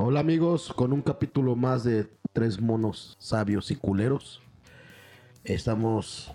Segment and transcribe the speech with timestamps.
[0.00, 4.40] Hola amigos, con un capítulo más de Tres Monos Sabios y Culeros.
[5.42, 6.30] Estamos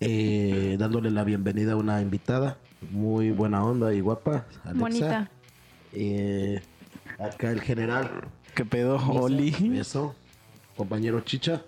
[0.00, 2.56] eh, dándole la bienvenida a una invitada
[2.90, 4.80] muy buena onda y guapa, Alexa.
[4.80, 5.30] Bonita.
[5.92, 6.62] Eh,
[7.18, 8.08] acá el general.
[8.54, 9.54] ¿Qué pedo, Oli?
[9.78, 10.14] Eso.
[10.74, 11.60] Compañero Chicha.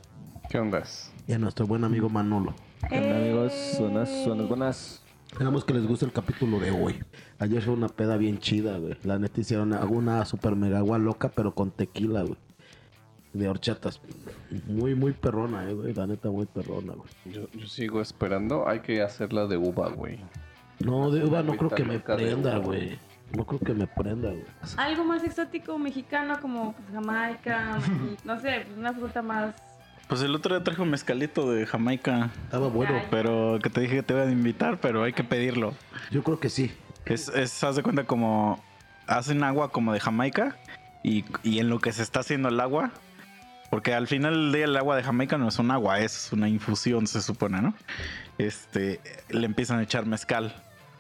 [0.48, 1.12] ¿Qué ondas?
[1.29, 2.55] Y a nuestro buen amigo Manolo.
[2.89, 3.52] ¿Qué onda, amigos?
[3.79, 5.04] Buenas, buenas, buenas.
[5.35, 7.03] Esperamos que les guste el capítulo de hoy.
[7.41, 8.96] Ayer fue una peda bien chida, güey.
[9.03, 12.37] La neta hicieron una super mega agua loca, pero con tequila, güey.
[13.33, 14.01] De horchatas.
[14.69, 15.92] Muy, muy perrona, eh, güey.
[15.92, 17.09] La neta, muy perrona, güey.
[17.25, 18.69] Yo, yo sigo esperando.
[18.69, 20.20] Hay que hacerla de uva, güey.
[20.78, 22.97] No, de uva no creo que me prenda, güey.
[23.37, 24.45] No creo que me prenda, güey.
[24.77, 29.56] Algo más exótico mexicano como pues, Jamaica, y, no sé, pues, una fruta más.
[30.14, 32.30] Pues el otro día traje un mezcalito de Jamaica.
[32.45, 33.02] Estaba bueno.
[33.10, 35.74] Pero que te dije que te iba a invitar, pero hay que pedirlo.
[36.12, 36.70] Yo creo que sí.
[37.05, 38.62] Es, es haz de cuenta como
[39.08, 40.56] hacen agua como de Jamaica
[41.02, 42.92] y, y en lo que se está haciendo el agua,
[43.70, 46.48] porque al final del día el agua de Jamaica no es un agua, es una
[46.48, 47.74] infusión, se supone, ¿no?
[48.39, 50.55] Este, le empiezan a echar mezcal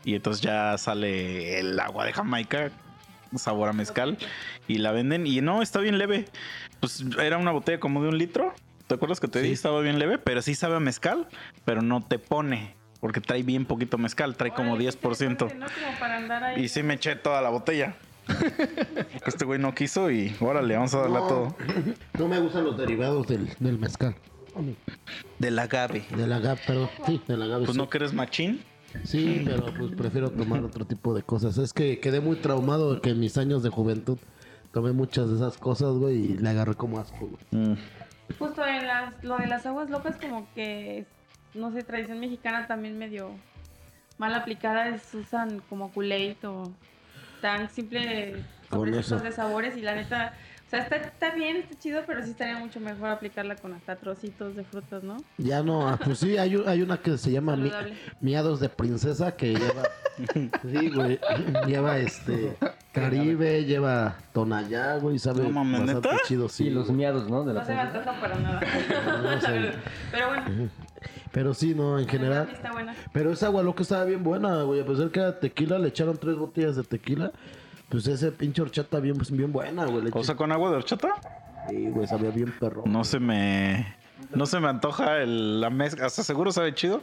[0.04, 2.72] y entonces ya sale el agua de Jamaica,
[3.36, 4.18] sabor a mezcal,
[4.66, 6.24] y la venden y no, está bien leve.
[6.80, 8.52] Pues era una botella como de un litro.
[8.86, 9.42] ¿Te acuerdas que te Sí.
[9.44, 9.54] dije?
[9.54, 11.26] Estaba bien leve, pero sí sabe a mezcal,
[11.64, 12.74] pero no te pone.
[13.00, 15.46] Porque trae bien poquito mezcal, trae como Órale, qué 10%.
[15.46, 15.66] interesante, ¿no?
[15.86, 16.64] Como para andar ahí.
[16.64, 17.96] Y sí me eché toda la botella.
[19.26, 21.56] este güey no quiso y órale, vamos a darle a todo.
[22.18, 24.14] No me gustan los derivados del, del mezcal.
[25.38, 26.04] Del agave.
[26.16, 26.88] Del agave, perdón.
[27.06, 27.64] Sí, del agave.
[27.64, 27.78] Pues sí.
[27.78, 28.62] no que eres machín.
[29.02, 31.58] Sí, pero pues prefiero tomar otro tipo de cosas.
[31.58, 34.18] Es que quedé muy traumado de que en mis años de juventud
[34.72, 37.64] tomé muchas de esas cosas, güey, y le agarré como asco, güey.
[37.70, 37.76] Mm.
[38.38, 41.04] Justo en las, lo de las aguas locas, como que,
[41.54, 43.30] no sé, tradición mexicana también medio
[44.18, 46.72] mal aplicada, es usan como Kool-Aid o
[47.40, 50.34] tan simple Con de sabores y la neta,
[50.74, 54.56] sea, está, está bien, está chido, pero sí estaría mucho mejor aplicarla con hasta trocitos
[54.56, 55.16] de frutas, ¿no?
[55.38, 57.70] Ya no, ah, pues sí, hay, hay una que se llama mi-.
[58.20, 59.82] Miados de Princesa que lleva.
[60.62, 61.18] sí, güey.
[61.66, 62.56] Lleva este.
[62.92, 66.22] Caribe, lleva Tonayá, güey, sabe No mames, bastante ¿neta?
[66.26, 66.64] chido, sí.
[66.64, 67.44] Sí, los miados, ¿no?
[67.44, 68.60] De la No se me antoja para nada.
[69.22, 69.72] No sé.
[70.12, 70.70] Pero bueno,
[71.32, 72.48] Pero sí, no, en general.
[72.52, 72.94] está buena.
[73.12, 74.80] Pero esa agua loca estaba bien buena, güey.
[74.80, 77.32] A pesar que era tequila, le echaron tres botellas de tequila.
[77.94, 80.02] Pues ese pinche horchata bien, pues, bien buena, güey.
[80.02, 81.14] Le O sea, con agua de horchata.
[81.68, 82.82] Sí, güey, sabía bien perro.
[82.86, 83.94] No se me.
[84.34, 86.06] No se me antoja el- la mezcla.
[86.06, 87.02] Hasta seguro sabe chido,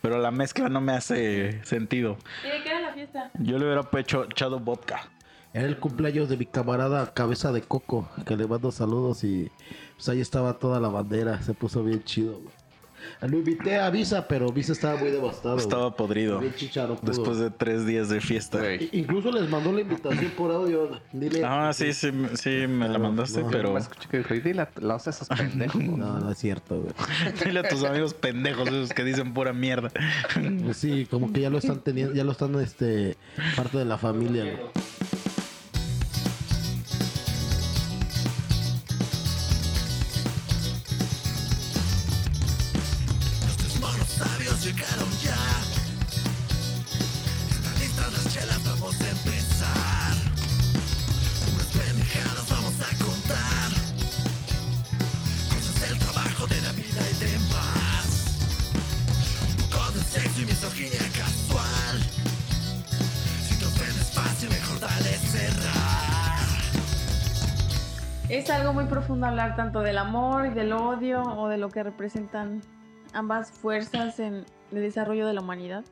[0.00, 2.18] pero la mezcla no me hace sentido.
[2.44, 3.30] ¿Y de qué era la fiesta?
[3.40, 5.08] Yo le hubiera pecho, echado vodka.
[5.52, 9.50] Era el cumpleaños de mi camarada Cabeza de Coco, que le mando saludos y
[9.96, 12.54] pues ahí estaba toda la bandera, se puso bien chido, güey.
[13.22, 15.54] Lo invité a Visa, pero Visa estaba muy devastado.
[15.54, 15.64] güey.
[15.66, 16.40] Estaba podrido.
[17.02, 18.58] Después de tres días de fiesta.
[18.58, 18.88] Güey.
[18.92, 21.00] Incluso les mandó la invitación por audio.
[21.12, 21.42] Dile.
[21.44, 23.50] Ah, sí, sí, sí, me la mandaste, no.
[23.50, 23.72] pero.
[23.72, 25.82] Me escuché que dijo, y dile a los esos pendejos.
[25.98, 26.92] No, no es cierto, güey.
[27.44, 29.90] Dile a tus amigos pendejos esos que dicen pura mierda.
[30.62, 33.16] Pues sí, como que ya lo están teniendo, ya lo están, este,
[33.56, 34.56] parte de la familia, güey.
[68.28, 71.82] Es algo muy profundo hablar tanto del amor y del odio o de lo que
[71.82, 72.60] representan
[73.14, 75.84] ambas fuerzas en el desarrollo de la humanidad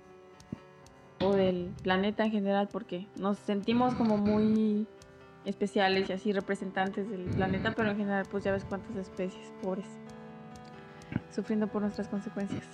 [1.22, 4.86] o del planeta en general porque nos sentimos como muy
[5.46, 9.86] especiales y así representantes del planeta, pero en general pues ya ves cuántas especies pobres
[11.34, 12.64] sufriendo por nuestras consecuencias.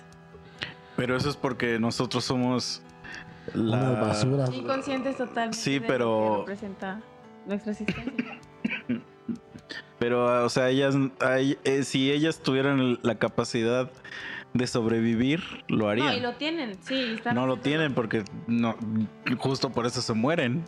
[0.96, 2.82] Pero eso es porque nosotros somos
[3.54, 4.52] la Unas basuras.
[4.52, 7.00] Inconscientes totalmente Sí, de pero- lo que representa
[7.46, 8.40] nuestra existencia.
[10.02, 10.96] Pero, o sea, ellas,
[11.62, 13.88] eh, si ellas tuvieran la capacidad
[14.52, 16.22] de sobrevivir, lo No, y harían.
[16.24, 17.14] lo tienen, sí.
[17.14, 18.74] están No lo tienen porque no,
[19.38, 20.64] justo por eso se mueren.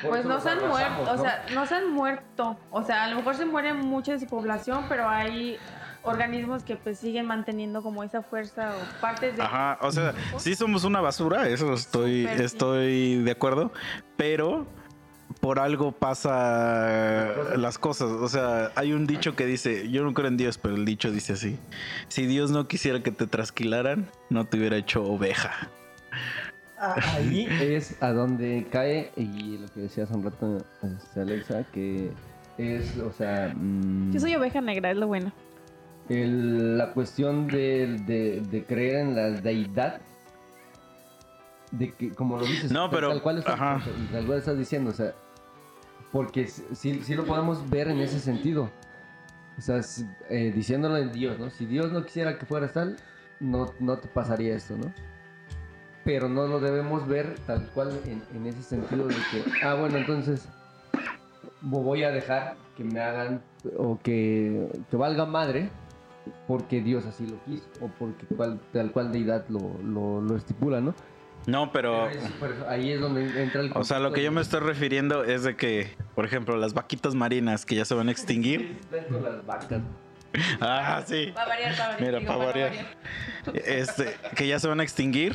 [0.00, 2.56] Pues no se han muerto, o sea, no se han muerto.
[2.70, 5.58] O sea, a lo mejor se muere mucha de su población, pero hay
[6.02, 9.42] organismos que pues siguen manteniendo como esa fuerza o partes de...
[9.42, 12.42] Ajá, o sea, sí somos una basura, eso estoy, sí.
[12.42, 13.72] estoy de acuerdo,
[14.16, 14.66] pero
[15.40, 18.10] por algo pasa las cosas.
[18.10, 21.10] O sea, hay un dicho que dice, yo no creo en Dios, pero el dicho
[21.10, 21.58] dice así,
[22.08, 25.52] si Dios no quisiera que te trasquilaran, no te hubiera hecho oveja.
[26.78, 32.10] Ahí es a donde cae, y lo que decía hace un rato este, Alexa, que
[32.58, 35.32] es, o sea, mm, Yo soy oveja negra, es lo bueno.
[36.08, 40.00] el- la cuestión de, de- de creer en la deidad.
[41.70, 44.94] De que, como lo dices, No, pero- tal cual estás, tal cual estás diciendo, o
[44.94, 45.12] sea,
[46.12, 48.70] porque sí, sí lo podemos ver en ese sentido.
[49.58, 49.80] O sea,
[50.28, 51.50] eh, diciéndolo en Dios, ¿no?
[51.50, 52.96] Si Dios no quisiera que fueras tal,
[53.40, 54.92] no, no te pasaría esto, ¿no?
[56.04, 59.98] Pero no lo debemos ver tal cual en, en ese sentido de que, ah, bueno,
[59.98, 60.48] entonces
[61.62, 63.42] vo- voy a dejar que me hagan
[63.76, 65.68] o que, que valga madre
[66.46, 70.80] porque Dios así lo quiso o porque cual- tal cual deidad lo, lo, lo estipula,
[70.80, 70.94] ¿no?
[71.46, 72.08] No, pero...
[72.10, 74.40] Pero es- por eso, ahí es donde entra el O sea, lo que yo me
[74.40, 78.12] estoy refiriendo es de que, por ejemplo, las vaquitas marinas que ya se van a
[78.12, 78.78] extinguir.
[79.10, 79.80] Con las vacas.
[80.60, 81.32] Ah, sí.
[81.36, 82.00] Va a variar, va a variar.
[82.00, 82.72] Mira, digo, para va a variar.
[83.66, 85.34] Este, que ya se van a extinguir.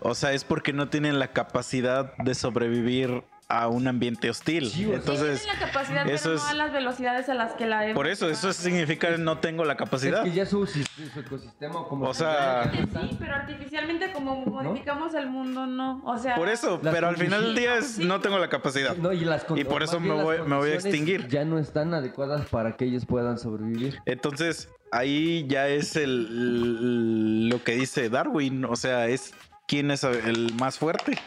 [0.00, 4.72] O sea, es porque no tienen la capacidad de sobrevivir a un ambiente hostil.
[4.76, 7.84] Entonces, sí, la capacidad, eso pero es- no a las velocidades a las que la
[7.84, 10.24] hemos por eso, eso significa no tengo la capacidad.
[10.24, 10.80] Es que ya su, su
[11.18, 16.00] ecosistema como O sea- sí, pero artificialmente como modificamos el mundo, no.
[16.04, 18.04] O sea, Por eso, pero al final del día es Sí.
[18.04, 18.96] no tengo la capacidad.
[18.96, 21.26] No, y, las Y por eso me voy- me voy a extinguir.
[21.28, 23.98] Ya no están adecuadas para que ellos puedan sobrevivir.
[24.06, 29.34] Entonces, ahí ya es el, lo que dice Darwin, o sea, es
[29.66, 31.18] quién es el más fuerte.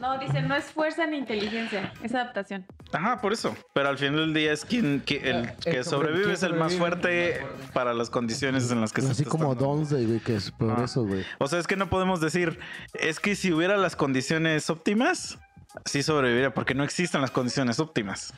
[0.00, 2.66] No, dice, no es fuerza ni inteligencia, es adaptación.
[2.92, 3.54] Ajá, por eso.
[3.74, 6.34] Pero al final del día es quien que el Ah, que el sobre- sobrevive ¿quién
[6.34, 6.78] es el más sobrevive?
[6.78, 7.72] fuerte El más fuerte.
[7.72, 9.54] para las condiciones en las que se Así está como.
[9.54, 10.84] Donsday, güey, que es por Ah.
[10.84, 11.24] eso, güey.
[11.38, 12.58] O sea, es que no podemos decir,
[12.94, 15.38] es que si hubiera las condiciones óptimas,
[15.84, 18.32] sí sobreviviría, porque no existen las condiciones óptimas.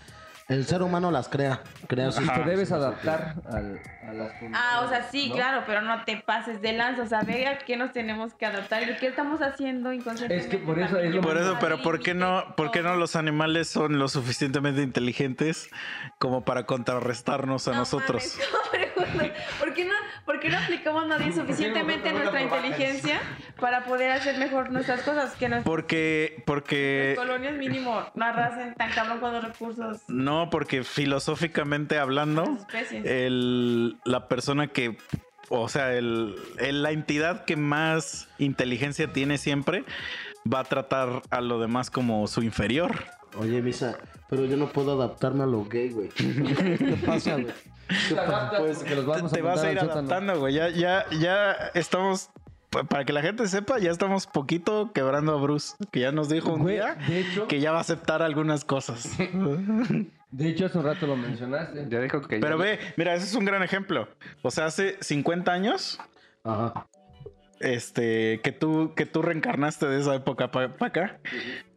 [0.48, 1.60] El ser humano las crea.
[1.86, 2.30] Crea sus.
[2.30, 4.32] Te debes adaptar al- a las.
[4.52, 5.36] Ah, o sea, sí, ¿no?
[5.36, 7.02] claro, pero no te pases de lanza.
[7.02, 10.44] O sea, ve a qué nos tenemos que adaptar y qué estamos haciendo inconscientemente.
[10.44, 12.96] Es que por eso es lo Por eso, pero ¿por qué no, por qué no
[12.96, 15.70] los animales son lo suficientemente inteligentes
[16.18, 18.36] como para contrarrestarnos a No nosotros?
[18.72, 19.32] mames.
[19.58, 19.92] ¿Por qué no,
[20.32, 23.20] por qué no aplicamos nadie suficientemente nuestra inteligencia
[23.60, 25.34] para poder hacer mejor nuestras cosas?
[25.36, 30.00] Que nuestras Porque, porque colonias mínimo no arrasen tan cabrón con los recursos.
[30.08, 33.04] No, porque filosóficamente hablando, Las especies.
[33.04, 34.96] el, la persona que,
[35.50, 39.84] o sea, el, el- la entidad que más inteligencia tiene siempre
[40.52, 42.92] va a tratar a lo demás como su inferior.
[43.38, 43.96] Oye, Misa,
[44.28, 46.08] pero yo no puedo adaptarme a lo gay, güey.
[46.16, 47.46] ¿Qué pasa, güey?
[48.08, 50.54] Te los vamos vas a ir adaptando, güey.
[50.54, 52.30] Ya, ya, ya estamos,
[52.70, 56.28] pa- para que la gente sepa, ya estamos poquito quebrando a Bruce, que ya nos
[56.28, 59.10] dijo un Güey, día de hecho, que ya va a aceptar algunas cosas.
[60.30, 61.86] de hecho hace un rato lo mencionaste.
[61.88, 64.08] Ya dijo que Pero ya- ve, mira, ese es un gran ejemplo.
[64.42, 65.98] O sea, hace 50 años
[66.44, 66.86] Ajá.
[67.60, 71.20] este, que tú, que tú reencarnaste de esa época para acá,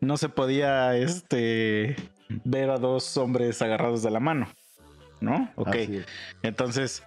[0.02, 1.96] no se podía, este,
[2.44, 4.48] ver a dos hombres agarrados de la mano,
[5.26, 5.52] ¿no?
[5.56, 5.76] Ok,
[6.44, 7.04] entonces,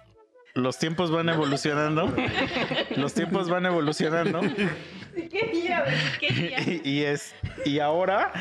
[0.53, 2.13] los tiempos van evolucionando,
[2.97, 4.41] los tiempos van evolucionando,
[5.15, 6.59] Sí quería, güey, sí quería.
[6.61, 7.33] y, y es,
[7.65, 8.31] y ahora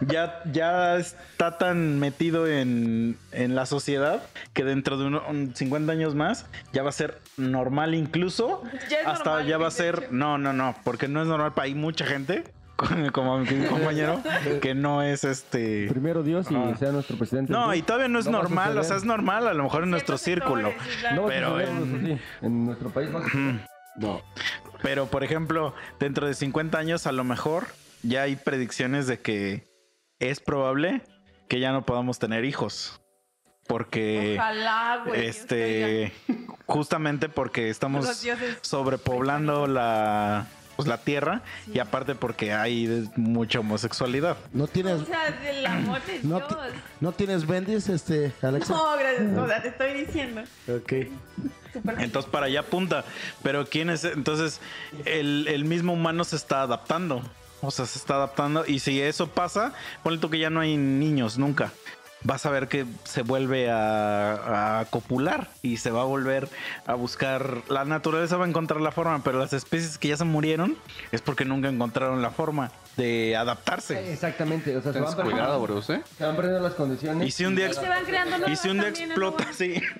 [0.00, 4.22] ya, ya está tan metido en, en la sociedad
[4.52, 9.00] que dentro de uno- un 50 años más ya va a ser normal incluso Ya
[9.00, 10.08] es hasta normal, ya va a ser hecho.
[10.12, 12.44] no no no porque no es normal hay mucha gente
[12.76, 14.20] como- mi compañero
[14.60, 16.76] que no es este Primero Dios y Ajá.
[16.76, 17.52] sea nuestro presidente.
[17.52, 19.90] no y todavía no es No normal o sea es normal a lo mejor en
[19.90, 20.72] nuestro círculo.
[21.14, 23.60] No pero en- no, nuestro país suceder.
[23.96, 24.20] No.
[24.82, 27.68] Pero, por ejemplo, dentro de 50 años, a lo mejor
[28.02, 29.64] ya hay predicciones de que
[30.18, 31.00] es probable
[31.48, 33.00] que ya no podamos tener hijos.
[33.68, 36.12] Porque, Ojalá, te este,
[36.66, 38.04] justamente porque estamos
[38.60, 44.36] sobrepoblando la, pues, la tierra y aparte porque hay mucha homosexualidad.
[44.52, 46.48] No tienes, O sea, del amor de no, Dios.
[46.48, 46.54] ti-
[47.00, 48.72] no tienes bendis, este, Alexa.
[48.74, 49.36] No, gracias.
[49.38, 50.42] O sea, te estoy diciendo.
[50.68, 50.92] Ok.
[51.98, 53.04] Entonces para allá apunta.
[53.42, 54.60] Pero quién es, entonces
[55.04, 57.22] el, el mismo humano se está adaptando.
[57.60, 58.64] O sea, se está adaptando.
[58.66, 61.72] Y si eso pasa, ponle tú que ya no hay niños nunca.
[62.24, 66.48] Vas a ver que se vuelve a, a copular y se va a volver
[66.86, 67.62] a buscar.
[67.68, 70.76] La naturaleza va a encontrar la forma, pero las especies que ya se murieron
[71.12, 74.12] es porque nunca encontraron la forma de adaptarse.
[74.12, 76.02] Exactamente, o sea, se Ten van, perdiendo, cuidado, Bruce, ¿eh?
[76.16, 77.28] se van perdiendo las condiciones.
[77.28, 79.74] Y si un día, Y se van creando y nuevas si un día explota, sí.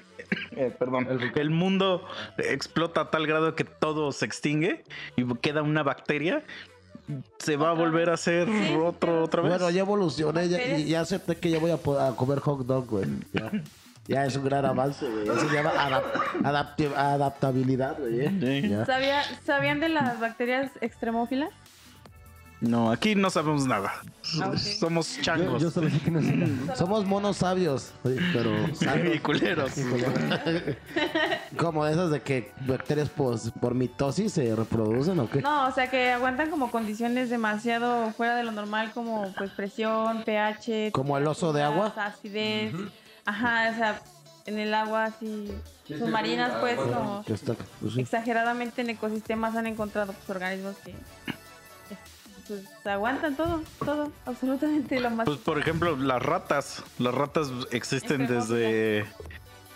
[0.56, 2.06] Eh, perdón, el mundo
[2.38, 4.84] explota a tal grado que todo se extingue
[5.16, 6.44] y queda una bacteria,
[7.38, 9.50] se va a volver a hacer Sí, otro otra vez.
[9.52, 12.86] Bueno, ya evolucioné ya, y ya acepté que ya voy a, a comer hot dog,
[12.86, 13.06] güey.
[13.32, 13.50] Ya,
[14.06, 15.28] ya es un gran avance, güey.
[15.28, 15.72] Eso se llama
[16.96, 18.20] adaptabilidad, güey.
[18.20, 18.32] ¿eh?
[18.62, 18.68] Sí.
[18.68, 18.84] Ya.
[18.86, 21.50] ¿Sabía- ¿Sabían de las bacterias extremófilas?
[22.68, 23.92] No, aquí no sabemos nada.
[24.42, 24.52] Ah.
[24.56, 25.62] Somos changos.
[25.62, 26.76] yo solo sé que no sé nada.
[26.76, 29.20] Somos monos sabios, sí, pero y sabios.
[29.20, 29.72] culeros.
[31.56, 35.40] como esas de que bacterias por, por mitosis se reproducen o qué.
[35.42, 40.22] No, o sea que aguantan como condiciones demasiado fuera de lo normal, como pues presión,
[40.24, 40.90] pH.
[40.92, 41.92] Como el oso de agua.
[41.96, 42.72] Acidez.
[43.26, 44.02] Ajá, o sea,
[44.46, 45.50] en el agua así
[45.86, 48.00] Sí, sí, submarinas, pues, como está- pues sí.
[48.00, 50.94] exageradamente en ecosistemas han encontrado pues, organismos que
[52.48, 55.24] pues, aguantan todo, todo, absolutamente lo más.
[55.26, 56.82] Pues por ejemplo, las ratas.
[56.98, 59.06] Las ratas existen Enfermos, desde.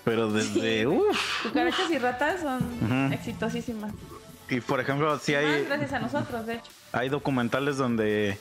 [0.05, 0.87] Pero desde.
[0.89, 1.43] Uf.
[1.43, 3.15] Cucarachas y ratas son Ujú.
[3.15, 3.93] exitosísimas.
[4.51, 6.71] Y por ejemplo, si hay, gracias a nosotros, de hecho.
[6.93, 8.39] hay documentales donde.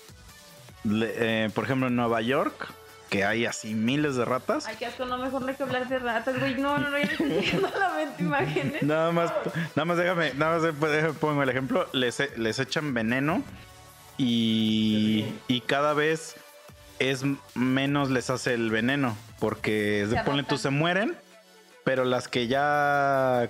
[0.83, 2.67] le- eh, por ejemplo, en Nueva York,
[3.09, 4.67] que hay así miles de ratas.
[4.67, 6.55] Ay, qué asco, no, mejor no hay que hablar de ratas, güey.
[6.55, 8.83] No, no, no, ya me estoy la mente imágenes.
[8.83, 9.33] Nada más,
[9.75, 11.87] nada más déjame, nada más déjame pongo el ejemplo.
[11.91, 13.43] Les, e- les echan veneno
[14.17, 16.35] y, y cada vez
[16.99, 17.23] es
[17.55, 19.17] menos les hace el veneno.
[19.39, 21.15] Porque Se de ponle tú se mueren,
[21.83, 23.49] pero las que ya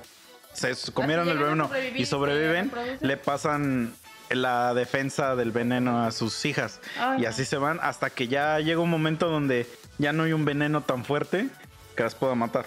[0.54, 3.94] se comieron el veneno y sobreviven, le pasan
[4.30, 6.82] la defensa del veneno a sus hijas.
[7.00, 7.30] Ay, y no.
[7.30, 10.82] así se van hasta que ya llega un momento donde ya no hay un veneno
[10.82, 11.48] tan fuerte
[11.96, 12.66] que las pueda matar.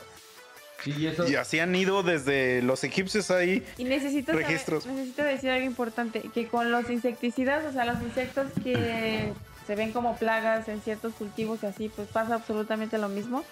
[0.83, 1.29] Sí, y eso.
[1.29, 3.65] Y así han ido desde los egipcios ahí.
[3.79, 4.87] Y necesito, saber- Registros.
[4.87, 9.33] necesito decir algo importante, que con los insecticidas, o sea, los insectos que
[9.67, 13.45] se ven como plagas en ciertos cultivos y así, pues pasa absolutamente lo mismo.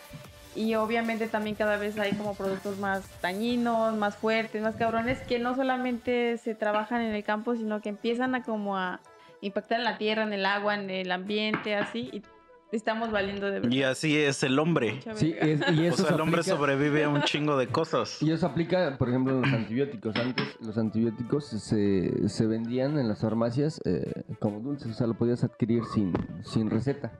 [0.57, 5.39] Y obviamente también cada vez hay como productos más dañinos, más fuertes, más cabrones, que
[5.39, 9.01] no solamente se trabajan en el campo, sino que empiezan a como a
[9.41, 12.23] impactar en la tierra, en el agua, en el ambiente, así, y
[12.73, 13.71] estamos valiendo de verdad.
[13.71, 15.01] Y así es el hombre.
[15.15, 17.67] Sí, es- y O eso sea, se el hombre aplica- sobrevive a un chingo de
[17.69, 18.19] cosas.
[18.23, 20.17] Y eso aplica, por ejemplo, en los antibióticos.
[20.17, 25.15] Antes los antibióticos se, se vendían en las farmacias eh, como dulces, o sea, lo
[25.15, 27.13] podías adquirir sin, sin receta,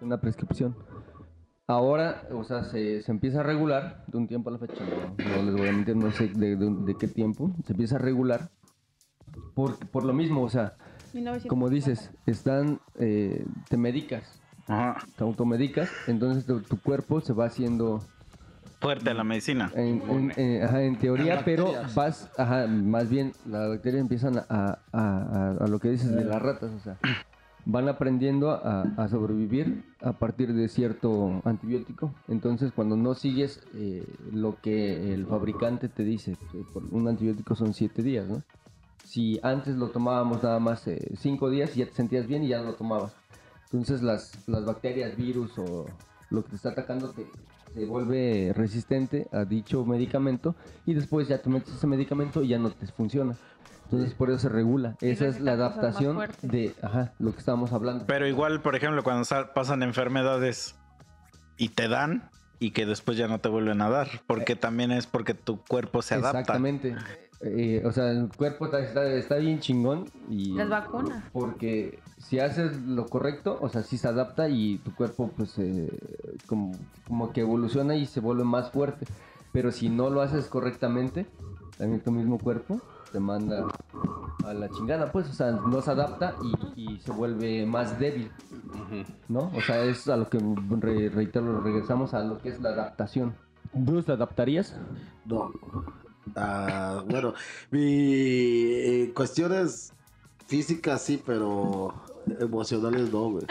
[0.00, 0.76] una prescripción.
[1.68, 5.36] Ahora, o sea, se, se empieza a regular de un tiempo a la fecha, no,
[5.36, 7.98] no les voy a mentir, no sé de, de- de qué tiempo, se empieza a
[7.98, 8.50] regular
[9.54, 10.76] por, por lo mismo, o sea,
[11.12, 11.48] 1900.
[11.48, 14.96] como dices, están, eh, te medicas, Ajá.
[15.16, 18.02] te automedicas, entonces tu, tu cuerpo se va haciendo
[18.80, 19.72] Fuerte la medicina.
[19.74, 24.44] en, en- eh, ajá, en teoría, pero vas, ajá, más bien las bacterias empiezan a,
[24.48, 26.98] a- a- a lo que dices de las ratas, o sea,
[27.64, 32.12] van aprendiendo a, a sobrevivir a partir de cierto antibiótico.
[32.28, 37.54] Entonces, cuando no sigues eh, lo que el fabricante te dice, que por un antibiótico
[37.56, 38.42] son siete días, ¿no?
[39.04, 42.48] Si antes lo tomábamos nada más eh, cinco días y ya te sentías bien y
[42.48, 43.14] ya no lo tomabas.
[43.72, 45.86] Entonces las, las bacterias, virus o
[46.30, 47.26] lo que te está atacando te,
[47.74, 50.54] se vuelve resistente a dicho medicamento
[50.86, 53.36] y después ya te metes ese medicamento y ya no te funciona.
[53.84, 54.96] Entonces por eso se regula.
[55.00, 58.04] Y Esa es la adaptación de ajá, lo que estábamos hablando.
[58.06, 60.74] Pero igual, por ejemplo, cuando sa- pasan enfermedades
[61.56, 65.06] y te dan y que después ya no te vuelven a dar, porque también es
[65.06, 66.40] porque tu cuerpo se adapta.
[66.40, 66.96] Exactamente.
[67.42, 70.54] Eh, o sea, el cuerpo está, está, está bien chingón y...
[70.54, 71.22] Las vacunas.
[71.32, 75.90] Porque si haces lo correcto, o sea, sí se adapta y tu cuerpo pues eh,
[76.46, 76.72] como,
[77.06, 79.06] como que evoluciona y se vuelve más fuerte.
[79.52, 81.26] Pero si no lo haces correctamente,
[81.76, 82.80] también tu mismo cuerpo
[83.16, 83.66] te manda
[84.44, 86.34] a la chingada, pues, o sea, no se adapta
[86.76, 88.30] y, y se vuelve más débil,
[89.26, 89.50] ¿no?
[89.56, 90.38] O sea, es a lo que,
[90.80, 93.34] re- reitero, regresamos a lo que es la adaptación.
[93.72, 94.76] ¿Bruce, te adaptarías?
[95.24, 95.50] No.
[96.34, 97.32] Ah, bueno,
[97.70, 99.94] mi eh, cuestiones
[100.46, 101.94] físicas sí, pero
[102.40, 103.46] emocionales no, güey.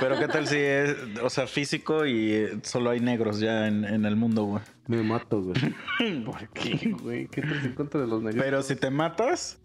[0.00, 4.04] Pero qué tal si es, o sea, físico y solo hay negros ya en, en
[4.04, 4.62] el mundo, güey.
[4.86, 6.24] Me mato, güey.
[6.24, 7.26] ¿Por qué, güey?
[7.28, 8.42] ¿Qué te en contra de los negros?
[8.42, 9.58] Pero si te matas,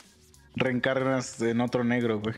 [0.55, 2.35] reencarnas en otro negro, güey.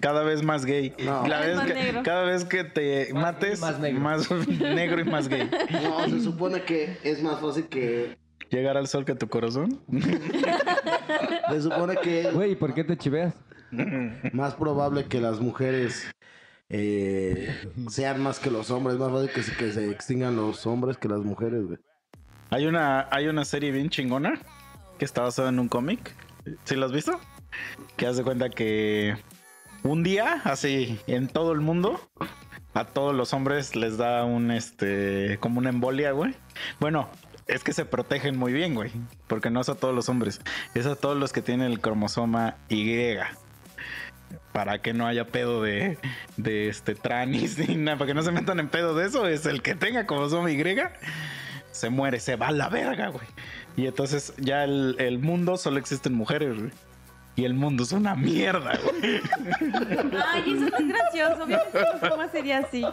[0.00, 0.94] Cada vez más gay.
[1.04, 1.24] No.
[1.24, 4.00] Cada, vez que, cada vez que te Más mates, gay, más negro.
[4.00, 4.30] más
[4.60, 5.50] negro y más gay.
[5.82, 8.16] No, se supone que es más fácil que.
[8.50, 9.80] Llegar al sol que tu corazón.
[11.50, 13.34] Se supone que Güey, ¿por qué te chiveas?
[14.32, 16.10] más probable que las mujeres
[16.68, 17.54] eh,
[17.88, 18.94] sean más que los hombres.
[18.94, 21.78] Es más fácil que se, que se extingan los hombres que las mujeres, güey.
[22.50, 24.40] Hay una, hay una serie bien chingona
[24.98, 26.14] que está basada en un cómic.
[26.64, 27.20] ¿Sí lo has visto?
[27.96, 29.16] Que hace cuenta que
[29.82, 32.00] un día, así, en todo el mundo,
[32.74, 36.34] a todos los hombres les da un, este, como una embolia, güey.
[36.80, 37.08] Bueno,
[37.46, 38.92] es que se protegen muy bien, güey.
[39.26, 40.40] Porque no es a todos los hombres,
[40.74, 43.16] es a todos los que tienen el cromosoma Y.
[44.52, 45.98] Para que no haya pedo de,
[46.36, 49.46] de este tranis ni nada, para que no se metan en pedo de eso, es
[49.46, 50.62] el que tenga cromosoma Y
[51.70, 53.26] se muere, se va a la verga, güey.
[53.76, 56.70] Y entonces ya el, el mundo solo existen mujeres, güey.
[57.36, 59.20] y el mundo es una mierda, güey.
[60.26, 61.44] Ay, eso es gracioso.
[61.44, 62.84] Obviamente mamá sería así.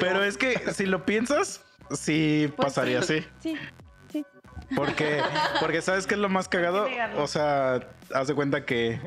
[0.00, 3.18] Pero es que si lo piensas, sí Pues pasaría sí.
[3.18, 3.26] así.
[3.40, 3.58] Sí,
[4.10, 4.24] sí.
[4.74, 5.20] Porque,
[5.60, 6.88] porque ¿sabes qué es lo más cagado?
[7.18, 7.80] O sea,
[8.14, 8.98] haz de cuenta que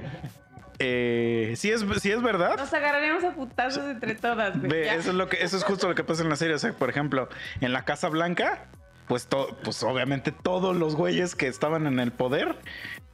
[0.80, 2.56] eh, sí, es, sí es verdad.
[2.58, 4.70] Nos agarraremos a putazos entre todas, güey.
[4.72, 4.96] Ve, ya.
[4.96, 6.56] eso es lo que, eso es justo lo que pasa en la serie.
[6.56, 7.30] O sea, por ejemplo,
[7.62, 8.66] en la Casa Blanca,
[9.08, 12.56] pues, to- pues obviamente todos los güeyes que estaban en el poder,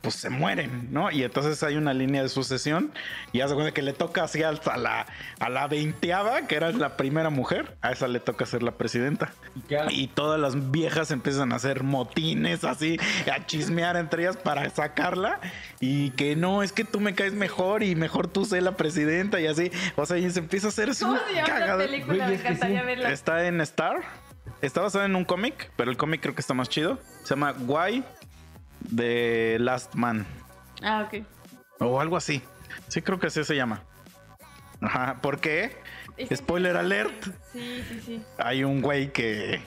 [0.04, 1.10] pues se mueren, ¿no?
[1.12, 2.92] Y entonces hay una línea de sucesión
[3.32, 5.08] y haz de cuenta que le toca así hasta la,
[5.40, 9.32] a la veinteava, que era la primera mujer, a esa le toca ser la presidenta.
[9.90, 13.00] ¿Y todas las viejas empiezan a hacer motines así,
[13.34, 15.40] a chismear entre ellas para sacarla.
[15.80, 19.40] Y que no, es que tú me caes mejor y mejor tú sé la presidenta
[19.40, 19.72] y así.
[19.96, 21.92] O sea, y se empieza a hacer así ¿Cómo un se llama esa cagadero.
[21.92, 22.30] película?
[22.30, 22.62] Es que sí.
[22.86, 23.10] verla.
[23.12, 24.02] Está en Star.
[24.62, 27.00] Está basada en un cómic, pero el cómic creo que está más chido.
[27.24, 28.04] Se llama Why
[28.96, 30.26] The Last Man.
[30.82, 31.24] Ah, ok.
[31.80, 32.42] O algo así.
[32.88, 33.82] Sí, creo que así se llama.
[34.82, 35.20] Ajá.
[35.22, 35.76] ¿Por qué?
[36.34, 37.24] Spoiler alert.
[37.52, 38.24] Sí, sí, sí.
[38.38, 39.62] Hay un güey que,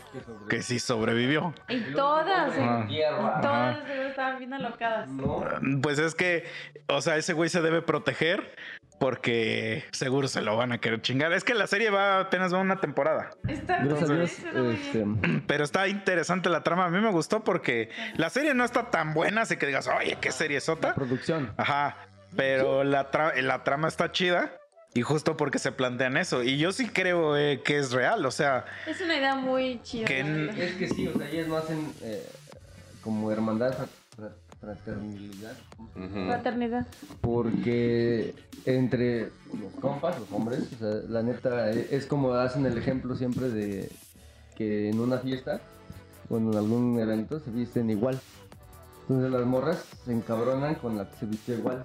[0.48, 1.54] que sí sobrevivió.
[1.68, 2.86] Y todas, Ah.
[2.88, 3.40] Hierba.
[3.40, 5.08] todas estaban bien alocadas.
[5.08, 5.44] No.
[5.82, 6.44] Pues es que,
[6.88, 8.54] o sea, ese güey se debe proteger
[8.98, 11.32] porque seguro se lo van a querer chingar.
[11.32, 14.74] Es que la serie va apenas va una temporada, Está Gracias a Dios, suena muy
[14.74, 15.04] este,
[15.46, 16.86] pero está interesante la trama.
[16.86, 20.16] A mí me gustó porque la serie no está tan buena, así que digas, oye,
[20.20, 20.94] qué serie la sota.
[20.94, 21.52] producción.
[21.58, 21.96] Ajá,
[22.36, 24.50] pero la, tra- la trama está chida
[24.96, 26.42] y justo porque se plantean eso.
[26.42, 30.06] Y yo sí creo eh, que es real, o sea, Es una idea muy chida.
[30.06, 30.20] Que.
[30.56, 32.26] Es que sí, o sea, ellas no hacen eh,
[33.02, 33.86] como hermandad, fra-
[34.16, 35.52] fra- fraternidad.
[36.26, 36.86] Fraternidad.
[37.20, 38.34] Porque
[38.64, 43.14] entre los compas, los hombres, o sea, la neta, e- es como hacen el ejemplo
[43.16, 43.90] siempre de
[44.56, 45.60] que en una fiesta
[46.30, 48.18] o en algún evento se visten igual.
[49.02, 51.84] Entonces las morras se encabronan con la que se vistió igual.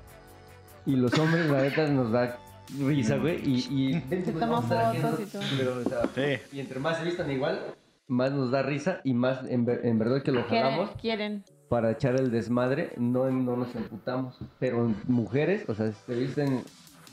[0.86, 2.39] Y los hombres, la neta, nos da
[2.80, 3.42] risa, güey.
[3.48, 5.42] Y, y Se pues, vamos fotos y todo.
[5.58, 6.42] pero, o sea, Sí.
[6.58, 7.60] y entre más se vistan igual,
[8.08, 11.44] más nos da risa y más en, ver- en verdad que lo jalamos Quieren, quieren.
[11.70, 14.36] para echar el desmadre, no, no nos emputamos.
[14.60, 16.64] Pero mujeres, o sea, si te visten,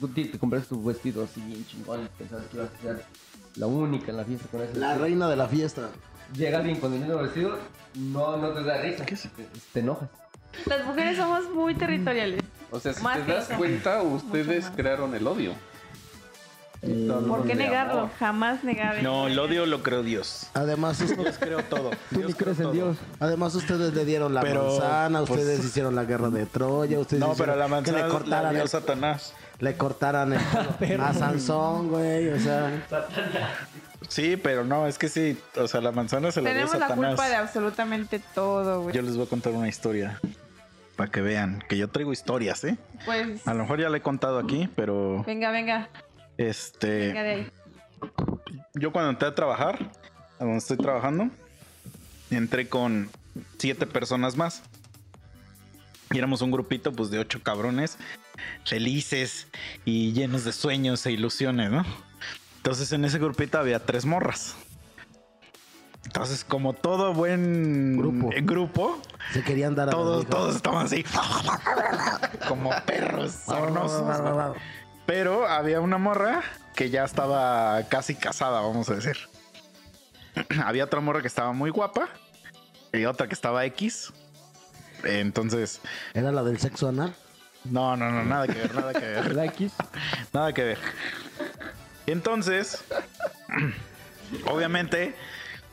[0.00, 3.04] tú te, compras tu vestido así bien chingón, y pensabas que ibas a ser
[3.56, 5.04] la única en la fiesta con ese La vestido.
[5.04, 5.88] reina de la fiesta.
[6.34, 7.58] Llega alguien con el mismo vestido,
[7.94, 9.16] no, no te da risa, te,
[9.72, 10.10] te enojas.
[10.66, 12.40] Las mujeres somos muy territoriales.
[12.70, 13.58] O sea, si Más te que das eso.
[13.58, 15.52] cuenta, ustedes crearon el odio.
[16.80, 17.92] ¿Por qué negarlo?
[18.02, 18.10] amor.
[18.20, 19.02] Jamás negar.
[19.02, 20.46] no, el odio lo creo Dios.
[20.54, 21.90] Además, ustedes, Creo todo.
[22.14, 22.96] Tú ni crees en Dios.
[23.18, 27.18] además ustedes le dieron la Pero, manzana, pues- ustedes hicieron la guerra de Troya, ustedes
[27.20, 29.32] No, pero hicieron la que manzana le la cortaran dio el, Satanás.
[29.58, 30.32] le cortaran
[30.80, 32.70] el a Sansón, güey, o sea,
[34.08, 36.86] Sí, pero no, es que sí, o sea, la manzana se la dio Tenemos la
[36.88, 37.08] Satanás.
[37.08, 38.94] culpa de absolutamente todo, güey.
[38.94, 40.20] Yo les voy a contar una historia
[40.98, 42.76] para que vean que yo traigo historias, ¿eh?
[43.04, 45.88] Pues, A lo mejor ya le he contado aquí, pero venga, venga.
[45.88, 46.02] Venga
[46.36, 47.52] este, de ahí.
[48.74, 49.78] yo cuando entré a trabajar,
[50.40, 51.30] a donde estoy trabajando,
[52.32, 53.08] entré con
[53.58, 54.64] siete personas más.
[56.10, 57.96] Y éramos un grupito pues de ocho cabrones
[58.64, 59.46] felices
[59.84, 61.84] y llenos de sueños e ilusiones, ¿no?
[62.56, 64.56] Entonces en ese grupito había tres morras.
[66.08, 68.32] Entonces, como todo buen Grupo.
[68.32, 68.98] eh, grupo
[69.34, 71.04] se querían dar a todos, todos estaban así
[72.48, 73.42] como perros.
[75.06, 76.40] Pero había una morra
[76.74, 79.18] que ya estaba casi casada, vamos a decir.
[80.64, 82.08] había otra morra que estaba muy guapa
[82.94, 84.10] y otra que estaba X.
[85.04, 85.82] Entonces,
[86.14, 87.14] Era la del sexo anal.
[87.64, 89.34] no, no, no, nada que ver, nada que ver.
[89.34, 89.72] La X,
[90.32, 90.78] Nada que ver.
[92.06, 92.82] Entonces,
[94.46, 95.14] obviamente,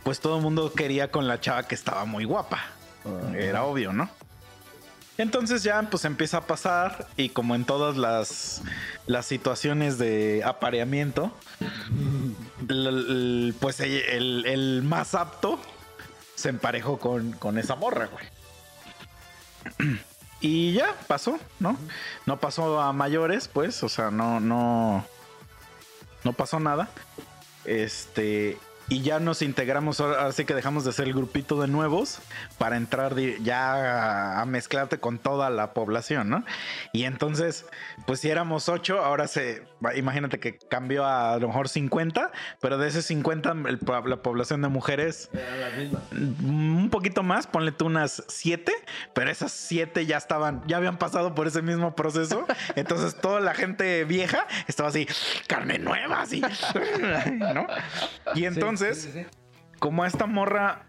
[0.05, 2.63] pues todo el mundo quería con la chava que estaba muy guapa.
[3.35, 4.09] Era obvio, ¿no?
[5.17, 8.61] Entonces ya pues empieza a pasar y como en todas las,
[9.07, 11.31] las situaciones de apareamiento,
[12.69, 15.59] el- el- pues el, el- el más apto
[16.35, 18.25] se emparejó con, con esa morra, güey.
[20.41, 21.77] Y ya pasó, ¿no?
[22.25, 25.05] No pasó a mayores, pues, o sea, no, no,
[26.23, 26.89] no pasó nada.
[27.63, 31.67] Este, y ya nos integramos, ahora ahora sí que dejamos de ser el grupito de
[31.67, 32.19] nuevos
[32.59, 36.45] para entrar ya a, mezclarte con toda la población, ¿no?
[36.93, 37.65] Y entonces,
[38.05, 39.63] pues si éramos ocho, ahora se,
[39.95, 44.17] imagínate que cambió a, a lo mejor 50, pero de esos 50, el po- la
[44.17, 45.29] población de mujeres.
[46.11, 48.71] Mm, un poquito más, ponle tú unas siete,
[49.13, 52.45] pero esas siete ya estaban, ya habían pasado por ese mismo proceso.
[52.75, 55.07] Entonces toda la gente vieja estaba así,
[55.47, 56.41] carne nueva, así,
[57.53, 57.65] ¿no?
[58.35, 59.25] Y entonces, Sí, sí.
[59.79, 60.83] como a esta morra,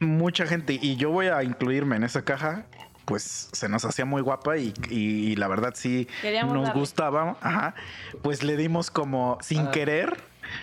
[0.00, 2.66] mucha gente, y yo voy a incluirme en esa caja,
[3.04, 6.80] pues se nos hacía muy guapa y, y- y la verdad sí Queríamos nos darle.
[6.80, 7.74] gustaba, ajá,
[8.22, 9.70] pues le dimos como sin Ah.
[9.70, 10.16] querer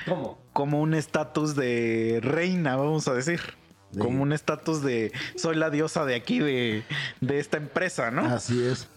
[0.08, 0.40] ¿Cómo?
[0.54, 3.42] como un estatus de reina, vamos a decir.
[3.92, 6.84] De- Como un estatus de soy la diosa de aquí de,
[7.22, 8.26] de esta empresa, ¿no?
[8.26, 8.88] Así es.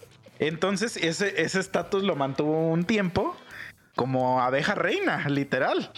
[0.41, 3.37] Entonces, ese ese estatus lo mantuvo un tiempo
[3.97, 5.91] como abeja reina, literal.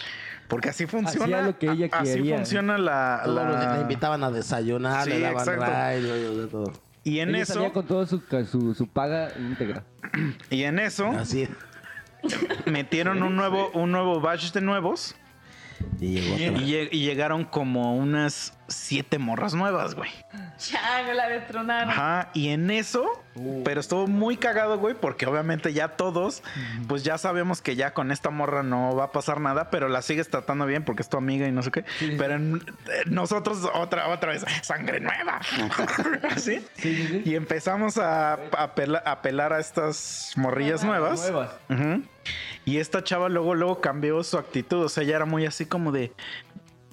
[0.51, 1.25] Porque así funciona.
[1.25, 2.37] Hacía lo que ella Así quería.
[2.37, 3.23] funciona la.
[3.25, 5.65] Los- la- Le invitaban a desayunar, Sí, le daban exacto.
[5.65, 6.73] ride, de todo.
[7.05, 9.85] Y en Ella eso, salía con toda su, su, su paga íntegra.
[10.51, 11.51] y en eso, Así es.
[12.67, 15.15] metieron un nuevo, un nuevo batch de nuevos.
[16.01, 16.63] Y llegó Y, otra.
[16.63, 20.11] lleg- y llegaron como unas siete morras nuevas, güey.
[20.71, 21.91] Ya, me la destronaron.
[21.91, 23.07] Ajá, y en eso,
[23.65, 26.43] pero estuvo muy cagado, güey, porque obviamente ya todos,
[26.87, 30.03] pues ya sabemos que ya con esta morra no va a pasar nada, pero la
[30.03, 31.85] sigues tratando bien porque es tu amiga y no sé qué.
[31.99, 32.15] Sí, sí.
[32.19, 35.41] Pero en- eh, nosotros otra, otra vez, sangre nueva.
[36.37, 36.65] ¿Sí?
[36.77, 37.23] Sí, sí, sí.
[37.25, 41.21] Y empezamos a, a pela- a pelar a estas morrillas nuevas.
[41.23, 41.51] Nuevas.
[42.65, 44.85] Y esta chava luego, luego cambió su actitud.
[44.85, 46.13] O sea, ya era muy así como de.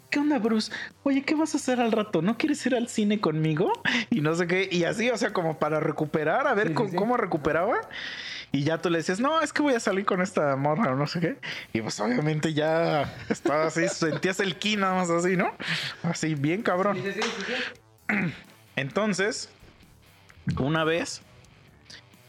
[0.09, 0.71] ¿Qué onda, Bruce?
[1.03, 2.21] Oye, ¿qué vas a hacer al rato?
[2.21, 3.73] ¿No quieres ir al cine conmigo?
[4.09, 4.69] Y no sé qué.
[4.71, 6.95] Y así, o sea, como para recuperar, a ver Sí, cómo, sí.
[6.95, 7.81] cómo recuperaba.
[8.53, 10.95] Y ya tú le decías, no, es que voy a salir con esta morra o
[10.95, 11.37] no sé qué.
[11.73, 15.51] Y pues obviamente ya estaba así, sentías el ki nada más así, ¿no?
[16.03, 16.97] Así, bien cabrón.
[17.03, 17.19] Sí.
[18.77, 19.49] Entonces,
[20.57, 21.21] una vez,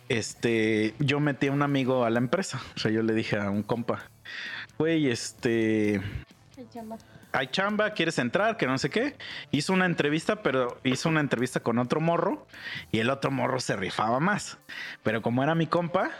[0.09, 2.61] este, yo metí a un amigo a la empresa.
[2.77, 4.05] O sea, yo le dije a un compa,
[4.79, 6.01] güey, este,
[6.57, 6.97] Ay, chamba.
[7.33, 8.57] hay chamba, ¿quieres entrar?
[8.57, 9.17] Que no sé qué.
[9.51, 12.47] Hizo una entrevista, pero hizo una entrevista con otro morro
[12.93, 14.59] y el otro morro se rifaba más.
[15.03, 16.11] Pero como era mi compa,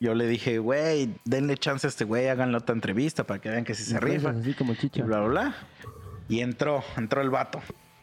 [0.00, 3.64] yo le dije, güey, denle chance a este güey, háganle otra entrevista para que vean
[3.64, 4.30] que sí se rifa.
[4.30, 5.04] Así como Y chicha.
[5.04, 5.54] bla, bla, bla.
[6.28, 7.60] Y entró, entró el vato.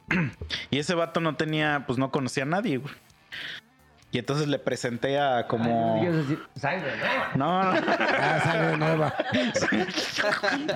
[0.69, 2.93] y ese vato no tenía, pues no conocía a nadie, güey.
[4.11, 6.01] Y entonces le presenté a como...
[6.01, 6.91] Ay, no Sangre,
[7.35, 7.63] ¿no?
[7.63, 7.81] No, no.
[7.97, 9.15] Ah, sangre nueva.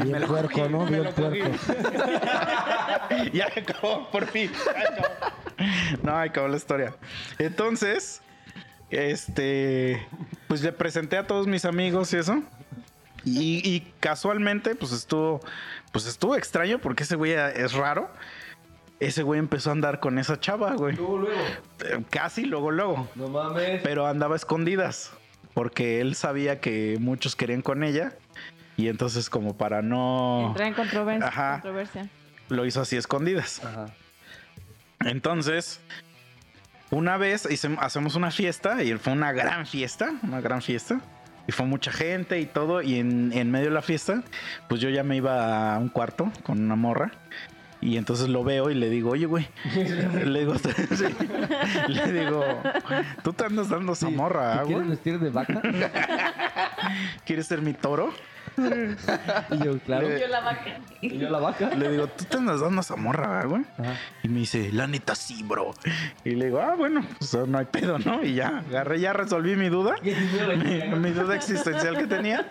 [0.03, 0.85] Bien puerco, ¿no?
[0.85, 1.49] Bien puerco.
[3.33, 4.49] ya acabó, por fin.
[6.01, 6.95] No, acabó la historia.
[7.37, 8.21] Entonces,
[8.89, 10.07] este,
[10.47, 12.41] pues le presenté a todos mis amigos y eso.
[13.25, 15.41] Y, y casualmente, pues estuvo,
[15.91, 18.09] pues estuvo extraño porque ese güey es raro.
[18.99, 20.95] Ese güey empezó a andar con esa chava, güey.
[20.95, 21.41] Luego, luego.
[21.85, 23.09] Eh, Casi luego, luego.
[23.15, 23.81] No mames.
[23.83, 25.11] Pero andaba a escondidas.
[25.53, 28.13] Porque él sabía que muchos querían con ella.
[28.77, 30.47] Y entonces, como para no.
[30.49, 31.27] Entra en controversia.
[31.27, 31.51] Ajá.
[31.61, 32.09] controversia.
[32.49, 33.63] Lo hizo así a escondidas.
[33.63, 33.85] Ajá.
[35.01, 35.79] Entonces,
[36.91, 41.01] una vez hice- hacemos una fiesta y fue una gran fiesta, una gran fiesta.
[41.47, 42.81] Y fue mucha gente y todo.
[42.81, 44.23] Y en, en medio de la fiesta,
[44.67, 47.11] pues yo ya me iba a un cuarto con una morra.
[47.85, 49.47] Y entonces lo veo y le digo, oye, güey.
[50.25, 50.69] le digo, sí.
[51.87, 52.43] le digo,
[53.23, 54.89] tú te andas dando esa morra, ¿Te ah, quieres güey?
[54.89, 55.61] vestir de vaca?
[57.25, 58.11] ¿Quieres ser mi toro?
[58.57, 60.09] Y yo, claro.
[60.17, 60.79] Yo la vaca.
[60.99, 61.75] Y yo la vaca.
[61.75, 63.61] Le digo, tú te andas dando esa morra, ah, güey.
[63.77, 63.93] Ajá.
[64.23, 65.75] Y me dice, la neta sí, bro.
[66.23, 68.23] Y le digo, ah, bueno, pues no hay pedo, ¿no?
[68.23, 69.93] Y ya, agarré, ya resolví mi duda.
[70.01, 72.47] mi, mi duda existencial que tenía.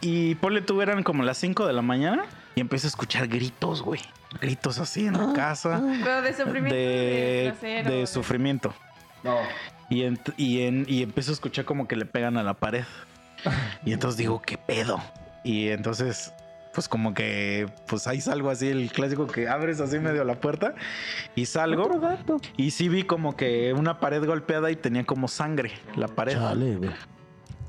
[0.00, 3.82] Y ponle tú, eran como las 5 de la mañana y empecé a escuchar gritos,
[3.82, 4.00] güey.
[4.40, 5.82] Gritos así en la casa.
[6.02, 6.74] Pero de sufrimiento.
[6.74, 8.74] De, sufrimiento.
[9.22, 9.36] No.
[9.90, 12.84] Y, en, y empiezo a escuchar como que le pegan a la pared.
[13.84, 15.00] Y entonces digo, ¿qué pedo?
[15.44, 16.32] Y entonces,
[16.72, 20.74] pues como que, pues ahí salgo así, el clásico que abres así medio la puerta
[21.34, 21.90] y salgo.
[22.56, 26.34] Y sí vi como que una pared golpeada y tenía como sangre la pared.
[26.34, 26.90] Chale, güey.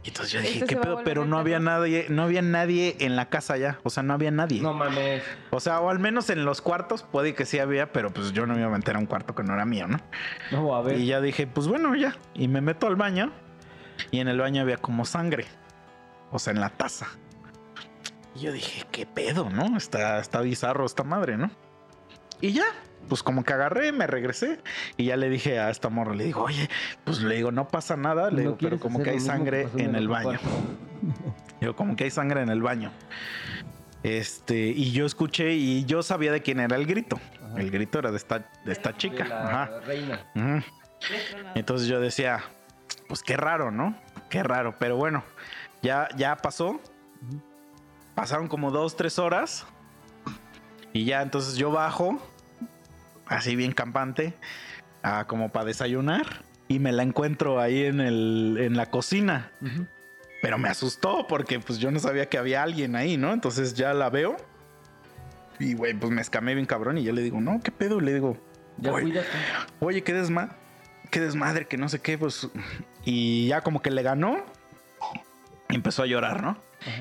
[0.04, 1.02] Y entonces yo dije, ¿qué pedo?
[1.06, 3.80] Pero no había nadie, no había nadie en la casa ya.
[3.84, 4.62] O sea, no había nadie.
[4.62, 5.24] No mames.
[5.50, 8.46] O sea, o al menos en los cuartos puede que sí había, pero pues yo
[8.46, 10.00] no me iba a meter a un cuarto que no era mío, ¿no?
[10.52, 11.00] No, a ver.
[11.00, 12.18] Y ya dije, pues bueno, ya.
[12.34, 13.32] Y me meto al baño.
[14.12, 15.46] Y en el baño había como sangre.
[16.32, 17.08] O sea, en la taza.
[18.36, 19.78] Y yo dije, ¿qué pedo, no?
[19.78, 21.50] Está, está bizarro esta madre, ¿no?
[22.42, 22.66] Y ya,
[23.08, 24.60] pues como que agarré, me regresé.
[24.98, 26.70] Y ya le dije a esta morra, le digo, oye,
[27.04, 28.30] pues le digo, no pasa nada.
[28.30, 30.39] Le ¿No digo, pero como que hay sangre en el baño.
[31.60, 32.92] Digo, como que hay sangre en el baño.
[34.04, 37.20] Este, y yo escuché y yo sabía de quién era el grito.
[37.46, 37.62] Ajá.
[37.62, 39.24] El grito era de esta, de esta chica.
[39.24, 39.80] De la Ajá.
[39.86, 40.26] reina.
[41.56, 42.44] Entonces yo decía,
[43.08, 43.96] pues qué raro, ¿no?
[44.30, 44.76] Qué raro.
[44.80, 45.24] Pero bueno,
[45.82, 46.82] ya, ya pasó.
[48.16, 49.66] Pasaron como dos, tres horas.
[50.92, 52.20] Y ya entonces yo bajo,
[53.26, 54.34] así bien campante,
[55.02, 56.44] a como para desayunar.
[56.68, 59.52] Y me la encuentro ahí en, el, en la cocina.
[60.42, 63.34] Pero me asustó porque pues yo no sabía que había alguien ahí, ¿no?
[63.34, 64.38] Entonces ya la veo.
[65.60, 66.98] Y güey, pues me escamé bien cabrón.
[66.98, 68.00] Y yo le digo, no, ¿qué pedo?
[68.00, 68.38] Le digo,
[68.78, 69.28] Ya "Güey, cuídate.
[69.80, 70.58] Oye, ¿qué desma
[71.14, 72.50] qué desmadre, que no sé qué, pues.
[73.06, 74.44] Y ya como que le ganó.
[75.70, 76.58] Y empezó a llorar, ¿no?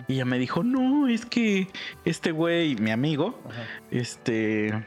[0.06, 1.68] Y ella me dijo, no, es que
[2.04, 3.42] este güey, mi amigo,
[3.90, 4.86] este,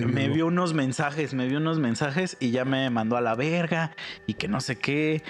[0.00, 3.92] me vio unos mensajes, me vio unos mensajes y ya me mandó a la verga
[4.26, 5.22] y que no sé qué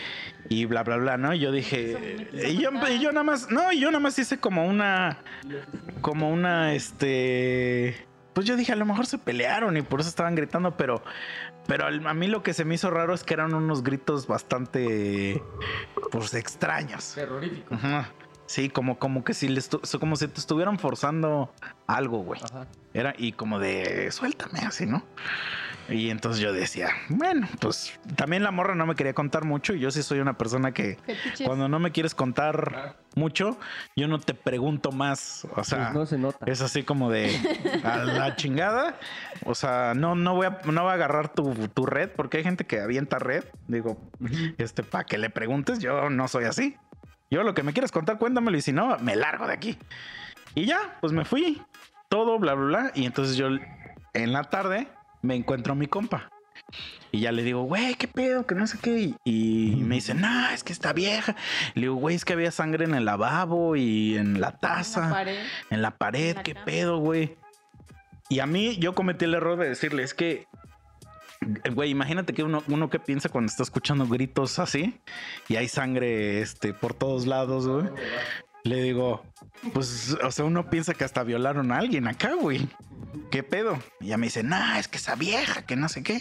[0.48, 1.35] y bla, bla, bla, ¿no?
[1.35, 4.38] Y yo dije, y yo, y yo nada más, no, y yo nada más hice
[4.38, 5.18] como una,
[6.01, 10.35] como una, este, pues yo dije, a lo mejor se pelearon y por eso estaban
[10.35, 11.03] gritando, pero,
[11.66, 14.27] pero al- a mí lo que se me hizo raro es que eran unos gritos
[14.27, 15.42] bastante,
[16.11, 17.12] pues, extraños.
[17.14, 17.75] Terrorífico.
[17.75, 18.09] Ajá.
[18.52, 21.50] Sí, como, como que si les como si te estuvieran forzando
[21.86, 22.38] algo, güey.
[22.44, 22.66] Ajá.
[22.92, 25.02] Era, y como de suéltame así, ¿no?
[25.88, 29.72] Y entonces yo decía, bueno, pues también la morra no me quería contar mucho.
[29.72, 31.46] Y yo sí soy una persona que Fetiches.
[31.46, 33.58] cuando no me quieres contar mucho,
[33.96, 35.46] yo no te pregunto más.
[35.56, 36.44] O sea, Pues no se nota.
[36.44, 37.34] es así como de
[37.84, 38.98] a la chingada.
[39.46, 42.44] O sea, no, no voy a, no voy a agarrar tu, tu red porque hay
[42.44, 43.44] gente que avienta red.
[43.66, 43.96] Digo,
[44.58, 46.76] este, para que le preguntes, yo no soy así.
[47.32, 49.78] Yo lo que me quieres contar, cuéntamelo y si no, me largo de aquí.
[50.54, 51.62] Y ya, pues me fui.
[52.10, 52.92] Todo, bla, bla, bla.
[52.94, 53.48] Y entonces yo
[54.12, 54.86] en la tarde
[55.22, 56.28] me encuentro a mi compa.
[57.10, 58.46] Y ya le digo, güey, ¿qué pedo?
[58.46, 58.98] Que no sé qué.
[58.98, 61.34] Y, y me dice, no, es que está vieja.
[61.74, 64.58] Le digo, güey, es que había sangre en el lavabo y en la En la
[64.58, 65.38] taza, pared.
[65.70, 66.28] en la pared.
[66.30, 66.64] En la ¿Qué cama.
[66.66, 67.38] pedo, güey?
[68.28, 70.46] Y a mí, yo cometí el error de decirle, es que,
[71.74, 75.00] güey, imagínate que uno, uno que piensa cuando está escuchando gritos así
[75.48, 77.88] y hay sangre este, por todos lados, güey.
[78.64, 79.24] Le digo,
[79.72, 82.68] pues, o sea, uno piensa que hasta violaron a alguien acá, güey.
[83.31, 83.78] ¿Qué pedo?
[84.00, 86.20] Y ya me dice, no, es que esa vieja, que no sé qué.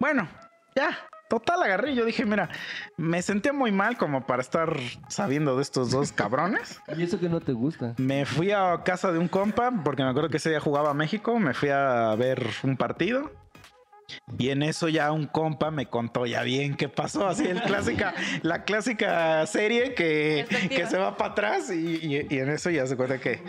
[0.00, 0.28] Bueno,
[0.74, 1.94] ya, total agarré.
[1.94, 2.48] Yo dije, mira,
[2.96, 4.76] me sentía muy mal como para estar
[5.08, 6.80] sabiendo de estos dos cabrones.
[6.96, 7.94] Y eso que no te gusta.
[7.98, 10.94] Me fui a casa de un compa, porque me acuerdo que ese día jugaba a
[10.94, 11.38] México.
[11.38, 13.30] Me fui a ver un partido.
[14.38, 17.28] Y en eso ya un compa me contó ya bien qué pasó.
[17.28, 21.70] Así el clásica, la clásica serie que, que se va para atrás.
[21.70, 23.42] Y, y- y en eso ya se cuenta que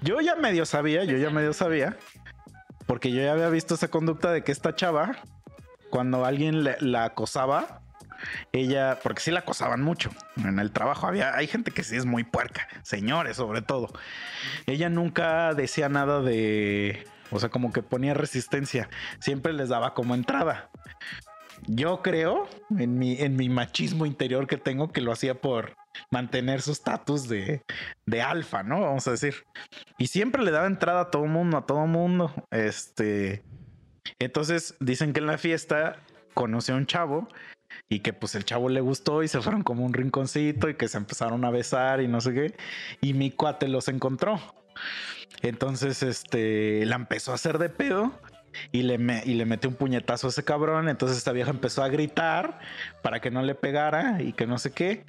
[0.00, 1.96] yo ya medio sabía, yo ya medio sabía.
[2.86, 5.12] Porque yo ya había visto esa conducta de que esta chava,
[5.90, 7.80] cuando alguien le- la acosaba,
[8.52, 11.06] ella, porque sí la acosaban mucho en el trabajo.
[11.06, 13.92] Había, hay gente que sí es muy puerca, señores, sobre todo.
[14.66, 18.88] Ella nunca decía nada de, o sea, como que ponía resistencia.
[19.20, 20.70] Siempre les daba como entrada.
[21.66, 25.76] Yo creo en mi, en mi machismo interior que tengo que lo hacía por
[26.10, 27.62] mantener su estatus de,
[28.06, 28.80] de alfa, ¿no?
[28.80, 29.34] Vamos a decir.
[29.98, 32.32] Y siempre le daba entrada a todo mundo, a todo mundo.
[32.50, 33.42] Este.
[34.18, 36.00] Entonces dicen que en la fiesta
[36.34, 37.28] conoció a un chavo
[37.88, 40.88] y que pues el chavo le gustó y se fueron como un rinconcito y que
[40.88, 42.54] se empezaron a besar y no sé qué.
[43.00, 44.40] Y mi cuate los encontró.
[45.42, 48.12] Entonces, este, la empezó a hacer de pedo
[48.70, 50.88] y le, me- y le metió un puñetazo a ese cabrón.
[50.88, 52.60] Entonces esta vieja empezó a gritar
[53.02, 55.04] para que no le pegara y que no sé qué.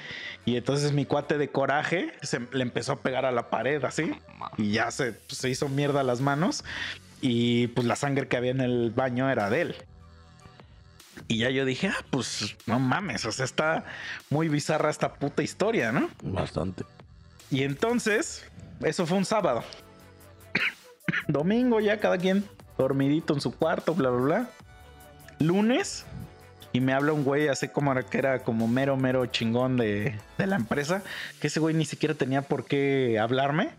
[0.46, 4.12] Y entonces mi cuate de coraje se, le empezó a pegar a la pared así
[4.58, 6.64] y ya se, se hizo mierda las manos.
[7.22, 9.76] Y pues la sangre que había en el baño era de él.
[11.28, 13.86] Y ya yo dije, ah, pues no mames, o sea, está
[14.30, 16.10] muy bizarra esta puta historia, ¿no?
[16.24, 16.84] Bastante.
[17.52, 18.44] Y entonces,
[18.84, 19.64] eso fue un sábado.
[21.28, 22.46] Domingo ya cada quien
[22.78, 24.50] dormidito en su cuarto, bla, bla, bla.
[25.40, 26.06] Lunes,
[26.72, 30.48] y me habla un güey así como que era como mero, mero chingón de, de
[30.48, 31.04] la empresa,
[31.40, 33.70] que ese güey ni siquiera tenía por qué hablarme.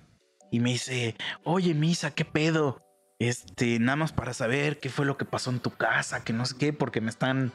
[0.50, 2.80] Y me dice, oye, Misa, ¿qué pedo?
[3.18, 6.46] Este, nada más para saber qué fue lo que pasó en tu casa, que no
[6.46, 7.52] sé qué, porque me están,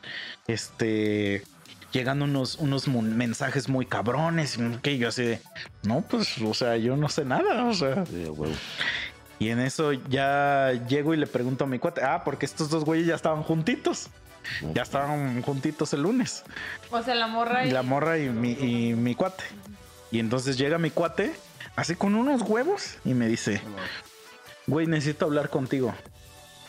[0.47, 1.43] este,
[1.91, 4.57] llegando unos, unos mensajes muy cabrones.
[4.57, 5.41] Y que yo así de,
[5.83, 8.03] no, pues, o sea, yo no sé nada, o sea.
[9.39, 12.83] Y en eso ya llego y le pregunto a mi cuate, ah, porque estos dos
[12.83, 14.09] güeyes ya estaban juntitos.
[14.73, 16.43] Ya estaban juntitos el lunes.
[16.91, 17.71] O sea, la morra y...
[17.71, 19.43] La morra y mi, y mi cuate.
[20.11, 21.33] Y entonces llega mi cuate,
[21.75, 23.61] así con unos huevos, y me dice,
[24.65, 25.93] güey, necesito hablar contigo.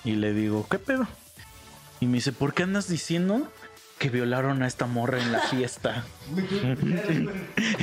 [0.05, 1.07] Y le digo, ¿qué pedo?
[2.01, 3.49] Y me dice, ¿por qué andas diciendo
[4.01, 6.05] que violaron a esta morra en la fiesta?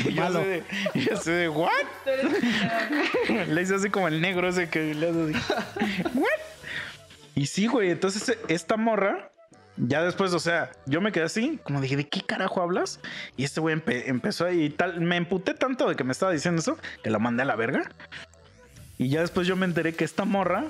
[0.03, 0.63] y yo así de,
[0.95, 1.71] y yo así de, ¿what?
[3.49, 6.03] le hice así como el negro ese que le hace así.
[6.15, 6.27] ¿What?
[7.36, 9.30] Y sí, güey, entonces esta morra,
[9.77, 12.99] ya después, o sea, yo me quedé así, como dije, ¿de qué carajo hablas?
[13.38, 16.32] Y este güey empe- empezó ahí y tal, me emputé tanto de que me estaba
[16.32, 17.91] diciendo eso, que la mandé a la verga.
[18.97, 20.65] Y ya después yo me enteré que esta morra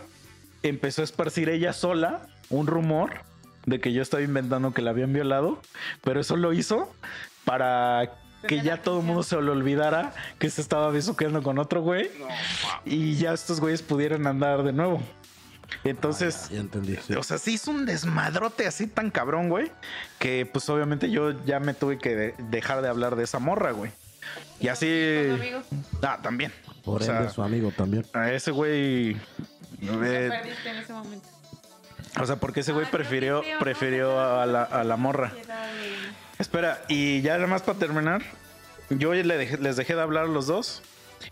[0.61, 3.21] empezó a esparcir ella sola un rumor
[3.67, 5.61] de que yo estaba inventando que la habían violado,
[6.03, 6.91] pero eso lo hizo
[7.45, 8.11] para
[8.47, 12.09] que ya todo el mundo se le olvidara que se estaba besuqueando con otro güey
[12.85, 15.01] y ya estos güeyes pudieran andar de nuevo.
[15.83, 16.95] Entonces, Ya entendí.
[17.05, 17.13] sí.
[17.13, 19.69] o sea, sí hizo un desmadrote así tan cabrón, güey,
[20.17, 23.71] que pues obviamente yo ya me tuve que de- dejar de hablar de esa morra,
[23.71, 23.91] güey.
[24.61, 24.87] Y así...
[25.29, 25.65] ¿Con amigos?
[26.01, 26.53] Ah, también.
[26.85, 28.05] Por o sea, su amigo también.
[28.13, 29.11] A ese güey...
[29.81, 31.27] Eh, perdiste en ese momento.
[32.21, 35.31] O sea, porque ese güey pero prefirió, prefirió a la, a la morra.
[36.39, 38.21] Espera, y ya nada más para terminar,
[38.89, 40.81] yo les dejé de hablar a los dos.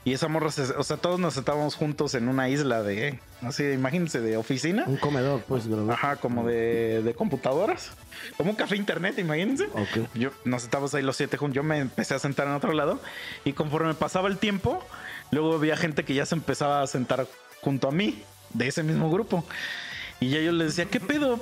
[0.04, 3.64] Y esa morra, se- o sea, todos nos sentábamos juntos en una isla de, así,
[3.64, 4.84] imagínense, de oficina.
[4.88, 5.92] Un comedor, pues, ¿verdad?
[5.92, 7.92] Ajá, como de, de computadoras.
[8.36, 9.66] Como un café internet, imagínense.
[9.74, 10.08] Ok.
[10.16, 11.56] Yo, nos sentábamos ahí los siete juntos.
[11.56, 13.00] Yo me empecé a sentar en otro lado.
[13.46, 14.84] Y conforme pasaba el tiempo,
[15.32, 17.28] luego había gente que ya se empezaba a sentar
[17.62, 19.46] junto a mí, de ese mismo grupo.
[20.20, 21.40] Y ya yo les decía, ¿qué pedo?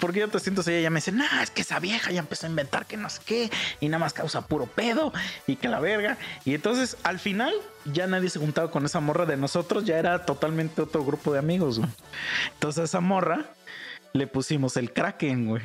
[0.00, 0.72] ¿Por qué ya te siento así?
[0.72, 3.08] Y ella me dice, nah, es que esa vieja ya empezó a inventar que no
[3.10, 3.50] sé qué.
[3.80, 5.12] Y nada más causa puro pedo.
[5.46, 6.16] Y que la verga.
[6.44, 7.52] Y entonces, al final,
[7.84, 9.84] ya nadie se juntaba con esa morra de nosotros.
[9.84, 11.80] Ya era totalmente otro grupo de amigos.
[12.54, 13.44] Entonces, a esa morra
[14.12, 15.62] le pusimos el Kraken, güey.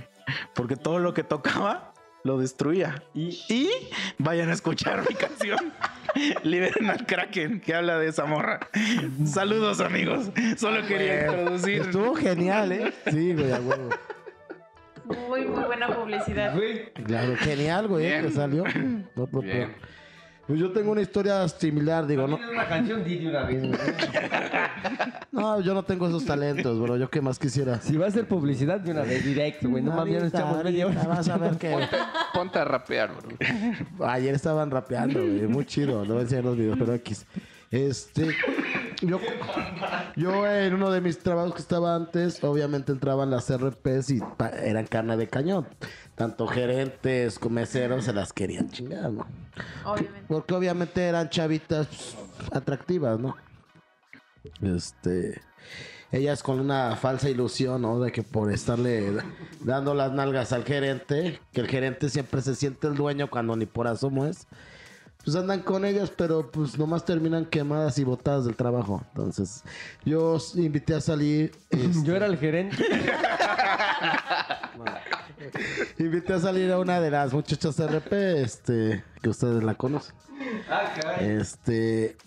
[0.54, 1.94] Porque todo lo que tocaba
[2.24, 3.04] lo destruía.
[3.14, 3.70] Y Y
[4.18, 5.74] vayan a escuchar mi canción.
[6.44, 8.60] Liberen al Kraken que habla de esa morra.
[9.26, 10.32] Saludos, amigos.
[10.58, 11.82] Solo quería introducir.
[11.82, 12.94] Estuvo genial, ¿eh?
[13.12, 13.90] Sí, güey, a huevo.
[15.28, 16.56] Muy, muy buena publicidad.
[17.06, 18.06] Claro, genial, güey.
[18.06, 18.26] Bien.
[18.26, 18.64] que salió.
[19.16, 19.70] No, no, Bien.
[19.72, 19.99] no.
[20.50, 23.04] Pues yo tengo una historia similar, digo, no, ¿tienes una canción?
[23.04, 23.70] Di de una vez.
[25.32, 27.80] no, yo no tengo esos talentos, bro, yo qué más quisiera.
[27.80, 29.84] Si va a ser publicidad de una vez directo, güey.
[29.84, 31.16] No mames, ya nos echamos media ahorita hora.
[31.16, 31.78] vas a ver que
[32.34, 34.08] Ponte a rapear, bro.
[34.08, 37.28] ayer estaban rapeando, güey, muy chido, no voy a enseñar los videos, pero X.
[37.70, 38.36] Este,
[39.04, 39.20] yo,
[40.16, 44.20] yo en uno de mis trabajos que estaba antes, obviamente entraban las RPs y
[44.64, 45.68] eran carne de cañón.
[46.20, 49.26] Tanto gerentes como meseros se las querían chingar, ¿no?
[49.86, 50.26] Obviamente.
[50.28, 53.38] Porque obviamente eran chavitas pues, atractivas, ¿no?
[54.62, 55.42] Este.
[56.12, 58.02] Ellas con una falsa ilusión, ¿no?
[58.02, 59.14] De que por estarle
[59.62, 63.66] dando las nalgas al gerente, que el gerente siempre se siente el dueño cuando ni
[63.66, 64.46] por asomo es.
[65.24, 69.02] Pues andan con ellas, pero pues nomás terminan quemadas y botadas del trabajo.
[69.14, 69.64] Entonces,
[70.04, 71.54] yo os invité a salir.
[71.70, 72.84] este, Yo era el gerente.
[75.98, 80.16] invité a salir a una de las muchachas RP, este, que ustedes la conocen.
[80.70, 81.30] Ah, caray.
[81.38, 82.18] Este,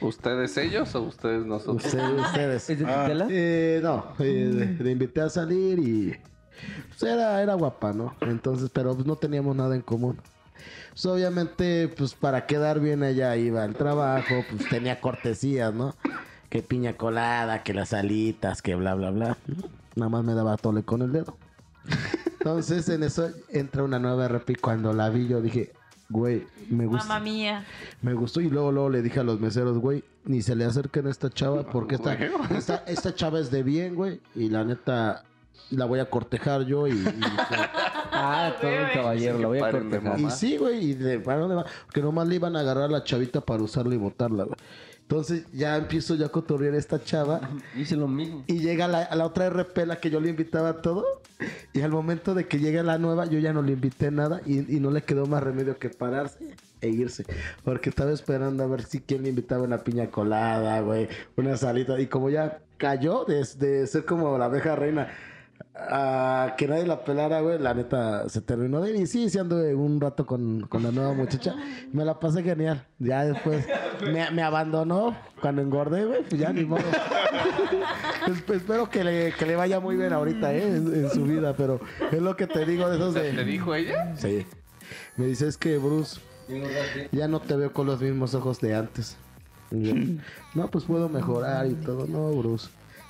[0.00, 1.84] ¿Ustedes ellos o ustedes nosotros?
[1.84, 2.70] ustedes, ustedes.
[2.70, 3.26] ¿Es de Ah.
[3.30, 6.16] Eh, no, eh, le, le invité a salir y
[6.88, 8.16] pues era, era guapa, ¿no?
[8.20, 10.18] Entonces, pero pues no teníamos nada en común.
[10.90, 15.94] Pues obviamente, pues para quedar bien ella iba al trabajo, pues tenía cortesías, ¿no?
[16.50, 19.36] Que piña colada, que las alitas, que bla, bla, bla.
[19.94, 21.36] Nada más me daba tole con el dedo.
[22.38, 25.72] Entonces, en eso entra una nueva RP y cuando la vi yo dije,
[26.08, 27.06] güey, me gusta.
[27.08, 27.64] Mamá mía.
[28.02, 31.06] Me gustó y luego, luego le dije a los meseros, güey, ni se le acerquen
[31.06, 32.14] a esta chava porque esta,
[32.56, 35.24] esta, esta chava es de bien, güey, y la neta
[35.70, 37.04] la voy a cortejar yo y, y,
[38.10, 40.18] Ah, todo un caballero, lo voy a cortejar.
[40.18, 41.66] y sí, güey, y de ¿para dónde va?
[41.86, 44.56] Porque nomás le iban a agarrar a la chavita para usarla y botarla, güey.
[45.10, 47.40] Entonces ya empiezo yo a cotorrear a esta chava
[47.74, 48.44] Hice lo mismo.
[48.46, 51.22] y llega la, a la otra RP, la que yo le invitaba a todo.
[51.72, 54.76] Y al momento de que llega la nueva, yo ya no le invité nada y,
[54.76, 57.24] y no le quedó más remedio que pararse e irse.
[57.64, 61.98] Porque estaba esperando a ver si quién le invitaba una piña colada, güey, una salita.
[61.98, 65.08] Y como ya cayó de, de ser como la abeja reina
[65.80, 68.96] a que nadie la pelara, güey, la neta se terminó de ir.
[68.96, 71.54] Y sí, sí anduve un rato con, con la nueva muchacha.
[71.92, 72.84] Me la pasé genial.
[72.98, 73.64] Ya después
[74.02, 76.82] me, me abandonó cuando engordé, güey, pues ya ni modo.
[78.26, 80.66] Es- Espero que le, que le vaya muy bien ahorita, ¿eh?
[80.76, 83.44] En, en su vida, pero es lo que te digo de esos ¿Te de...
[83.44, 84.14] dijo ella?
[84.16, 84.46] Sí.
[85.16, 86.20] Me dice, es que Bruce,
[87.12, 89.16] ya no te veo con los mismos ojos de antes.
[89.70, 89.92] Yo,
[90.54, 92.06] no, pues puedo mejorar y todo.
[92.06, 92.68] No, Bruce.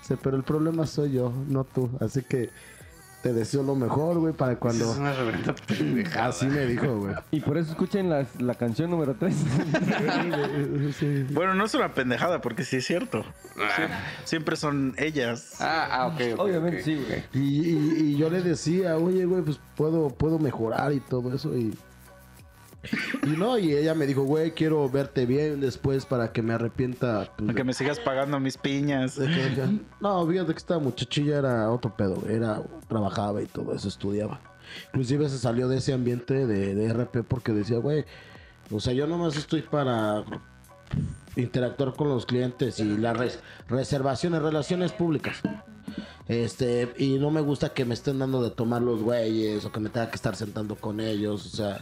[0.09, 1.91] Dice, pero el problema soy yo, no tú.
[2.01, 2.49] Así que
[3.23, 4.93] te deseo lo mejor, güey, para cuando...
[4.93, 6.29] Es una reverenda pendejada.
[6.29, 7.15] Así me dijo, güey.
[7.33, 9.35] Y por eso escuchen la, la canción número 3.
[10.99, 11.27] Sí.
[11.31, 13.25] Bueno, no es una pendejada porque sí es cierto.
[13.57, 13.89] Sie-
[14.25, 15.57] Siempre son ellas.
[15.61, 16.39] Ah, ah, ok.
[16.39, 17.25] Obviamente sí, güey.
[17.35, 21.57] Y, y- y yo le decía, oye, güey, pues puedo, puedo mejorar y todo eso.
[21.57, 21.77] Y,
[23.25, 27.33] y no, y ella me dijo, güey, quiero verte bien después para que me arrepienta.
[27.37, 29.19] pues, Para que me sigas pagando mis piñas.
[30.01, 34.41] No, fíjate que esta muchachilla era otro pedo, era, trabajaba y todo eso, estudiaba.
[34.89, 38.05] Inclusive se salió de ese ambiente de, de RP porque decía, güey,
[38.71, 40.25] o sea, yo nomás estoy para
[41.37, 45.41] interactuar con los clientes y las res- reservaciones, relaciones públicas.
[46.27, 49.81] Este, y no me gusta que me estén dando de tomar los güeyes o que
[49.81, 51.81] me tenga que estar sentando con ellos, o sea.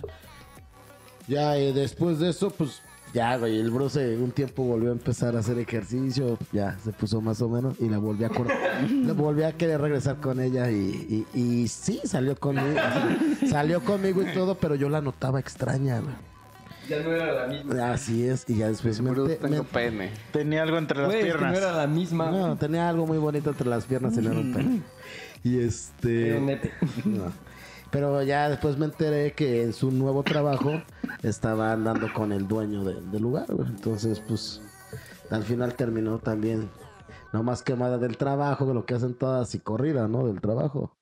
[1.29, 5.37] Ya eh, después de eso, pues Ya, güey, el Bruce un tiempo volvió a empezar
[5.37, 9.43] a hacer ejercicio, ya se puso más o menos y la volví a la volví
[9.43, 12.77] a querer regresar con ella y, y, y sí, salió conmigo,
[13.49, 16.15] salió conmigo y todo, pero yo la notaba extraña, güey.
[16.89, 17.93] Ya no era la misma.
[17.93, 20.11] Así es, y ya después me, tengo pene.
[20.33, 21.53] Tenía algo entre las Güey, es que piernas.
[21.53, 22.31] no era la misma.
[22.31, 24.61] no, tenía algo muy bonito entre las piernas y la ropa.
[25.43, 26.73] Y este Pero nete.
[27.05, 27.33] No.
[27.91, 30.83] Pero ya después me enteré que en su nuevo trabajo
[31.23, 33.69] estaba andando con el dueño de- del lugar, güey.
[33.69, 34.61] Entonces, pues,
[35.31, 36.69] al final terminó también
[37.33, 40.27] no más quemada del trabajo, de lo que hacen todas y corrida, ¿no?
[40.27, 40.97] Del trabajo.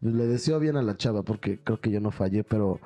[0.00, 2.80] Pues, le deseo bien a la chava porque creo que yo no fallé, pero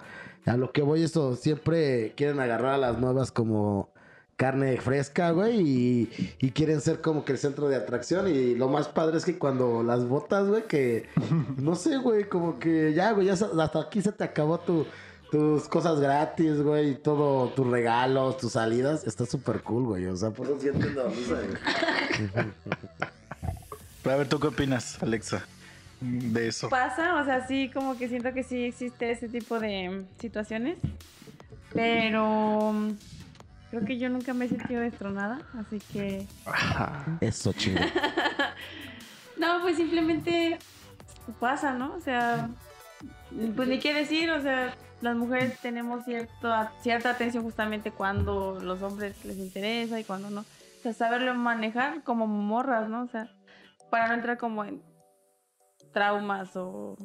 [0.46, 3.90] a lo que voy esto, siempre quieren agarrar a las nuevas como
[4.37, 8.28] carne fresca, güey, y, y quieren ser como que el centro de atracción.
[8.28, 11.07] Y lo más padre es que cuando las botas, güey, que
[11.57, 14.87] no sé, güey, como que ya, güey, ya hasta aquí se te acabó tu,
[15.30, 19.07] tus cosas gratis, güey, y todo, tus regalos, tus salidas.
[19.07, 22.53] Está súper cool, güey, o sea, por eso siento la risa, güey.
[24.12, 25.47] A ver, ¿tú qué opinas, Alexa?
[26.01, 26.68] De eso.
[26.68, 30.76] Pasa, o sea, sí, como que siento que sí existe ese tipo de situaciones.
[31.72, 32.72] Pero
[33.74, 36.26] creo que yo nunca me he sentido destronada, así que...
[37.20, 37.80] Eso, chingo.
[39.36, 40.60] No, pues simplemente
[41.40, 41.96] pasa, ¿no?
[41.96, 42.48] O sea,
[43.56, 48.80] pues ni qué decir, o sea, las mujeres tenemos cierto, cierta atención justamente cuando los
[48.82, 50.42] hombres les interesa y cuando no.
[50.42, 53.02] O sea, saberlo manejar como morras, ¿no?
[53.02, 53.28] O sea,
[53.90, 54.80] para no entrar como en
[55.92, 56.96] traumas o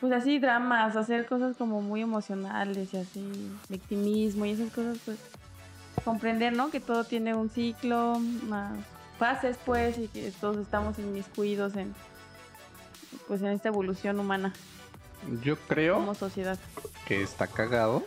[0.00, 5.18] pues así dramas, hacer cosas como muy emocionales y así, victimismo y esas cosas, pues
[6.08, 6.70] comprender, ¿no?
[6.70, 8.72] Que todo tiene un ciclo, más
[9.18, 11.94] fases, pues, y que todos estamos inmiscuidos en,
[13.26, 14.52] pues, en esta evolución humana
[15.42, 16.58] Yo creo como sociedad.
[17.06, 18.02] que está cagado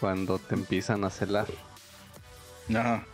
[0.00, 1.46] cuando te empiezan a celar
[2.68, 3.04] No.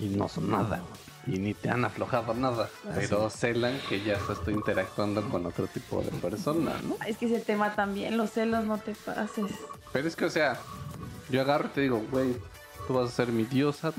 [0.00, 0.80] y no son nada.
[1.26, 2.70] Y ni te han aflojado nada.
[2.94, 6.96] Pero celan que ya estás tú interactuando con otro tipo de persona, ¿no?
[7.06, 9.52] Es que ese tema también, los celos, no te pases.
[9.92, 10.58] Pero es que, o sea,
[11.28, 12.34] yo agarro y te digo, güey,
[12.88, 13.92] tú vas a ser mi diosa.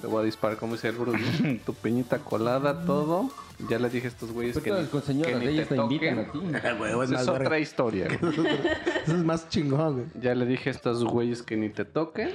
[0.00, 3.30] Te voy a disparar, como dice el Bruce, tu peñita colada, todo.
[3.70, 6.24] Ya le dije a estos güeyes que, Pero ni- que ni te te invitan a
[6.24, 6.52] toquen.
[6.52, 6.58] ti.
[6.78, 8.08] Güey, es es otra historia.
[8.20, 8.34] güey.
[9.06, 10.06] Eso es más chingón, güey.
[10.20, 12.30] Ya le dije a estos güeyes que ni te toquen.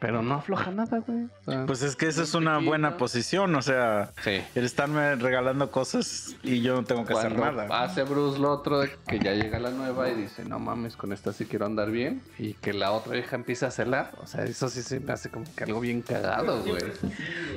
[0.00, 1.24] Pero no afloja nada, güey.
[1.46, 4.40] O sea, Pues es que esa es una buena posición, o sea, sí.
[4.54, 7.82] el estarme regalando cosas y yo no tengo que hacer Cuando nada.
[7.84, 11.34] hace Bruce lo otro que ya llega la nueva y dice, no mames, con esta
[11.34, 12.22] sí quiero andar bien.
[12.38, 14.12] Y que la otra vieja empieza a celar.
[14.22, 16.80] O sea, eso sí se me hace como que algo bien cagado, güey.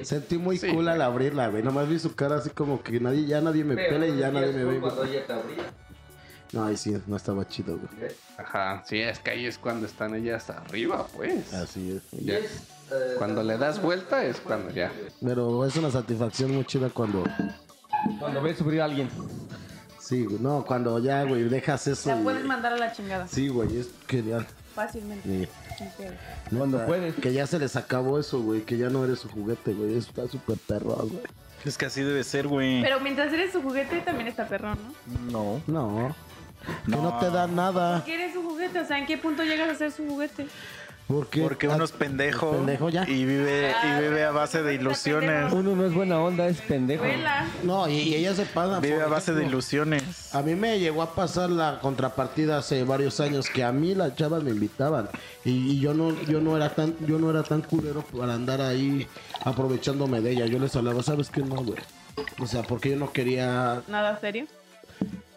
[0.03, 0.89] Sentí muy Sí, cool güey.
[0.89, 1.63] al abrirla, güey.
[1.63, 4.51] Nomás vi su cara así como que nadie, ya nadie me pela y ya nadie
[4.51, 4.79] me ve.
[4.81, 5.63] Cuando ella te abría.
[6.53, 8.11] No, ahí sí, no estaba chido, güey.
[8.37, 11.51] Ajá, sí, es que ahí es cuando están ellas arriba, pues.
[11.53, 12.23] Así es.
[12.23, 12.37] Ya.
[13.17, 14.91] Cuando le das vuelta es cuando ya.
[15.23, 17.23] Pero es una satisfacción muy chida cuando.
[18.19, 19.09] Cuando ves sufrir a alguien.
[19.99, 20.37] Sí, güey.
[20.39, 22.09] No, cuando ya, güey, dejas eso.
[22.09, 22.23] La güey.
[22.25, 24.45] puedes mandar a la chingada, Sí, güey, es genial.
[24.75, 25.27] fácilmente.
[25.27, 25.47] Sí.
[25.77, 26.13] sin pedo.
[26.55, 27.15] Cuando puedes.
[27.15, 28.61] Que ya se les acabó eso, güey.
[28.61, 29.97] Que ya no eres su juguete, güey.
[29.97, 31.23] Está súper perro, güey.
[31.65, 32.81] Es que así debe ser, güey.
[32.83, 34.77] Pero mientras eres su juguete, también está perrón,
[35.31, 35.61] ¿no?
[35.67, 35.87] No.
[35.97, 36.15] No.
[36.85, 37.19] Que no, No.
[37.19, 37.97] te da nada.
[37.99, 40.47] Porque eres su juguete, o sea, ¿en qué punto llegas a ser su juguete?
[41.05, 43.03] Porque, Porque uno es pendejo, pendejo ya.
[43.09, 45.51] y vive Ah, y vive a base de ilusiones.
[45.51, 47.03] Uno no es buena onda, es pendejo.
[47.03, 47.45] Vuela.
[47.63, 48.79] No, y, y ella se paga.
[48.79, 50.33] Vive por a base de ilusiones.
[50.33, 54.15] A mí me llegó a pasar la contrapartida hace varios años que a mí las
[54.15, 55.09] chavas me invitaban
[55.43, 58.61] y, y yo no yo no era tan yo no era tan culero para andar
[58.61, 59.05] ahí
[59.43, 60.45] aprovechándome de ella.
[60.45, 61.79] Yo les hablaba, ¿sabes qué no, güey?
[62.39, 64.45] O sea, porque yo no quería Nada serio.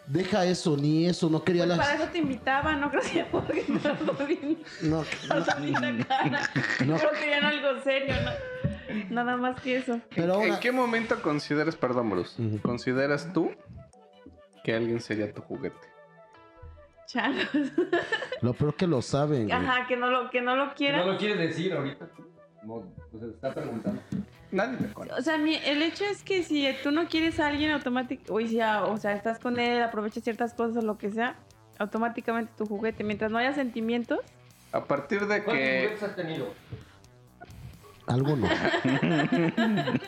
[0.07, 3.25] Deja eso ni eso, no quería Pues para las eso te invitaban, no creo que
[3.31, 6.49] porque no bien, no, la cara.
[6.85, 6.97] No.
[6.97, 8.31] Creo que ya no algo serio, ¿no?
[9.09, 9.99] Nada más que eso.
[10.15, 13.51] pero ¿En qué momento consideras, perdón, Bruce, consideras tú
[14.63, 15.75] que alguien sería tu juguete?
[17.07, 17.47] Changos.
[18.41, 19.51] lo peor que lo saben, güey.
[19.51, 21.05] Ajá, que no lo, que no lo quiera.
[21.05, 22.09] No lo quieres decir ahorita.
[22.63, 24.01] No, pues se está preguntando.
[24.51, 25.19] Nadie me conoce.
[25.19, 28.39] O sea, mi- el hecho es que si tú no quieres a alguien automático, o
[28.47, 31.35] sea, o sea, estás con él, aprovechas ciertas cosas o lo que sea,
[31.79, 33.03] automáticamente tu juguete.
[33.03, 34.19] Mientras no haya sentimientos,
[34.71, 36.53] A partir de ¿Cuántos que juguetes has tenido?
[38.07, 38.49] Algunos.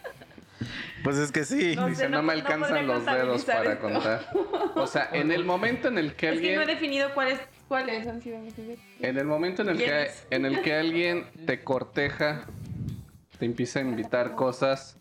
[1.04, 1.76] Pues es que sí.
[1.78, 3.82] No dice, sé, no, no- me alcanzan los dedos para esto".
[3.82, 4.28] contar.
[4.76, 7.40] O sea, en el momento en el que es que no he alguien definido cuáles
[7.70, 8.84] cuáles han sido mis juguetes.
[9.00, 12.46] en el momento en el que en el que alguien te corteja,
[13.40, 14.98] te empieza a invitar cosas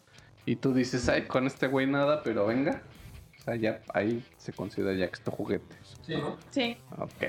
[0.46, 2.82] y tú dices, "Ay, con este güey nada, pero venga."
[3.40, 5.76] O sea, ya ahí se considera ya que es tu juguete.
[6.06, 6.36] Sí, ¿no?
[6.50, 6.76] Sí.
[6.98, 7.24] Ok.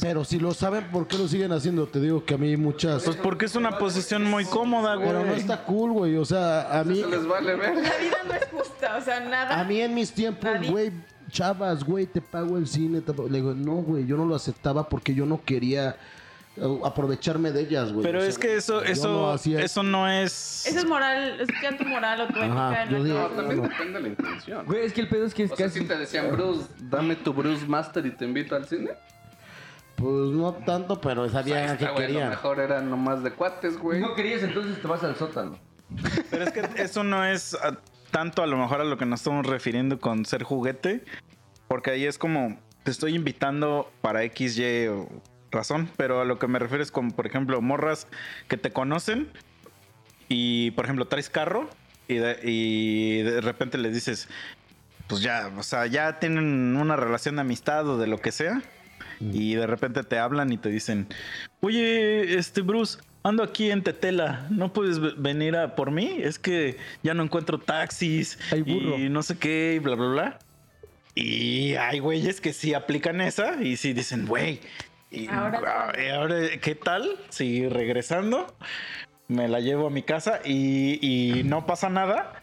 [0.00, 1.86] Pero si lo saben, ¿por qué lo siguen haciendo?
[1.88, 3.02] Te digo que a mí muchas...
[3.02, 5.40] Pues porque es una posición muy cómoda, Pero no güey.
[5.40, 6.16] está cool, güey.
[6.16, 7.00] O sea, a mí...
[7.00, 7.74] Se les vale ver.
[7.74, 9.58] La vida no es justa, o sea, nada.
[9.60, 10.70] A mí en mis tiempos, Nadie.
[10.70, 10.92] güey,
[11.30, 13.00] chavas, güey, te pago el cine.
[13.00, 15.96] te pago- Le digo, no, güey, yo no lo aceptaba porque yo no quería
[16.84, 18.02] aprovecharme de ellas, güey.
[18.04, 20.66] Pero O sea, es que eso, eso, no hacía- eso no es.
[20.66, 22.86] Eso es moral, es ya tu moral o tu ética.
[22.90, 23.68] no digo- No, también no.
[23.68, 24.66] depende de la intención.
[24.66, 25.80] Güey, es que el pedo es que es O sea, casi...
[25.80, 28.90] si te decían, Bruce, dame tu Bruce Master y te invito al cine.
[29.96, 32.28] Pues no tanto, pero sabía está, que güey, lo quería.
[32.30, 34.00] mejor era nomás de cuates, güey.
[34.00, 35.58] No querías, entonces te vas al sótano.
[36.30, 37.76] Pero es que eso no es ah,
[38.12, 41.04] tanto a lo mejor a lo que nos estamos refiriendo con ser juguete.
[41.66, 45.08] Porque ahí es como te estoy invitando para X, Y o
[45.50, 45.88] razón.
[45.96, 48.06] Pero a lo que me refiero es como, por ejemplo, morras
[48.48, 49.28] que te conocen
[50.28, 51.68] y, por ejemplo, traes carro
[52.06, 54.28] y de, y de repente les dices,
[55.06, 58.62] pues ya, o sea, ya tienen una relación de amistad o de lo que sea.
[59.20, 61.08] Y de repente te hablan y te dicen,
[61.60, 66.18] oye, este Bruce, ando aquí en Tetela, ¿no puedes ve- venir a por mí?
[66.20, 70.38] Es que ya no encuentro taxis y no sé qué y bla, bla, bla.
[71.16, 74.60] Y hay güeyes que sí aplican esa y sí dicen, güey,
[75.10, 77.08] y Ahora- ah, y ahora, ¿qué tal?
[77.30, 78.46] Si regresando
[79.28, 82.42] me la llevo a mi casa y, y no pasa nada.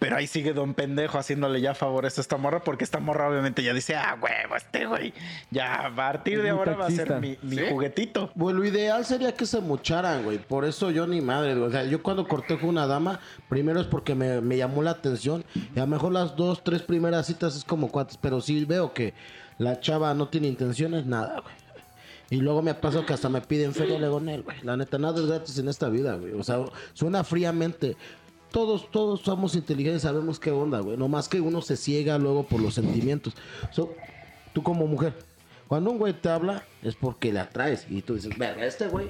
[0.00, 3.64] Pero ahí sigue Don Pendejo haciéndole ya favores a esta morra porque esta morra obviamente
[3.64, 5.12] ya dice, ah, huevo, este güey,
[5.50, 7.64] ya a partir Es de ahora va a ser mi, mi ¿Sí?
[7.68, 8.30] juguetito.
[8.38, 10.38] Pues lo ideal sería que se mocharan, güey.
[10.38, 11.66] Por eso yo ni madre, güey.
[11.66, 13.18] O sea, yo cuando corté con una dama,
[13.48, 15.44] primero es porque me, me llamó la atención.
[15.74, 18.18] Y a lo mejor las dos, tres primeras citas es como cuates.
[18.18, 19.14] Pero si veo que
[19.58, 21.54] la chava no tiene intenciones, nada, güey.
[22.30, 24.58] Y luego me pasado que hasta me piden feria legonel, güey.
[24.62, 26.34] La neta, nada es gratis en esta vida, güey.
[26.34, 26.58] O sea,
[26.92, 27.96] suena fríamente.
[28.50, 30.96] Todos, todos somos inteligentes, sabemos qué onda, güey.
[30.96, 33.34] No más que uno se ciega luego por los sentimientos.
[33.70, 33.94] So,
[34.52, 35.14] tú como mujer,
[35.68, 37.86] cuando un güey te habla es porque le atraes.
[37.90, 39.08] Y tú dices, verga, este güey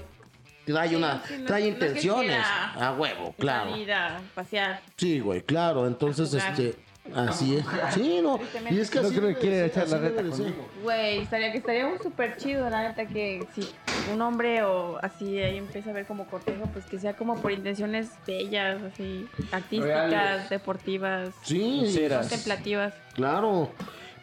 [0.67, 2.27] trae, Sí, una, sí, no- trae no es que intenciones.
[2.27, 3.71] quiera A huevo, claro.
[3.71, 4.81] Salir a pasear.
[4.97, 5.87] Sí, güey, claro.
[5.87, 6.75] Entonces, este,
[7.15, 7.65] así es.
[7.95, 8.39] Sí, no.
[8.71, 10.69] Y es que No así creo que quiere echar la reta conmigo.
[10.83, 13.69] Güey, estaría que estaría súper chido, la neta, que si
[14.13, 17.53] un hombre o así ahí empieza a ver como cortejo, pues que sea como por
[17.53, 20.51] intenciones bellas, así, artísticas, Reales.
[20.51, 22.29] deportivas, Sí, Sinceras.
[22.29, 22.95] contemplativas.
[23.15, 23.71] Claro,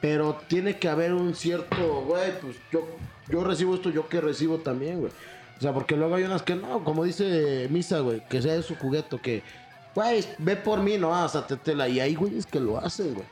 [0.02, 2.88] pero tiene que haber un cierto, güey, pues yo,
[3.30, 5.12] yo recibo esto, yo que recibo también, güey.
[5.58, 8.62] O sea, porque luego hay unas que no, como dice Misa, güey, que sea de
[8.62, 9.42] su juguete, que,
[9.96, 11.88] güey, ve por mí, no, hasta tetela.
[11.88, 13.26] Y hay güeyes que lo hacen, güey.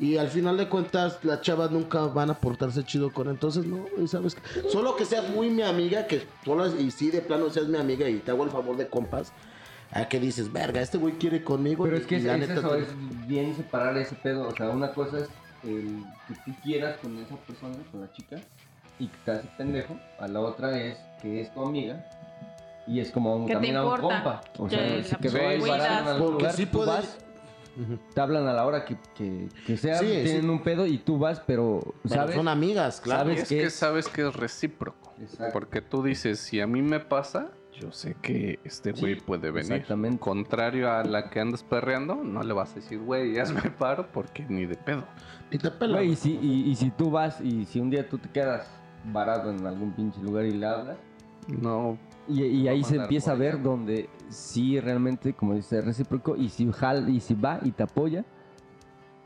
[0.00, 3.86] Y al final de cuentas, las chavas nunca van a portarse chido con entonces, no,
[4.08, 4.34] ¿sabes?
[4.34, 4.68] qué?
[4.68, 8.08] Solo que seas muy mi amiga, que solo, y sí, de plano seas mi amiga
[8.08, 9.32] y te hago el favor de compas,
[9.92, 11.84] a que dices, verga, este güey quiere conmigo.
[11.84, 14.48] Pero y- es que es, la es neta eso, te- es bien separar ese pedo.
[14.48, 15.28] O sea, una cosa es
[15.62, 18.40] el que tú quieras con esa persona, con la chica,
[18.98, 19.96] y que te hace pendejo.
[20.18, 22.04] A la otra es que es tu amiga.
[22.86, 24.40] Y es como un, Que te también a un compa.
[24.58, 25.78] O que sea, la si ahí cuidas.
[25.78, 27.18] parado en algún Porque lugar, sí tú puede- vas,
[28.14, 30.48] te hablan a la hora que, que, que sea, Sí, tienen sí.
[30.48, 32.36] un pedo y tú vas, pero, Pero ¿sabes?
[32.36, 33.22] son amigas, claro.
[33.22, 33.74] ¿Sabes Y es qué que es?
[33.74, 35.12] sabes que es recíproco.
[35.20, 35.52] Exacto.
[35.52, 39.72] Porque tú dices, si a mí me pasa, yo sé que este güey puede venir.
[39.72, 40.18] exactamente.
[40.20, 44.44] Contrario a la que andas perreando, no le vas a decir, güey, hazme paro porque
[44.48, 45.04] ni de pedo.
[45.50, 45.94] Y te pela.
[45.98, 48.68] Güey, y si, y, y si tú vas y si un día tú te quedas
[49.06, 50.96] varado en algún pinche lugar y le hablas,
[51.48, 53.62] No, Y, ahí se empieza a ver allá.
[53.62, 57.82] donde sí realmente, como dice, es recíproco y si jal, y si va y te
[57.82, 58.24] apoya,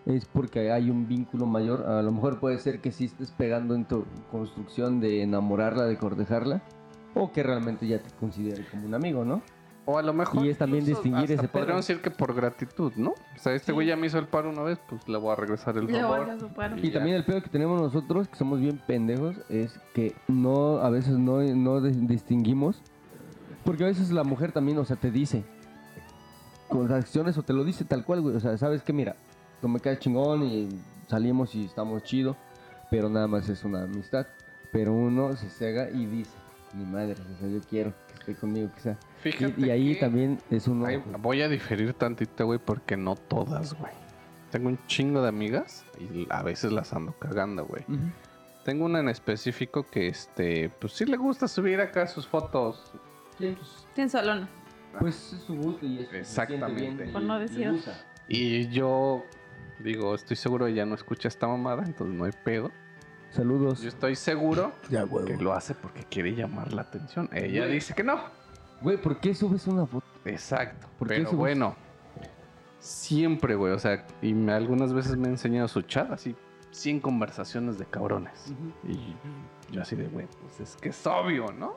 [0.07, 1.87] es porque hay un vínculo mayor.
[1.87, 5.97] A lo mejor puede ser que sí estés pegando en tu construcción de enamorarla, de
[5.97, 6.63] cortejarla,
[7.15, 9.43] o que realmente ya te considere como un amigo, ¿no?
[9.91, 10.45] O a lo mejor.
[10.45, 11.53] Y es también distinguir ese pedo.
[11.63, 13.13] Podríamos decir que por gratitud, ¿no?
[13.13, 15.37] O sea, este güey ya me hizo el paro una vez, pues le voy a
[15.37, 16.29] regresar el Le favor.
[16.29, 16.77] a.
[16.83, 20.91] Y también el pedo que tenemos nosotros, que somos bien pendejos, es que no, a
[20.91, 22.83] veces no, no dis- distinguimos.
[23.65, 25.43] Porque a veces la mujer también, o sea, te dice
[26.69, 28.37] con acciones o te lo dice tal cual, güey.
[28.37, 29.17] O sea, sabes que mira,
[29.63, 30.69] tú me caes chingón y
[31.09, 32.37] salimos y estamos chido,
[32.91, 34.27] pero nada más es una amistad.
[34.71, 36.31] Pero uno se cega y dice,
[36.75, 38.99] mi madre, o sea, yo quiero que esté conmigo, que sea.
[39.23, 40.87] Fíjate Y, y ahí que- también es uno.
[40.87, 43.93] Ay, voy a diferir tantito, güey, porque no todas, güey.
[44.51, 47.85] Tengo un chingo de amigas y a veces las ando cagando, güey.
[48.65, 52.93] Tengo una en específico que, este, pues sí le gusta subir acá sus fotos.
[53.39, 54.49] Sí, pues, En salón.
[54.99, 57.03] pues es su gusto y es Exactamente.
[57.05, 57.73] bien Por no decir.
[58.29, 59.25] Y yo
[59.81, 62.71] digo, estoy seguro ella no escucha esta mamada, entonces no hay pedo.
[63.31, 63.81] Saludos.
[63.83, 67.29] Yo estoy seguro Ya, que lo hace porque quiere llamar la atención.
[67.33, 67.73] Ella Güey.
[67.75, 68.19] dice que no.
[68.81, 70.07] Güey, ¿por qué subes una foto?
[70.25, 70.87] Exacto.
[70.99, 71.39] ¿Por qué Pero subes?
[71.39, 71.77] bueno,
[72.81, 73.73] Siempre, güey.
[73.73, 76.37] O sea, y me- algunas veces me ha enseñado su chat así,
[76.71, 78.53] 100 conversaciones de cabrones.
[78.85, 79.17] Y
[79.73, 81.75] yo así de, güey, pues es que es obvio, ¿no?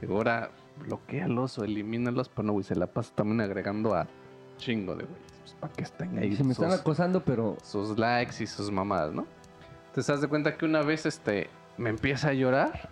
[0.00, 4.06] Digo, ahora bloquealos o elimínalos, pero no, güey, se la pasa también agregando a
[4.58, 5.16] chingo de güey.
[5.40, 8.70] Pues para que estén ahí Se me están sus, acosando, pero sus likes y sus
[8.70, 9.26] mamadas, ¿no?
[9.96, 12.90] Entonces, haz de cuenta que una vez este, me empieza a llorar.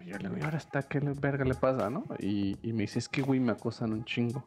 [0.00, 0.82] Y yo le digo, ¿y ahora está?
[0.82, 2.04] ¿Qué verga le pasa, no?
[2.18, 4.42] Y, y me dice, es que, güey, me acosan un chingo.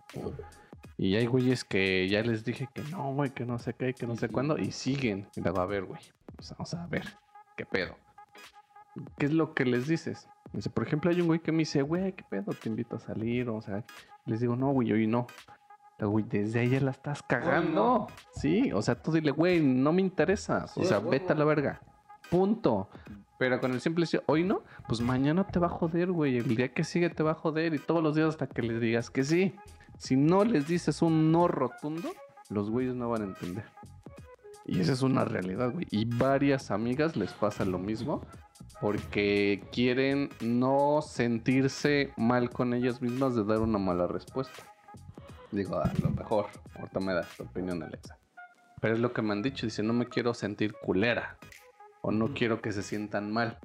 [0.97, 4.07] Y hay güeyes que ya les dije que no, güey, que no sé qué, que
[4.07, 4.57] no sé cuándo.
[4.57, 5.28] Y siguen.
[5.36, 6.01] Y le digo, a ver, güey.
[6.36, 7.05] pues vamos a ver,
[7.55, 7.95] ¿qué pedo?
[9.20, 10.28] ¿Qué es lo que les dices?
[10.51, 12.53] Dice, por ejemplo, hay un güey que me dice, güey, ¿qué pedo?
[12.53, 13.86] Te invito a salir, o sea,
[14.26, 15.28] les digo, no, güey, hoy no.
[15.99, 18.07] Güey, desde ahí ya la estás cagando.
[18.34, 20.76] Sí, o sea, tú dile, güey, no me interesas.
[20.76, 21.82] O sea, vete a la verga.
[22.30, 22.90] Punto.
[23.38, 26.38] Pero con el simple hecho, hoy no, pues mañana te va a joder, güey.
[26.38, 28.82] El día que sigue te va a joder y todos los días hasta que les
[28.82, 29.56] digas que sí.
[29.98, 32.10] Si no les dices un no rotundo,
[32.50, 33.64] los güeyes no van a entender.
[34.66, 35.88] Y esa es una realidad, güey.
[35.90, 38.22] Y varias amigas les pasa lo mismo
[38.82, 44.64] porque quieren no sentirse mal con ellas mismas de dar una mala respuesta.
[45.52, 48.18] Digo, a lo mejor, ahorita me das tu opinión, Alexa.
[48.80, 51.38] Pero es lo que me han dicho, dice, no me quiero sentir culera.
[52.02, 53.58] O no quiero que se sientan mal.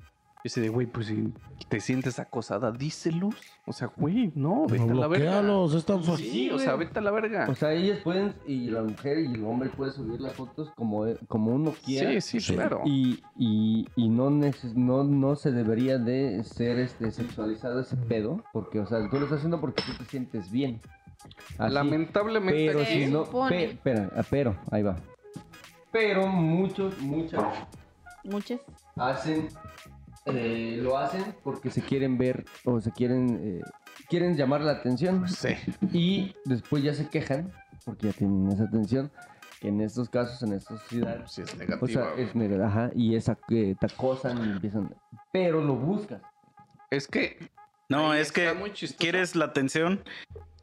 [0.43, 1.33] Dice de, güey, pues si
[1.71, 3.35] te sientes acosada, díselos.
[3.67, 5.41] O sea, güey, no, vete a la verga.
[5.75, 6.31] es tan fácil.
[6.31, 7.47] Sí, o sea, vete a la verga.
[7.49, 11.07] O sea, ellas pueden, y la mujer y el hombre pueden subir las fotos como,
[11.29, 12.21] como uno quiera.
[12.21, 12.83] Sí, sí, claro.
[12.85, 18.45] Y, y, y no, neces- no, no se debería de ser este, sexualizado ese pedo,
[18.53, 20.79] porque, o sea, tú lo estás haciendo porque tú te sientes bien.
[21.57, 21.73] Así.
[21.73, 24.97] Lamentablemente, Pero Se si no, pe- espera, ah, pero, ahí va.
[25.91, 27.43] Pero muchos, muchas
[28.25, 28.61] Muchas.
[28.97, 29.49] hacen,
[30.27, 33.61] eh, lo hacen porque se quieren ver o se quieren, eh,
[34.09, 35.51] quieren llamar la atención sí.
[35.93, 37.53] y después ya se quejan
[37.85, 39.11] porque ya tienen esa atención
[39.61, 41.87] que en estos casos, en esta sociedad, Sí, es o negativo.
[41.89, 44.95] sea, es negra, ajá, y esa que te acosan y empiezan,
[45.33, 46.23] pero lo buscas.
[46.91, 47.51] Es que.
[47.89, 48.51] No, es que
[48.99, 50.03] quieres la atención,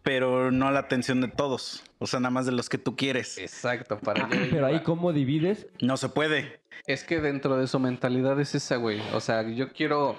[0.03, 1.83] pero no la atención de todos.
[1.99, 3.37] O sea, nada más de los que tú quieres.
[3.37, 6.59] Exacto, para allá Pero ahí cómo divides, No se puede.
[6.87, 9.01] Es que dentro de su mentalidad es esa, güey.
[9.13, 10.15] O sea, yo quiero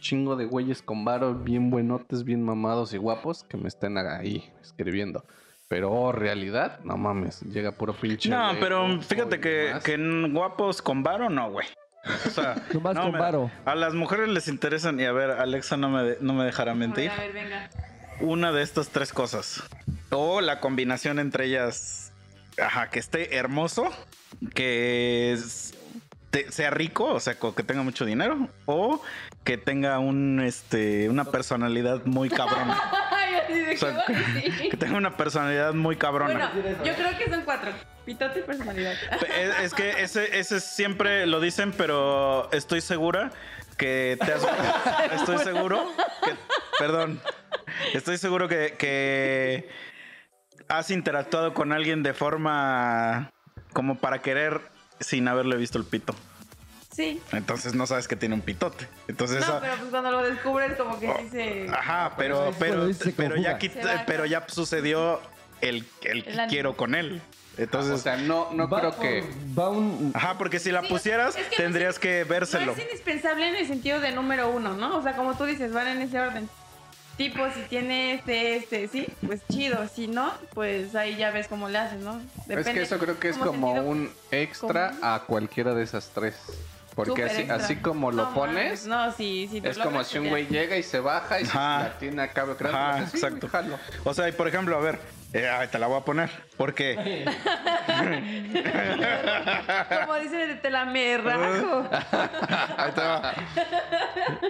[0.00, 4.50] chingo de güeyes con varo, bien buenotes, bien mamados y guapos que me estén ahí
[4.62, 5.24] escribiendo.
[5.68, 8.30] Pero oh, realidad, no mames, llega puro pinche.
[8.30, 11.66] No, pero fíjate que, que en guapos con varo, no, güey.
[12.26, 13.50] O sea, no, con varo.
[13.66, 16.74] A las mujeres les interesan, y a ver, Alexa no me, de- no me dejará
[16.74, 17.68] mentir, A ver, venga.
[18.20, 19.62] Una de estas tres cosas.
[20.10, 22.12] O la combinación entre ellas,
[22.62, 23.90] ajá, que esté hermoso,
[24.54, 25.74] que es-
[26.30, 29.02] te- sea rico, o sea, que tenga mucho dinero, o
[29.44, 32.80] que tenga un, este, una personalidad muy cabrona.
[33.48, 34.04] O sea,
[34.70, 36.50] que tenga una personalidad muy cabrona.
[36.52, 37.70] Bueno, yo creo que son cuatro.
[38.04, 38.92] Pitote y personalidad.
[39.38, 43.30] Es, es que ese, ese siempre lo dicen, pero estoy segura
[43.78, 44.46] que te has...
[45.14, 45.90] Estoy seguro
[46.22, 46.32] que...
[46.78, 47.20] Perdón.
[47.94, 49.68] Estoy seguro que, que
[50.68, 53.32] has interactuado con alguien de forma
[53.72, 54.60] como para querer
[55.00, 56.14] sin haberle visto el pito.
[56.92, 57.22] Sí.
[57.32, 58.88] Entonces no sabes que tiene un pitote.
[59.06, 61.68] Entonces No, esa- pero pues cuando lo descubres como que sí se...
[61.70, 63.58] Ajá, pero, eso pero, pero, ya,
[64.06, 65.20] pero ya sucedió
[65.60, 67.22] el, el que quiero con él.
[67.58, 69.24] Entonces, O sea, no, no va, creo que.
[69.58, 70.12] va un...
[70.14, 72.66] ajá, porque si la Sí, pusieras, es que no tendrías es- que vérselo.
[72.66, 74.96] No es indispensable en el sentido de número uno, ¿no?
[74.96, 76.48] O sea, como tú dices, van en ese orden.
[77.16, 79.88] Tipo, si tiene este, este, sí, pues chido.
[79.92, 82.20] Si no, pues ahí ya ves cómo le haces, ¿no?
[82.48, 85.00] es que eso creo que es como un extra común.
[85.04, 86.36] a cualquiera de esas tres.
[86.94, 89.60] Porque así, así como lo No, pones, No, sí, sí.
[89.64, 92.68] es como si un güey llega y se baja y se la tiene acá grande.
[92.78, 93.48] Ajá, así, exacto.
[93.48, 93.78] jalo.
[94.04, 94.98] O sea, y por ejemplo, a ver,
[95.32, 96.30] eh, te la voy a poner.
[96.56, 97.24] Porque
[100.00, 101.88] Como dicen, te la me rajo.
[102.76, 103.34] Ahí te va.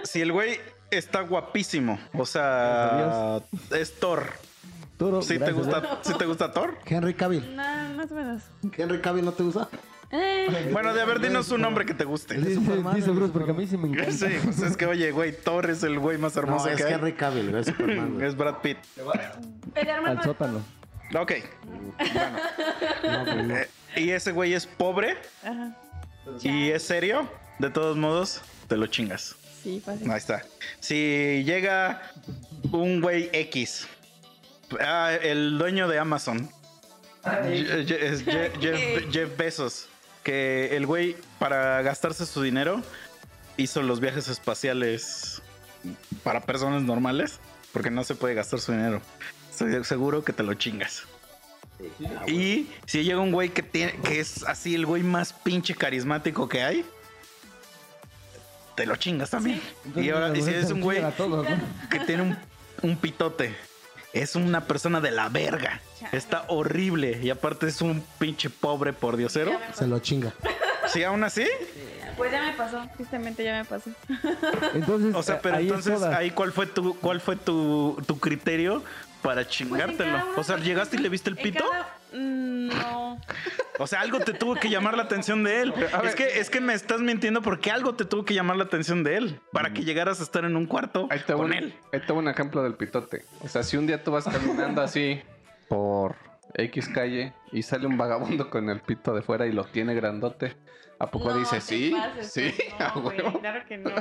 [0.03, 0.59] si el güey
[0.91, 3.39] está guapísimo, o sea,
[3.71, 4.31] es Thor.
[4.97, 5.97] Toro, ¿Sí te, gracias, gusta, ¿eh?
[6.01, 6.77] ¿Sí te gusta Thor?
[6.85, 7.55] Henry Cavill.
[7.55, 8.43] Nah, más o menos.
[8.77, 9.69] Henry Cavill no te gusta.
[10.11, 12.35] Eh, Bueno, de ver, dinos un nombre que te guste.
[12.35, 14.11] Dice, Superman, dice Bruce, porque a mí sí me encanta.
[14.11, 16.83] Sí, pues es que, oye, güey, Thor es el güey más No, hermoso es que
[16.85, 16.93] hay.
[16.93, 18.13] Henry Cavill, es Superman.
[18.15, 18.25] güey.
[18.27, 18.77] Es Brad Pitt.
[20.05, 20.63] Al sótano.
[21.15, 21.31] Ok.
[23.03, 23.55] No, pero no.
[23.55, 25.75] Eh, y ese güey es pobre Ajá.
[26.41, 27.29] y es serio.
[27.59, 29.35] De todos modos, te lo chingas.
[29.63, 30.09] Sí, fácil.
[30.09, 30.43] Ahí está.
[30.79, 32.01] Si llega
[32.71, 33.85] un güey X,
[34.79, 36.49] ah, el dueño de Amazon,
[37.23, 39.88] Je- Je- es Je- Jeff, Jeff Bezos,
[40.29, 42.83] que el güey para gastarse su dinero
[43.57, 45.41] hizo los viajes espaciales
[46.23, 47.39] para personas normales,
[47.73, 49.01] porque no se puede gastar su dinero.
[49.49, 51.05] Estoy seguro que te lo chingas.
[52.27, 56.47] Y si llega un güey que, tiene, que es así el güey más pinche carismático
[56.47, 56.85] que hay,
[58.75, 59.59] te lo chingas también.
[59.95, 61.57] y ahora, y si es un güey A todos, ¿no?
[61.89, 62.37] que tiene un,
[62.83, 63.55] un pitote,
[64.13, 65.81] es una persona de la verga.
[66.11, 67.19] Está horrible.
[67.21, 69.51] Y aparte es un pinche pobre por diosero.
[69.73, 70.33] Se lo chinga.
[70.87, 71.45] Sí, aún así.
[72.17, 73.89] Pues ya me pasó, tristemente ya me pasó.
[74.73, 78.83] Entonces, O sea, pero ahí entonces ahí cuál fue tu, cuál fue tu, tu criterio
[79.21, 80.11] para chingártelo.
[80.17, 81.63] Pues uno o sea, llegaste y le viste el pito.
[81.69, 83.19] cada- No.
[83.77, 85.73] O sea, algo te tuvo que llamar la atención de él.
[86.03, 89.03] Es que, es que me estás mintiendo porque algo te tuvo que llamar la atención
[89.03, 91.73] de él para que llegaras a estar en un cuarto Ahí con un, él.
[91.93, 93.23] ahí te va un ejemplo del pitote.
[93.41, 95.21] O sea, si un día tú vas caminando así
[95.67, 96.15] por
[96.55, 100.55] X calle y sale un vagabundo con el pito de fuera y lo tiene grandote,
[100.99, 101.91] ¿a poco No te sí?
[101.97, 103.39] pases, sí, no, a güey, huevo.
[103.39, 103.91] Claro que no.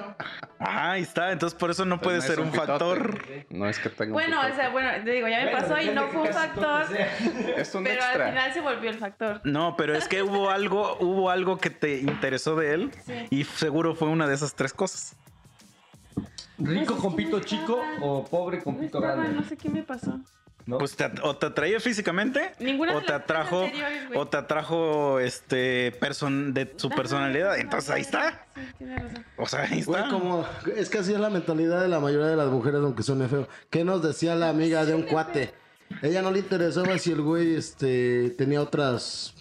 [0.59, 1.33] Ah, ahí está.
[1.33, 2.67] Entonces por eso no puede Pues no ser un pitote.
[2.67, 3.19] factor.
[3.51, 5.91] No es que tenga un Bueno, o sea, bueno, te digo, ya me pasó y
[5.91, 6.87] no fue un factor,
[7.57, 9.41] es un pero al final se volvió el factor.
[9.45, 13.15] No, pero es que hubo algo, hubo algo que te interesó de él Sí.
[13.31, 15.17] y seguro fue una de esas tres cosas.
[16.61, 19.29] ¿Rico Pues con no pito chico o pobre con No pito grande?
[19.29, 20.19] no sé qué me pasó.
[20.69, 20.77] ¿No?
[20.77, 25.93] Pues te, o te atraía físicamente Ninguna o te atrajo anteriores, o te atrajo este
[25.93, 27.59] person de su personalidad.
[27.59, 28.45] Entonces ahí está.
[28.55, 29.25] Sí, tienes razón.
[29.39, 30.13] O sea, ahí Güey, está.
[30.13, 30.47] como,
[30.77, 33.49] es que así es la mentalidad de la mayoría de las mujeres, aunque suene feo.
[33.71, 35.55] ¿Qué nos decía la amiga de un cuate?
[36.03, 39.33] Ella no le interesaba si el güey este, tenía otras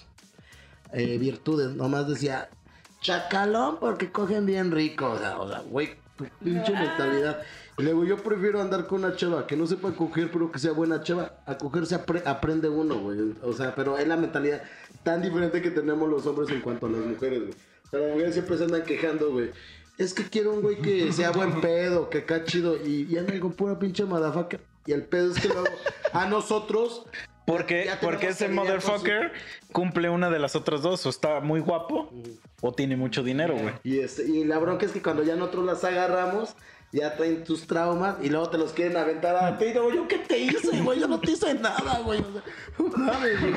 [0.94, 1.76] eh, virtudes.
[1.76, 2.48] Nomás decía,
[3.02, 5.12] chacalón porque cogen bien rico.
[5.12, 6.80] O sea, o sea, güey, tu pinche Ah.
[6.80, 7.42] mentalidad.
[7.80, 10.72] Y luego yo prefiero andar con una chava que no sepa coger, pero que sea
[10.72, 11.34] buena chava.
[11.46, 13.36] A cogerse apre- aprende uno, güey.
[13.44, 14.64] O sea, pero es la mentalidad
[15.04, 17.54] tan diferente que tenemos los hombres en cuanto a las mujeres, güey.
[17.86, 19.52] O sea, las mujeres siempre se andan quejando, güey.
[20.00, 22.76] Es que quiero un güey que sea buen pedo, que acá chido.
[22.84, 24.60] Y, y andan con pura pinche motherfucker.
[24.88, 25.68] Y el pedo es que luego
[26.14, 27.06] a nosotros.
[27.46, 29.32] Porque, porque ese su- motherfucker
[29.72, 31.06] cumple una de las otras dos.
[31.06, 32.12] O está muy guapo
[32.62, 33.74] o tiene mucho dinero, güey.
[33.84, 36.56] Y, este, y la bronca es que cuando ya nosotros las agarramos,
[36.92, 39.66] ya traen tus traumas y luego te los quieren aventar a ti.
[39.66, 41.00] Digo, ¿yo qué te hice, güey?
[41.00, 42.22] Yo no te hice nada, güey.
[42.22, 42.44] O sea,
[42.80, 43.54] no mames, güey.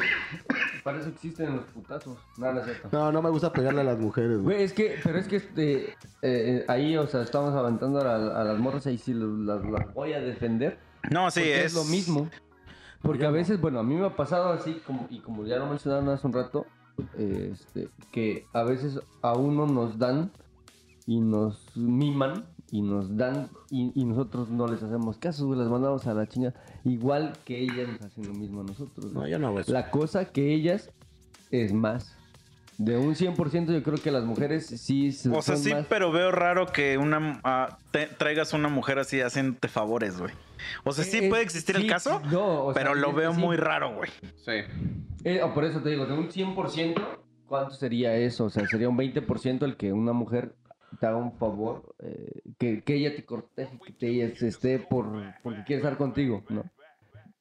[0.82, 2.18] Para eso existen los putazos.
[2.36, 2.88] No, no es cierto.
[2.90, 4.56] No, no me gusta pegarle a las mujeres, güey.
[4.56, 8.40] Güey, es que, pero es que este, eh, eh, ahí, o sea, estamos aventando a,
[8.40, 10.78] a las morras ahí sí las, las voy a defender.
[11.10, 12.28] No, sí, es, es lo mismo.
[13.02, 15.66] Porque a veces, bueno, a mí me ha pasado así, como, y como ya lo
[15.66, 16.66] mencionaron hace un rato,
[17.16, 20.30] este, que a veces a uno nos dan
[21.06, 25.68] y nos miman y nos dan y, y nosotros no les hacemos caso, güey, las
[25.68, 26.54] mandamos a la chinga.
[26.84, 29.12] Igual que ellas nos hacen lo mismo a nosotros.
[29.12, 29.72] No, yo no hago eso.
[29.72, 30.90] La cosa que ellas
[31.50, 32.16] es más.
[32.78, 36.12] De un 100% yo creo que las mujeres sí se O sea, sí, más- pero
[36.12, 40.32] veo raro que una ah, te- traigas una mujer así haciéndote favores, güey.
[40.84, 43.34] O sea, sí Eh, puede existir el sí, caso, no, o sea, pero lo veo
[43.34, 43.40] sí.
[43.40, 44.10] muy raro, güey.
[44.44, 44.52] Sí.
[45.24, 47.02] Eh, o por eso te digo, de un 100%,
[47.46, 48.44] ¿cuánto sería eso?
[48.46, 50.54] O sea, sería un 20% el que una mujer
[50.98, 54.78] te haga un favor, eh, que, que ella te corteje, que te, ella se esté
[54.78, 55.06] por,
[55.42, 56.64] porque quiere estar contigo, ¿no?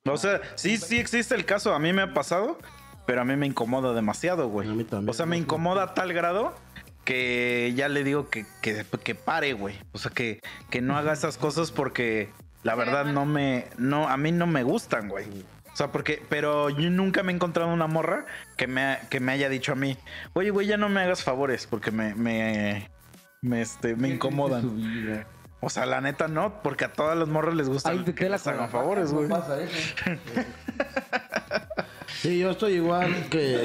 [0.06, 1.74] O sea, sí, sí existe el caso.
[1.74, 2.58] A mí me ha pasado,
[3.06, 4.70] pero a mí me incomoda demasiado, güey.
[4.70, 5.10] A mí también.
[5.10, 6.56] O sea, me incomoda a tal grado
[7.06, 9.76] que ya le digo que, que, que pare, güey.
[9.92, 12.30] O sea, que, que no haga esas cosas porque
[12.64, 15.26] la verdad no me, no, a mí no me gustan, güey.
[15.72, 18.26] O sea, porque, pero yo nunca me he encontrado una morra
[18.58, 19.98] que me, que me haya dicho a mí,
[20.34, 22.90] oye, güey, ya no me hagas favores porque me, me,
[23.42, 25.26] me, este, me incomodan.
[25.62, 28.30] O sea, la neta no, porque a todas las morras les gusta Ahí te que
[28.30, 29.28] les hagan favores, güey.
[29.28, 29.76] Pasa eso.
[32.22, 33.64] Sí, yo estoy igual que.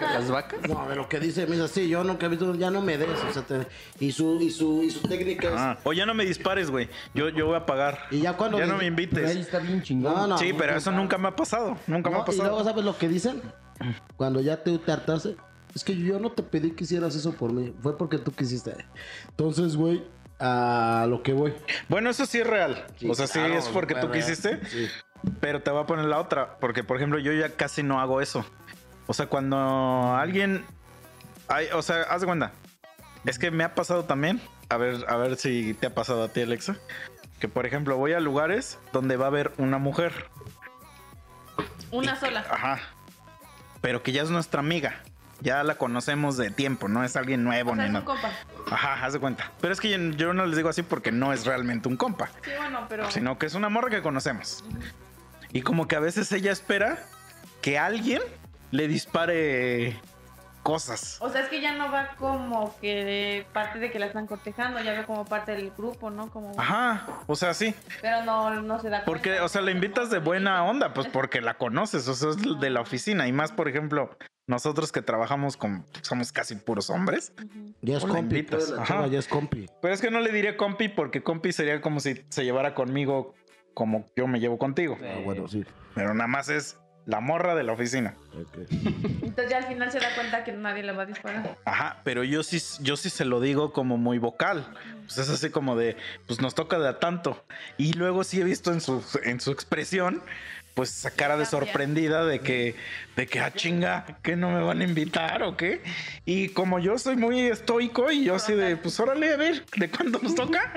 [0.00, 0.60] ¿Las vacas?
[0.68, 3.08] No, de lo que dice, mira, sí, yo nunca he visto, ya no me des,
[3.08, 3.66] o sea, te-
[3.98, 5.54] y su, y su, y su técnica es.
[5.56, 6.88] Ah, o ya no me dispares, güey.
[7.12, 7.98] Yo, yo voy a pagar.
[8.12, 9.34] Y ya cuando Ya no me ahí invites.
[9.34, 10.14] está bien chingón.
[10.14, 10.38] No, no.
[10.38, 11.76] Sí, pero eso nunca me ha pasado.
[11.88, 12.64] Nunca me ha y luego, pasado.
[12.64, 13.42] ¿sabes lo que dicen?
[14.16, 15.34] Cuando ya te, te hartaste,
[15.74, 18.74] es que yo no te pedí que hicieras eso por mí, fue porque tú quisiste.
[19.28, 20.04] Entonces, güey,
[20.38, 21.54] a lo que voy.
[21.88, 22.86] Bueno, eso sí es real.
[22.96, 24.12] Sí, o sea, sí claro, es porque tú real.
[24.12, 24.64] quisiste.
[24.66, 24.88] Sí.
[25.40, 26.58] Pero te voy a poner la otra.
[26.58, 28.44] Porque, por ejemplo, yo ya casi no hago eso.
[29.06, 30.64] O sea, cuando alguien.
[31.48, 32.52] Hay, o sea, haz de cuenta.
[33.24, 34.40] Es que me ha pasado también.
[34.68, 36.76] A ver, a ver si te ha pasado a ti, Alexa.
[37.38, 40.26] Que por ejemplo, voy a lugares donde va a haber una mujer.
[41.90, 42.44] Una sola.
[42.50, 42.80] Ajá.
[43.80, 45.02] Pero que ya es nuestra amiga.
[45.44, 48.04] Ya la conocemos de tiempo, no es alguien nuevo O sea, ni es un nada.
[48.06, 48.30] compa.
[48.74, 49.52] Ajá, haz de cuenta.
[49.60, 52.30] Pero es que yo, yo no les digo así porque no es realmente un compa,
[52.42, 53.10] Sí, bueno, pero.
[53.10, 54.64] sino que es una morra que conocemos.
[55.52, 56.98] Y como que a veces ella espera
[57.60, 58.20] que alguien
[58.72, 60.00] le dispare
[60.64, 61.18] cosas.
[61.20, 64.26] O sea, es que ya no va como que de parte de que la están
[64.26, 66.30] cortejando, ya va como parte del grupo, ¿no?
[66.30, 66.58] Como...
[66.58, 67.72] Ajá, o sea, sí.
[68.00, 69.44] Pero no, no se da Porque, cuenta.
[69.44, 72.70] o sea, la invitas de buena onda, pues porque la conoces, o sea, es de
[72.70, 73.28] la oficina.
[73.28, 74.10] Y más, por ejemplo,
[74.46, 77.32] nosotros que trabajamos con, somos casi puros hombres.
[77.82, 78.94] Ya es compi, pues, la ajá.
[78.94, 79.66] chava ya es compi.
[79.80, 83.34] Pero es que no le diré compi porque compi sería como si se llevara conmigo
[83.74, 84.96] como yo me llevo contigo.
[85.02, 85.64] Ah, bueno, sí.
[85.94, 88.14] Pero nada más es la morra de la oficina.
[88.34, 88.58] Ok.
[88.70, 91.56] Entonces ya al final se da cuenta que nadie le va a disparar.
[91.64, 94.66] Ajá, pero yo sí, yo sí se lo digo como muy vocal.
[95.06, 95.96] Pues es así como de,
[96.26, 97.44] pues nos toca de a tanto.
[97.76, 100.22] Y luego sí he visto en su, en su expresión,
[100.74, 102.74] pues esa cara de sorprendida de que,
[103.16, 105.82] de que, ah, chinga, que no me van a invitar o qué.
[106.24, 109.90] Y como yo soy muy estoico y yo así de, pues órale, a ver, ¿de
[109.90, 110.72] cuándo nos toca?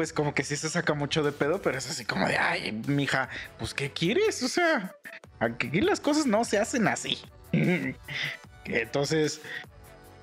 [0.00, 2.72] Pues como que sí se saca mucho de pedo, pero es así como de, ay,
[2.86, 3.28] mija,
[3.58, 4.42] pues ¿qué quieres?
[4.42, 4.94] O sea,
[5.40, 7.18] aquí las cosas no se hacen así.
[8.64, 9.42] Entonces,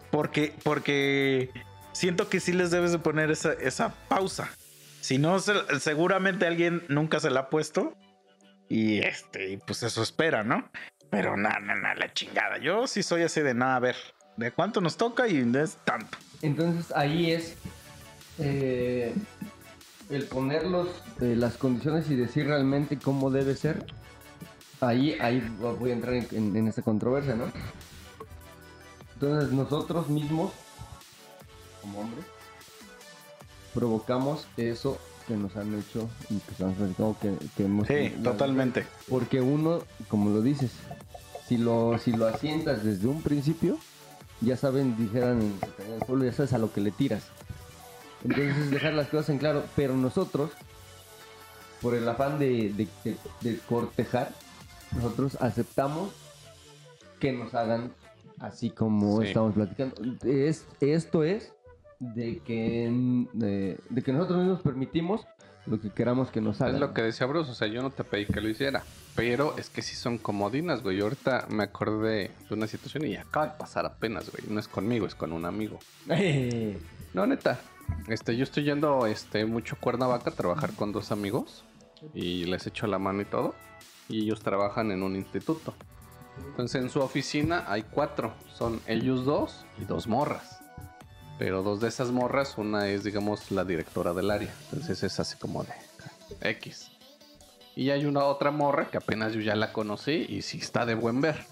[0.10, 1.52] porque, porque
[1.92, 4.50] siento que sí les debes de poner esa, esa pausa.
[5.00, 7.94] Si no, se- seguramente alguien nunca se la ha puesto.
[8.70, 10.68] Y este, pues eso espera, ¿no?
[11.12, 12.58] Pero nada, nada, nada, la chingada.
[12.58, 13.96] Yo sí soy así de nada, a ver,
[14.38, 15.28] ¿de cuánto nos toca?
[15.28, 16.18] Y es tanto.
[16.42, 17.54] Entonces ahí es
[18.40, 19.14] eh,
[20.10, 20.88] el poner los,
[21.22, 23.86] eh, las condiciones y decir realmente cómo debe ser.
[24.80, 27.46] Ahí, ahí voy a entrar en, en- en esta controversia, ¿no?
[29.16, 30.52] Entonces nosotros mismos,
[31.82, 32.24] como hombres,
[33.74, 34.98] provocamos eso
[35.28, 36.54] que nos han hecho y que
[37.20, 37.88] que, que hemos...
[37.88, 38.86] Sí, totalmente.
[39.10, 40.72] Porque uno, como lo dices,
[41.48, 43.78] si lo, si lo asientas desde un principio,
[44.42, 47.24] ya saben, dijeran en el pueblo, ya sabes a lo que le tiras.
[48.30, 50.52] Entonces es dejar las cosas en claro, pero nosotros,
[51.82, 54.32] por el afán de, de- de- de cortejar,
[54.96, 56.12] nosotros aceptamos
[57.20, 57.92] que nos hagan
[58.40, 59.28] así como Sí.
[59.30, 59.96] estamos platicando.
[60.24, 61.52] Es, esto es
[62.00, 62.90] de que,
[63.34, 65.22] de, de que nosotros mismos permitimos
[65.66, 66.76] lo que queramos que nos hagan.
[66.76, 68.84] Es lo que decía Bruce, o sea, yo no te pedí que lo hiciera.
[69.16, 70.98] Pero es que sí son comodinas, güey.
[70.98, 74.44] Yo ahorita me acordé de una situación y acaba de pasar apenas, güey.
[74.48, 75.80] No es conmigo, es con un amigo.
[77.14, 77.60] No, neta.
[78.08, 81.64] Este, yo estoy yendo este, mucho a Cuernavaca a trabajar con dos amigos.
[82.14, 83.56] Y les echo la mano y todo.
[84.08, 85.74] Y ellos trabajan en un instituto.
[86.46, 88.34] Entonces en su oficina hay cuatro.
[88.54, 90.60] Son ellos dos y dos morras.
[91.40, 94.54] Pero dos de esas morras, una es, digamos, la directora del área.
[94.66, 95.74] Entonces es así como de
[96.42, 96.92] X.
[97.76, 100.96] Y hay una otra morra que apenas yo ya la conocí y sí está de
[100.96, 101.46] buen ver.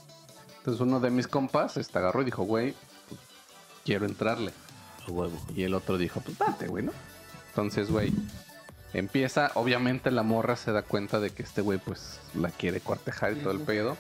[0.58, 2.74] Entonces uno de mis compas este, agarró y dijo, güey,
[3.08, 3.22] pues,
[3.84, 4.52] quiero entrarle.
[5.08, 5.38] A huevo.
[5.56, 6.92] Y el otro dijo, pues date, güey, ¿no?
[7.50, 8.12] Entonces, güey,
[8.94, 13.34] empieza, obviamente la morra se da cuenta de que este güey pues la quiere cortejar
[13.34, 13.98] y todo el pedo.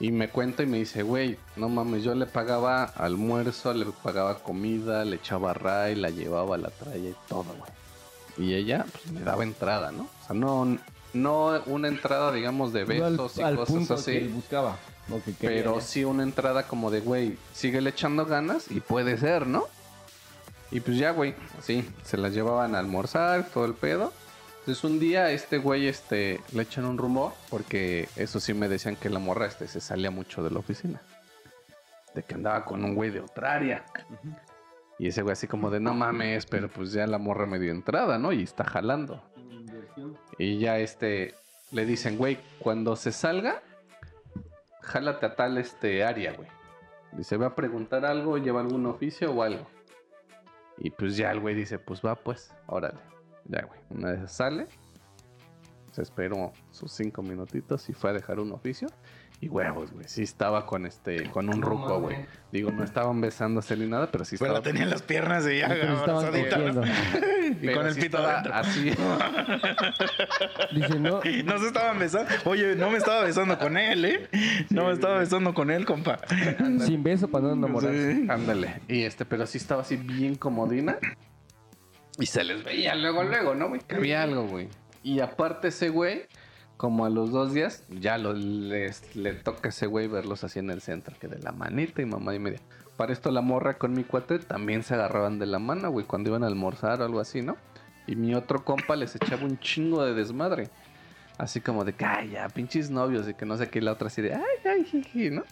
[0.00, 4.38] Y me cuenta y me dice, güey, no mames, yo le pagaba almuerzo, le pagaba
[4.38, 7.70] comida, le echaba ray, la llevaba, la traía y todo, güey.
[8.36, 10.02] Y ella, pues me daba entrada, ¿no?
[10.02, 10.78] O sea, no,
[11.12, 14.10] no una entrada, digamos, de No al- besos y al cosas punto así.
[14.10, 14.76] que él buscaba.
[15.24, 15.46] que.
[15.46, 19.66] Pero sí una entrada como de, güey, síguele echando ganas y puede ser, ¿no?
[20.70, 24.12] Y pues ya, güey, sí, se las llevaban a almorzar, todo el pedo.
[24.60, 28.96] Entonces un día este güey este, le echan un rumor, porque eso sí me decían
[28.96, 31.02] que la morra este, se salía mucho de la oficina.
[32.14, 33.84] De que andaba con un güey de otra área.
[34.98, 37.72] Y ese güey así como de, no mames, pero pues ya la morra me dio
[37.72, 38.32] entrada, ¿no?
[38.32, 39.22] Y está jalando.
[40.38, 41.34] Y ya este,
[41.70, 43.62] le dicen, güey, cuando se salga,
[44.80, 46.48] jálate a tal este área, güey.
[47.12, 49.66] Dice, va a preguntar algo, lleva algún oficio o algo.
[50.78, 52.98] Y pues ya el güey dice, pues va pues, órale.
[53.46, 53.80] Ya, güey.
[53.90, 54.66] Una vez sale,
[55.92, 58.88] se esperó sus cinco minutitos y fue a dejar un oficio.
[59.44, 60.06] Y huevos, güey.
[60.08, 62.16] Sí estaba con este, con un ruco, güey.
[62.50, 64.58] Digo, no estaban besándose ni nada, pero sí Pero estaba.
[64.60, 66.80] la tenía en las piernas y ya Pero estaban abrazadita, ¿no?
[66.80, 66.82] cogiendo.
[67.44, 68.54] Y pero con el sí pito adentro.
[68.54, 68.90] así.
[70.74, 72.30] Dice, no, No se estaban besando.
[72.46, 74.28] Oye, no me estaba besando con él, ¿eh?
[74.70, 76.18] No me estaba besando con él, compa.
[76.86, 78.14] sin beso para no enamorarse.
[78.16, 78.26] Sí.
[78.30, 78.80] Ándale.
[78.88, 80.96] Y este, pero sí estaba así bien comodina.
[82.18, 83.82] Y se les veía luego, luego, ¿no, güey?
[83.86, 84.68] Que había algo, güey.
[85.02, 86.22] Y aparte ese güey,
[86.84, 90.58] como a los dos días, ya lo, les, le toca a ese güey verlos así
[90.58, 92.60] en el centro, que de la manita y mamá y media.
[92.98, 96.28] Para esto la morra con mi cuate también se agarraban de la mano, güey, cuando
[96.28, 97.56] iban a almorzar o algo así, ¿no?
[98.06, 100.68] Y mi otro compa les echaba un chingo de desmadre.
[101.38, 103.92] Así como de que, ay, ya, pinches novios, y que no sé qué, y la
[103.92, 105.42] otra así de, ay, ay, jiji, ¿no?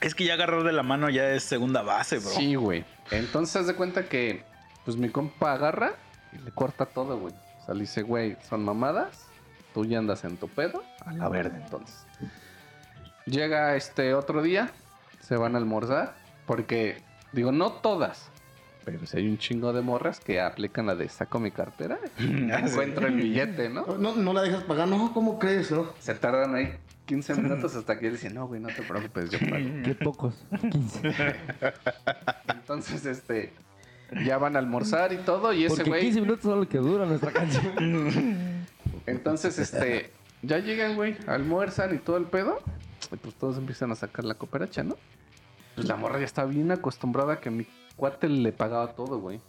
[0.00, 2.30] Es que ya agarrar de la mano ya es segunda base, bro.
[2.30, 2.82] Sí, güey.
[3.10, 4.42] Entonces haz de cuenta que,
[4.86, 5.96] pues mi compa agarra
[6.32, 7.34] y le corta todo, güey.
[7.60, 9.26] O sea, le dice, güey, son mamadas,
[9.76, 12.06] tú ya andas en tu pedo, a la verde entonces.
[13.26, 14.70] Llega este otro día,
[15.20, 16.14] se van a almorzar.
[16.46, 17.02] Porque,
[17.32, 18.30] digo, no todas.
[18.86, 22.50] Pero si hay un chingo de morras que aplican la de saco mi cartera y
[22.50, 23.98] Ah, encuentro el billete, ¿no?
[23.98, 25.92] No, no la dejas pagar, no, ¿cómo crees, no?
[25.98, 26.72] Se tardan ahí
[27.04, 29.66] 15 minutos hasta que él dice, no, güey, no te preocupes, yo pago.
[29.84, 30.42] Qué pocos.
[30.70, 31.12] 15.
[32.48, 33.52] Entonces, este,
[34.24, 36.00] ya van a almorzar y todo, y ese Porque güey...
[36.00, 38.55] 15 minutos son lo que dura nuestra canción.
[39.06, 42.58] Entonces, este, ya llegan, güey, almuerzan y todo el pedo.
[43.12, 44.96] Y pues todos empiezan a sacar la cooperacha, ¿no?
[45.74, 49.40] Pues la morra ya está bien acostumbrada a que mi cuate le pagaba todo, güey.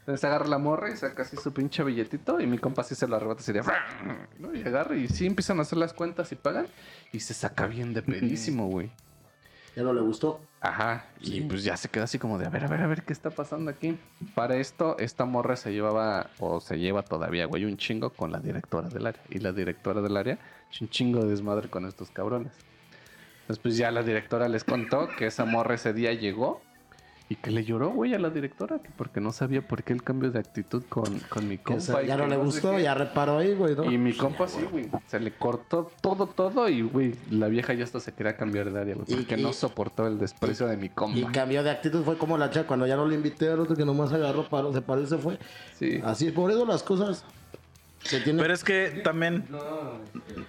[0.00, 3.08] Entonces agarra la morra y saca así su pinche billetito y mi compa así se
[3.08, 3.62] lo arrebata así de...
[4.38, 4.54] ¿no?
[4.54, 6.68] Y agarra y sí empiezan a hacer las cuentas y pagan
[7.12, 8.92] y se saca bien de pedísimo, güey.
[9.74, 10.40] Ya no le gustó.
[10.66, 13.04] Ajá, y pues ya se queda así como de, a ver, a ver, a ver,
[13.04, 13.96] ¿qué está pasando aquí?
[14.34, 18.40] Para esto, esta morra se llevaba, o se lleva todavía, güey, un chingo con la
[18.40, 19.22] directora del área.
[19.30, 20.38] Y la directora del área,
[20.68, 22.52] es un chingo de desmadre con estos cabrones.
[23.42, 26.60] Entonces, pues ya la directora les contó que esa morra ese día llegó
[27.28, 30.02] y que le lloró, güey, a la directora, que porque no sabía por qué el
[30.04, 31.80] cambio de actitud con, con mi compa.
[31.80, 33.90] se- y ya no le gustó, ya reparó ahí, güey, ¿no?
[33.90, 34.88] Y mi compa sí, güey.
[35.08, 38.80] Se le cortó todo, todo y, güey, la vieja ya hasta se quería cambiar de
[38.80, 39.06] área, güey.
[39.08, 41.18] Y- Porque y- no soportó el desprecio de mi compa.
[41.18, 43.74] Y cambió de actitud, fue como la chava, cuando ya no le invité al otro
[43.74, 45.38] que nomás agarró, paró, se paró y se fue.
[45.76, 46.00] Sí.
[46.04, 47.24] Así, por eso las cosas
[48.04, 48.40] se tienen...
[48.40, 49.44] Pero es que también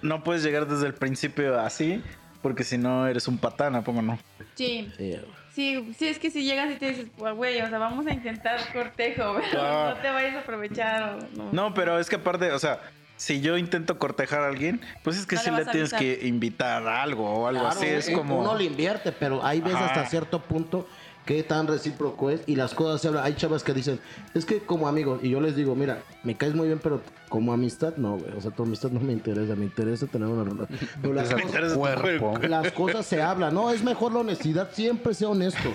[0.02, 2.02] no puedes llegar desde el principio así,
[2.40, 4.16] porque si no eres un patán, ¿a poco no?
[4.54, 4.88] Sí.
[4.96, 5.37] Sí, güey.
[5.58, 8.12] Sí, sí, es que si llegas y te dices, pues, güey, o sea, vamos a
[8.12, 9.94] intentar cortejo, pero Ah.
[9.96, 11.14] no te vayas a aprovechar.
[11.14, 11.48] O, no.
[11.50, 12.80] No, pero es que aparte, o sea,
[13.16, 15.98] si yo intento cortejar a alguien, pues es que No le sí le tienes avisar.
[16.20, 17.86] que invitar a algo o algo Claro, así.
[17.88, 18.38] Es eh, como.
[18.38, 20.88] Uno le invierte, pero hay veces hasta cierto punto
[21.28, 23.22] que tan recíproco es y las cosas se hablan.
[23.22, 24.00] Hay chavas que dicen,
[24.32, 27.52] es que como amigos, y yo les digo, mira, me caes muy bien, pero como
[27.52, 28.32] amistad, no, güey.
[28.34, 30.78] O sea, tu amistad no me interesa, me interesa tener una relación.
[31.02, 35.68] Pero las, cosas, las cosas se hablan, no, es mejor la honestidad, siempre sea honesto.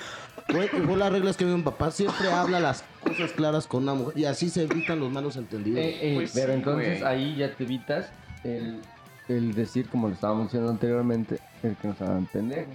[0.49, 3.93] Güey, fue la regla es que mi papá siempre habla las cosas claras con una
[3.93, 5.79] mujer y así se evitan los malos entendidos.
[5.79, 7.11] Eh, eh, Pues pero sí, entonces güey.
[7.13, 8.07] ahí ya te evitas
[8.43, 8.81] el,
[9.27, 12.73] el decir, como lo estábamos diciendo anteriormente, el que nos hagan pendejos.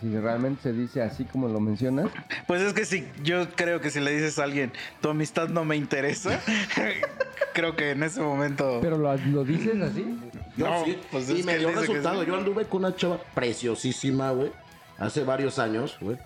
[0.00, 2.06] Si realmente se dice así como lo mencionas,
[2.46, 5.64] Pues es que si yo creo que si le dices a alguien, tu amistad no
[5.64, 6.40] me interesa,
[7.54, 8.78] creo que en ese momento.
[8.82, 10.18] pero lo, lo dices así.
[10.56, 10.98] Yo No, sí.
[11.10, 12.20] pues y me dio resultado.
[12.22, 12.26] sí.
[12.28, 14.50] Yo anduve con una chava preciosísima, güey.
[14.98, 16.16] Hace varios años, güey.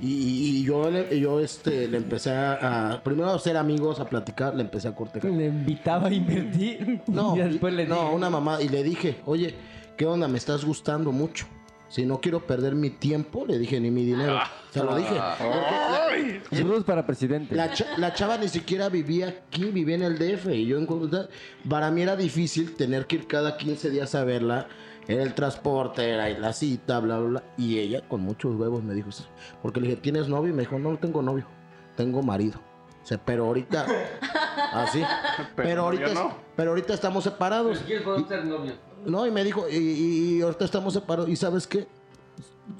[0.00, 3.98] Y, y- y yo, le, yo este, le empecé a, a- Primero a ser amigos,
[4.00, 5.30] a platicar, le empecé a cortejar.
[5.30, 7.00] Le invitaba a invertir.
[7.06, 8.62] No, y después le no, dije, una mamá.
[8.62, 9.54] Y le dije, oye,
[9.96, 10.28] ¿qué onda?
[10.28, 11.46] Me estás gustando mucho.
[11.88, 14.38] Si no quiero perder mi tiempo, le dije, ni mi dinero.
[14.70, 15.14] Se lo dije.
[16.52, 17.54] Saludos para presidente.
[17.54, 20.46] La, cha- la chava ni siquiera vivía aquí, vivía en el DF.
[20.54, 20.86] Y yo, en-
[21.68, 24.68] para mí era difícil tener que ir cada 15 días a verla.
[25.06, 27.42] Era el transporte, era la cita, bla, bla, bla.
[27.56, 29.08] Y ella, con muchos huevos, me dijo,
[29.62, 30.50] porque le dije, ¿tienes novio?
[30.50, 31.46] Y me dijo, no, no tengo novio,
[31.96, 32.60] tengo marido.
[33.02, 33.86] O sea, pero ahorita,
[34.74, 35.02] así.
[35.56, 36.36] Pero, ahorita, novio no.
[36.54, 37.78] pero ahorita estamos separados.
[37.86, 38.74] ¿Quieres podemos ser novios?
[39.08, 41.28] No, y me dijo, y, y- y ahorita estamos separados.
[41.30, 41.86] ¿Y sabes qué?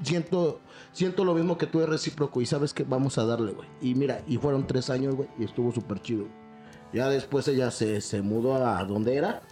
[0.03, 0.61] Siento,
[0.93, 2.41] siento lo mismo que tú es recíproco.
[2.41, 3.69] Y sabes que vamos a darle, güey.
[3.81, 5.29] Y mira, y fueron tres años, güey.
[5.39, 6.27] Y estuvo súper chido.
[6.93, 9.43] Ya después ella se, se mudó a donde era,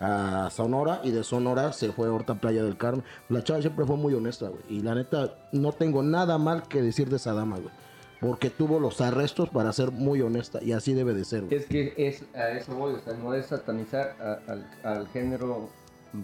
[0.00, 1.00] a Sonora.
[1.04, 3.04] Y de Sonora se fue a Horta Playa del Carmen.
[3.28, 4.62] La chava siempre fue muy honesta, güey.
[4.68, 7.72] Y la neta, no tengo nada mal que decir de esa dama, güey.
[8.20, 10.62] Porque tuvo los arrestos para ser muy honesta.
[10.62, 11.56] Y así debe de ser, güey.
[11.56, 15.68] Es que es, a eso voy, o sea, no es satanizar a- al, al género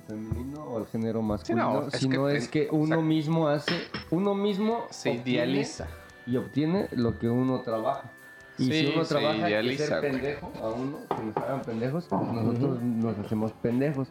[0.07, 3.75] femenino o al género masculino, es sino que- es que uno mismo hace,
[4.11, 5.89] uno mismo Se idealiza.
[6.27, 8.13] y obtiene lo que uno trabaja.
[8.59, 10.13] Y Sí, si uno trabaja idealiza, ser güey.
[10.13, 14.09] pendejo a uno, que nos hagan pendejos, pues nosotros nos hacemos pendejos.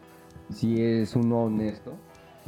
[0.52, 1.94] Si es uno honesto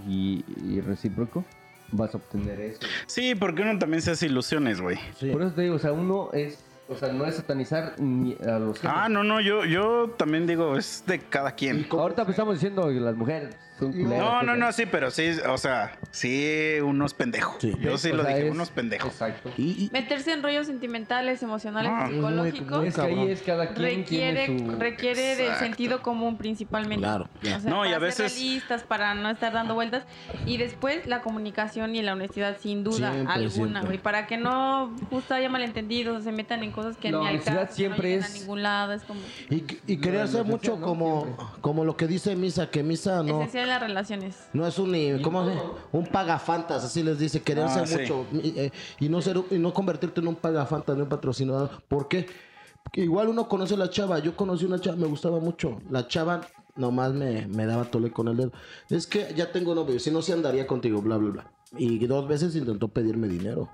[0.09, 1.45] y, y recíproco,
[1.93, 2.80] vas a obtener eso.
[3.07, 4.99] Sí, porque uno también se hace ilusiones, güey.
[5.16, 5.30] Sí.
[5.30, 6.59] Por eso te digo, o sea, uno es,
[6.93, 10.76] o sea, no es satanizar ni a los Ah, no, no, yo, yo también digo,
[10.76, 11.86] es de cada quien.
[11.90, 13.55] Ahorita pues estamos diciendo que las mujeres
[13.89, 17.57] No, no, pues, no, sí, pero sí, o sea, sí, unos pendejos.
[17.61, 17.72] Sí.
[17.80, 19.11] Yo sí o lo sea, dije, es- unos pendejos.
[19.12, 19.51] Exacto.
[19.57, 22.14] Y, y- Meterse en rollos sentimentales, emocionales, Ah, es muy-
[22.53, 22.78] psicológicos.
[22.78, 23.28] muy Es que ahí cabrón.
[23.30, 24.76] es cada quien requiere, tiene su...
[24.78, 26.99] requiere del sentido común principalmente.
[27.05, 27.57] Claro, claro.
[27.57, 30.05] O sea, No, y para a ser veces- realistas, para no estar dando vueltas.
[30.47, 33.80] Y después la comunicación y la honestidad, sin duda Siempre, alguna, siempre.
[33.87, 33.99] güey.
[33.99, 37.30] Para que no justo haya malentendidos o se metan en cosas que La ni al
[37.35, 38.93] honestidad caso, que siempre no es- a ningún lado.
[38.93, 39.20] Es como
[39.51, 40.87] Y, y quererse la mucho ¿no?
[40.87, 44.37] como, como lo que dice Misa, que Misa no, esencial las relaciones.
[44.53, 45.55] no es un, ni- ¿cómo se?
[45.93, 47.99] un pagafantas, así les dice, quererse Ah, sí.
[47.99, 51.70] mucho y, eh, y no ser y no convertirte en un pagafantas, ni un patrocinador.
[51.89, 52.27] ¿Por qué?
[52.85, 55.79] Porque igual uno conoce a la chava, yo conocí una chava, me gustaba mucho.
[55.91, 56.43] La chava
[56.77, 58.53] nomás me, me daba tole con el dedo.
[58.91, 61.53] Es que ya tengo novio, si no se andaría contigo, bla, bla, bla.
[61.79, 63.68] Y dos veces intentó pedirme dinero.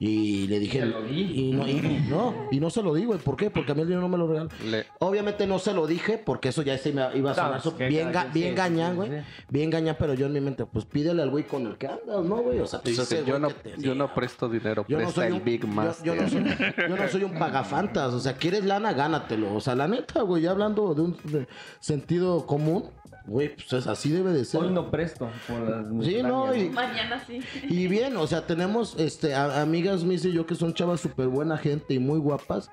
[0.00, 1.22] Y le dije, Se lo di.
[1.22, 1.74] y no, y
[2.08, 3.18] no, y no se lo di, güey.
[3.18, 3.50] ¿Por qué?
[3.50, 4.48] Porque a mí el dinero no me lo regalan.
[4.64, 7.72] Le- Obviamente no se lo dije porque eso ya se me iba a sonar so-
[7.72, 9.10] bien, ga- bien sí, gañán, güey.
[9.10, 9.16] sí.
[9.48, 12.24] Bien gañán, pero yo en mi mente, pues pídele al güey con el que andas,
[12.24, 12.60] ¿no, güey?
[12.60, 15.26] O sea, pues Dice, yo no, te- yo no presto dinero, yo no presta soy
[15.26, 16.06] el un Big yo- Master.
[16.06, 16.44] Yo, no soy,
[16.88, 18.14] yo no soy un pagafantas.
[18.14, 19.52] O sea, quieres lana, gánatelo.
[19.52, 21.48] O sea, la neta, güey, ya hablando de un de
[21.80, 22.84] sentido común,
[23.28, 24.60] güey, pues es- así debe de ser.
[24.62, 27.40] Hoy no presto por las Sí, no, y, Mañana sí.
[27.68, 31.28] y bien, o sea, tenemos este a- amigas mis y yo que son chavas súper
[31.28, 32.70] buena gente y muy guapas.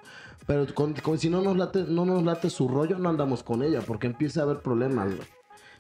[0.47, 3.63] Pero con, con- si no nos late, no nos late su rollo, no andamos con
[3.63, 5.27] ella, porque empieza a haber problemas, güey.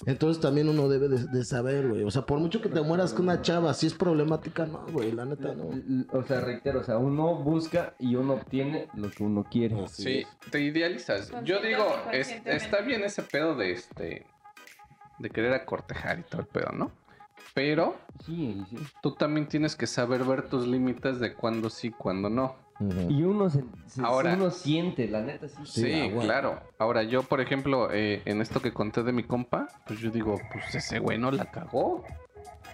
[0.07, 2.03] Entonces también uno debe de, de saber, güey.
[2.03, 5.11] O sea, por mucho que te mueras con una chava, si es problemática, no, güey,
[5.11, 5.69] la neta no.
[6.11, 9.77] O sea, reitero, o sea, uno busca y uno obtiene lo que uno quiere.
[9.87, 11.31] Sí, te idealizas.
[11.45, 14.25] Yo digo, es- está bien ese pedo de este.
[15.19, 16.91] De querer acortejar y todo el pedo, ¿no?
[17.53, 17.95] Pero
[18.25, 18.77] Sí, sí.
[19.01, 22.55] tú también tienes que saber ver tus límites de cuándo sí, cuándo no.
[23.07, 25.55] Y uno se, se- Ahora- uno siente, la neta, sí.
[25.65, 26.21] Sí, ah, bueno.
[26.21, 26.59] claro.
[26.77, 30.37] Ahora, yo, por ejemplo, eh, en esto que conté de mi compa, pues yo digo,
[30.51, 32.03] pues ese güey no la cagó.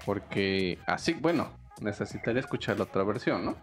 [0.06, 1.50] Porque así, bueno,
[1.82, 3.56] necesitaría escuchar la otra versión, ¿no?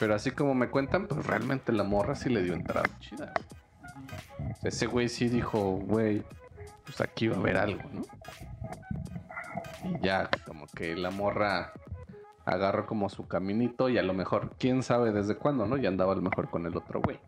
[0.00, 3.32] Pero así como me cuentan, pues realmente la morra sí le dio entrada chida.
[4.64, 6.22] Ese güey sí dijo, güey,
[6.86, 8.02] pues aquí va a haber algo, ¿no?
[9.84, 11.72] Y ya, como que la morra
[12.44, 15.76] agarró como su caminito y a lo mejor, quién sabe desde cuándo, ¿no?
[15.76, 17.18] Y andaba a lo mejor con el otro güey.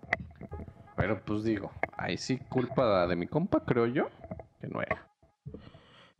[0.96, 4.08] Pero pues digo, ahí sí culpa de mi compa, creo yo,
[4.60, 5.08] que no era.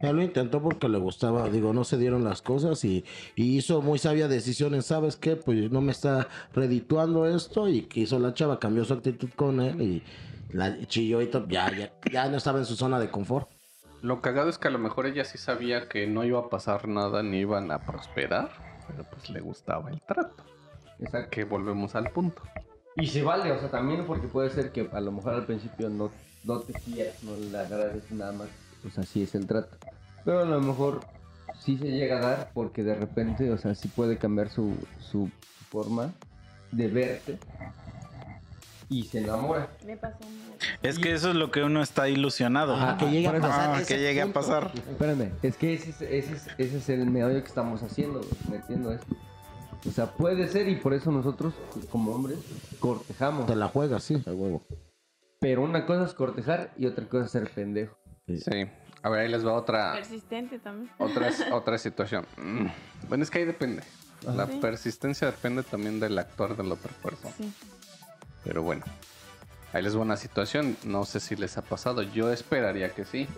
[0.01, 3.83] Él lo intentó porque le gustaba, digo, no se dieron las cosas y, y hizo
[3.83, 5.35] muy sabia decisiones, ¿sabes qué?
[5.35, 9.61] Pues no me está redituando esto y que hizo la chava, cambió su actitud con
[9.61, 10.03] él y
[10.51, 13.49] la chilló y todo, ya, ya, ya no estaba en su zona de confort.
[14.01, 16.87] Lo cagado es que a lo mejor ella sí sabía que no iba a pasar
[16.87, 18.51] nada ni iban a prosperar,
[18.87, 20.45] pero pues le gustaba el trato.
[21.01, 21.31] Exacto.
[21.31, 22.43] Que volvemos al punto.
[22.97, 25.89] Y se vale, o sea, también porque puede ser que a lo mejor al principio
[25.89, 26.11] no,
[26.45, 28.49] no te quieras, no le agradeces nada más,
[28.83, 29.77] pues así es el trato.
[30.25, 31.01] Pero a lo mejor
[31.59, 35.31] sí se llega a dar porque de repente, o sea, sí puede cambiar su, su
[35.71, 36.13] forma
[36.73, 37.39] de verte
[38.89, 39.71] y se enamora.
[39.85, 40.39] Me pasó un-
[40.83, 42.75] Es que eso es lo que uno está ilusionado.
[42.75, 43.41] Ajá, que llegue a eso.
[43.43, 43.71] pasar.
[43.75, 44.73] Ah, que llegue a pasar.
[44.75, 48.21] Espérame, es que ese es, ese es, ese es el meollo que estamos haciendo,
[48.51, 49.15] metiendo esto.
[49.87, 51.55] O sea, puede ser y por eso nosotros,
[51.91, 52.39] como hombres,
[52.81, 53.47] cortejamos.
[53.47, 54.67] Te la juegas, sí, a huevo.
[55.41, 57.97] Pero una cosa es cortejar y otra cosa es ser pendejo.
[58.27, 58.67] Sí.
[59.03, 60.91] A ver, ahí les va otra, Persistente también.
[60.99, 62.27] otra, otra situación.
[62.37, 62.67] Mm.
[63.09, 63.83] Bueno, es que ahí depende.
[64.27, 64.59] La Sí.
[64.61, 67.33] persistencia depende también del actor de la otra persona.
[67.37, 67.53] Sí.
[68.45, 68.85] Pero bueno,
[69.73, 70.77] ahí les va una situación.
[70.85, 72.03] No sé si les ha pasado.
[72.03, 73.29] Yo esperaría que sí.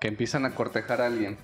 [0.00, 1.38] Que empiezan a cortejar a alguien.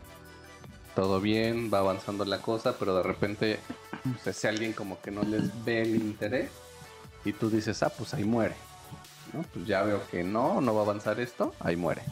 [0.95, 3.61] Todo bien, va avanzando la cosa, pero de repente
[4.03, 6.51] pues, ese alguien como que no les ve el interés.
[7.25, 8.55] Y tú dices, ah, pues ahí muere.
[9.53, 12.03] Pues ya veo que no, no va a avanzar esto, ahí muere.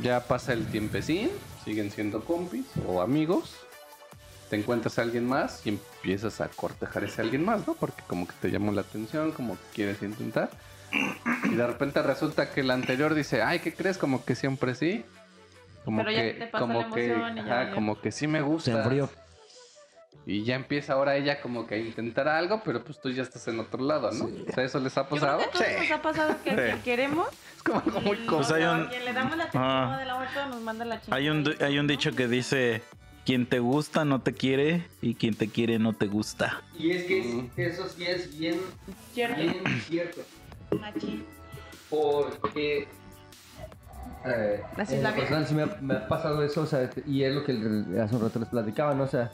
[0.00, 1.30] Ya pasa el tiempecín,
[1.64, 3.56] siguen siendo compis o amigos
[4.50, 7.74] te encuentras a alguien más y empiezas a cortejar a ese alguien más, ¿no?
[7.74, 10.50] Porque como que te llamó la atención, como que quieres intentar.
[11.44, 13.98] Y de repente resulta que el anterior dice, ay, ¿qué crees?
[13.98, 15.04] Como que siempre sí.
[15.84, 18.26] Como Pero ya que, te pasó como la que, y ya ajá, como que sí
[18.26, 18.72] me gusta.
[18.72, 19.10] Se enfrió.
[20.26, 23.48] Y ya empieza ahora ella como que a intentar algo, pero pues tú ya estás
[23.48, 24.24] en otro lado, ¿no?
[24.26, 25.38] O sea, ¿eso les ha Yo creo pasado?
[25.38, 26.78] que a todos nos ha pasado que, que Sí.
[26.84, 27.28] queremos.
[27.56, 28.36] Es como algo muy cómodo.
[28.36, 29.96] Pues hay un- le damos la atención Ah.
[29.98, 31.16] de la vuelta nos manda la chingada.
[31.16, 32.82] Hay un, hay un dicho que dice,
[33.28, 36.62] quien te gusta no te quiere y quien te quiere no te gusta.
[36.78, 38.56] Y es que eso sí es bien,
[39.12, 39.38] Cierto.
[39.38, 39.54] bien
[39.86, 40.22] cierto.
[41.90, 42.88] Porque.
[44.24, 47.34] Eh, Así en la sí me ha, me ha pasado eso, o sea, y es
[47.34, 47.52] lo que
[48.00, 49.02] hace un rato les platicaba, ¿no?
[49.04, 49.30] O sea,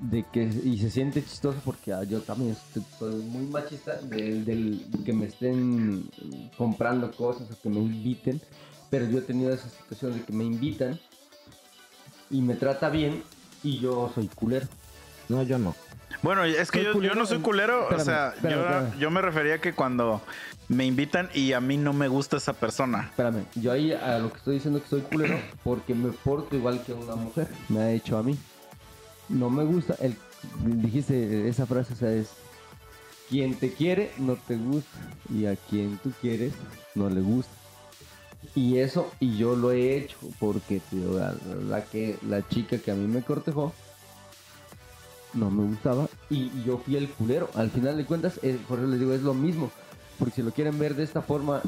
[0.00, 0.42] de que.
[0.42, 5.14] Y se siente chistoso porque ah, yo también estoy- soy muy machista del, del que
[5.14, 6.10] me estén
[6.58, 8.38] comprando cosas o que me inviten,
[8.90, 11.00] pero yo he tenido esa situación de que me invitan
[12.30, 13.22] y me trata bien
[13.62, 14.66] y yo soy culero.
[15.28, 15.74] No, yo no.
[16.22, 18.98] Bueno, es que yo, no soy en- culero, o sea, espérame, yo, espérame.
[18.98, 20.20] yo me refería que cuando
[20.68, 23.06] me invitan y a mí no me gusta esa persona.
[23.10, 26.82] Espérame, yo ahí a lo que estoy diciendo que soy culero porque me porto igual
[26.82, 27.46] que una mujer.
[27.68, 28.36] Me ha hecho a mí.
[29.28, 29.94] No me gusta.
[30.00, 30.16] El,
[30.64, 32.30] dijiste esa frase, o sea, es
[33.28, 34.98] quien te quiere no te gusta
[35.32, 36.52] y a quien tú quieres
[36.94, 37.52] no le gusta.
[38.54, 41.34] Y eso, y yo lo he hecho porque tío, la,
[41.68, 43.72] la que la chica que a mí me cortejó
[45.34, 47.50] no me gustaba y, y yo fui el culero.
[47.54, 49.70] Al final de cuentas, por eso les digo, es lo mismo.
[50.18, 51.62] Porque si lo quieren ver de esta forma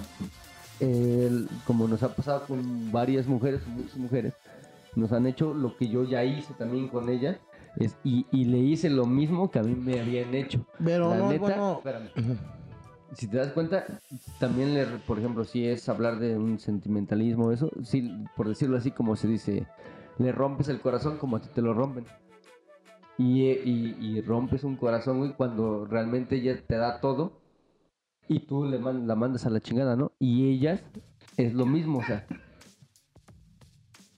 [0.80, 4.32] el- como nos ha pasado con varias mujeres, muchas mujeres,
[4.96, 7.38] nos han hecho lo que yo ya hice también con ella.
[7.76, 10.64] Es, y, y le hice lo mismo que a mí me habían hecho.
[10.84, 11.74] Pero La no, neta, bueno.
[11.78, 12.08] espérame.
[13.14, 13.84] Si te das cuenta,
[14.38, 18.92] también, le, por ejemplo, si es hablar de un sentimentalismo, eso, sí, por decirlo así,
[18.92, 19.66] como se dice,
[20.18, 22.04] le rompes el corazón como a ti te lo rompen.
[23.18, 27.40] Y, y- y rompes un corazón, güey, cuando realmente ella te da todo
[28.28, 30.12] y tú le man- la mandas a la chingada, ¿no?
[30.20, 30.80] Y ellas
[31.36, 32.26] es lo mismo, o sea.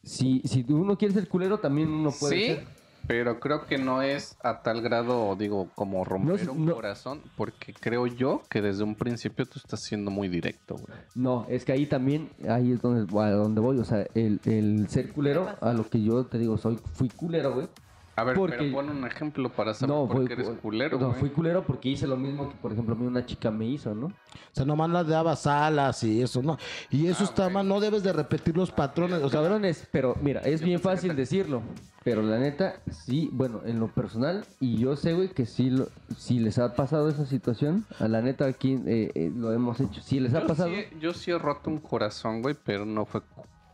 [0.02, 2.66] Si, si uno quiere ser culero, también uno puede Sí, ser.
[3.06, 6.74] Pero creo que no es a tal grado, digo, como romper un no.
[6.74, 10.98] corazón, porque creo yo que desde un principio tú estás siendo muy directo, güey.
[11.14, 14.88] No, es que ahí también, ahí es donde, a donde voy, o sea, el, el
[14.88, 17.68] ser culero, a lo que yo te digo, soy, fui culero, güey.
[18.14, 20.56] A ver, Porque- pero pon un ejemplo para saber No, por fue qué eres cu-
[20.56, 21.20] culero, No, güey.
[21.20, 23.94] fui culero porque hice lo mismo que, por ejemplo, a mí una chica me hizo,
[23.94, 24.06] ¿no?
[24.08, 24.12] O
[24.52, 26.58] sea, nomás las dabas alas y eso, ¿no?
[26.90, 29.22] Y eso Ah, está mal, no debes de repetir los patrones.
[29.22, 31.62] O sea, Cabrones, pero mira, es Yo bien fácil te- decirlo,
[32.04, 35.88] pero la neta, sí, bueno, en lo personal, y yo sé, güey, que sí, lo,
[36.14, 40.02] si les ha pasado esa situación, a la neta aquí eh, eh, lo hemos hecho,
[40.02, 40.68] sí les ha pasado.
[40.68, 43.22] sí, yo sí he roto un corazón, güey, pero no fue...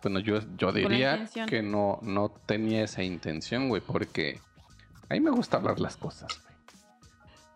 [0.02, 4.40] Bueno, yo, yo diría que no, no tenía esa intención, güey, porque
[5.08, 6.48] a mí me gusta hablar las cosas, güey.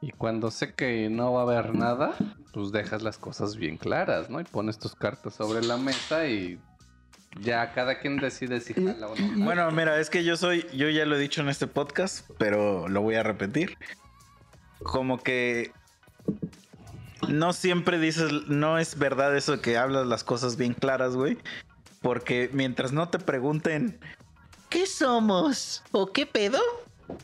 [0.02, 2.14] Y cuando sé que no va a haber nada,
[2.52, 4.40] pues dejas las cosas bien claras, ¿no?
[4.40, 6.59] Y pones tus cartas sobre la mesa y
[7.40, 9.44] ya cada quien decide si jala o no.
[9.44, 12.89] Bueno, mira, es que yo soy, yo ya lo he dicho en este podcast, pero
[12.89, 13.78] lo voy a repetir.
[14.82, 15.70] Como que
[17.28, 21.39] no siempre dices, no es verdad eso que hablas las cosas bien claras, güey.
[22.03, 23.99] Porque mientras no te pregunten,
[24.69, 25.83] ¿qué somos?
[25.93, 26.61] ¿O qué pedo?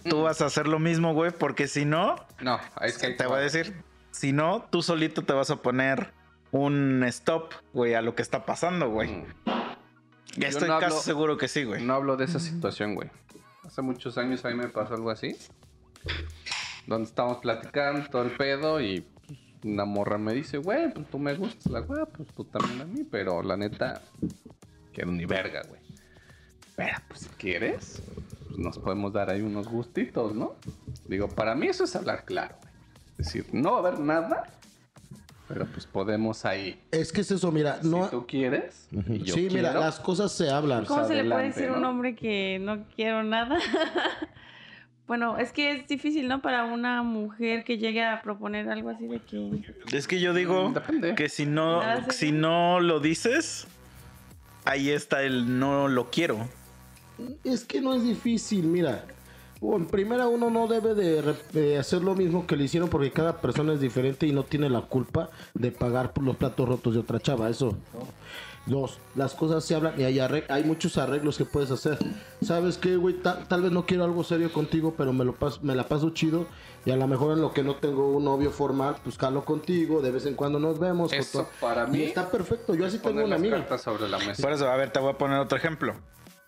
[0.09, 3.39] Tú vas a hacer lo mismo, güey, porque si no, No, es que te voy
[3.39, 6.13] a decir, si no, tú solito te vas a poner
[6.51, 9.09] un stop, güey, a lo que está pasando, güey.
[9.11, 9.25] Mm.
[10.43, 11.83] Estoy no casi hablo- seguro que sí, güey.
[11.85, 13.11] No hablo de esa situación, güey.
[13.65, 15.37] Hace muchos años a mí me pasó algo así.
[16.87, 21.19] Donde estábamos platicando todo el pedo y pues, una morra me dice, güey, pues tú
[21.19, 24.01] me gustas, la güey, pues tú también a mí, pero la neta,
[24.93, 25.81] quiero ni verga, güey.
[26.77, 28.03] Pero pues si quieres,
[28.47, 30.55] pues, nos podemos dar ahí unos gustitos, ¿no?
[31.07, 32.73] Digo, para mí eso es hablar claro, güey.
[33.19, 34.45] Es decir, no va a haber nada,
[35.49, 36.81] pero pues podemos ahí.
[36.91, 38.05] es que es eso, mira, no.
[38.05, 40.81] Si tú quieres, y yo sí, mira, quiero, las cosas se hablan.
[40.81, 43.59] Pues ¿Cómo se le puede adelante, decir a un hombre que no quiero nada?
[45.09, 46.43] bueno, es que es difícil, ¿no?
[46.43, 49.65] Para una mujer que llegue a proponer algo así de que...
[49.91, 51.15] Es que yo digo Depende.
[51.15, 53.67] que si no, Nada si no lo dices,
[54.65, 56.39] ahí está el no lo quiero.
[57.45, 59.05] Es que no es difícil, mira.
[59.61, 63.41] O En primera, uno no debe de, hacer lo mismo que le hicieron porque cada
[63.41, 67.01] persona es diferente y no tiene la culpa de pagar por los platos rotos de
[67.01, 67.51] otra chava.
[67.51, 67.77] Eso.
[68.67, 71.99] Dos, las cosas se hablan y hay, hay muchos arreglos que puedes hacer.
[72.43, 73.15] ¿Sabes qué, güey?
[73.15, 76.11] Ta- tal vez no quiero algo serio contigo, pero me, lo pas- me la paso
[76.11, 76.47] chido.
[76.89, 80.01] Y a lo mejor en lo que no tengo un novio formal, pues calo contigo.
[80.01, 81.13] De vez en cuando nos vemos.
[81.13, 82.75] Eso para Y mí está perfecto.
[82.75, 83.77] Yo así tengo una las amiga.
[83.77, 84.43] sobre la mesa.
[84.43, 85.95] Por eso, a ver, te voy a poner otro ejemplo.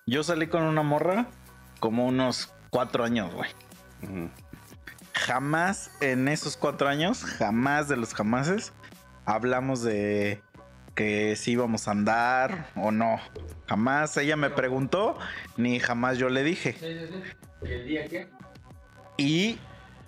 [0.07, 1.27] Yo salí con una morra
[1.79, 3.51] como unos cuatro años, güey.
[5.13, 8.73] Jamás en esos cuatro años, jamás de los jamases,
[9.27, 10.41] hablamos de
[10.95, 13.21] que si íbamos a andar o no.
[13.69, 15.19] Jamás ella me preguntó,
[15.59, 16.79] ni jamás yo le dije.
[17.61, 18.27] ¿El día qué?
[19.19, 19.59] Y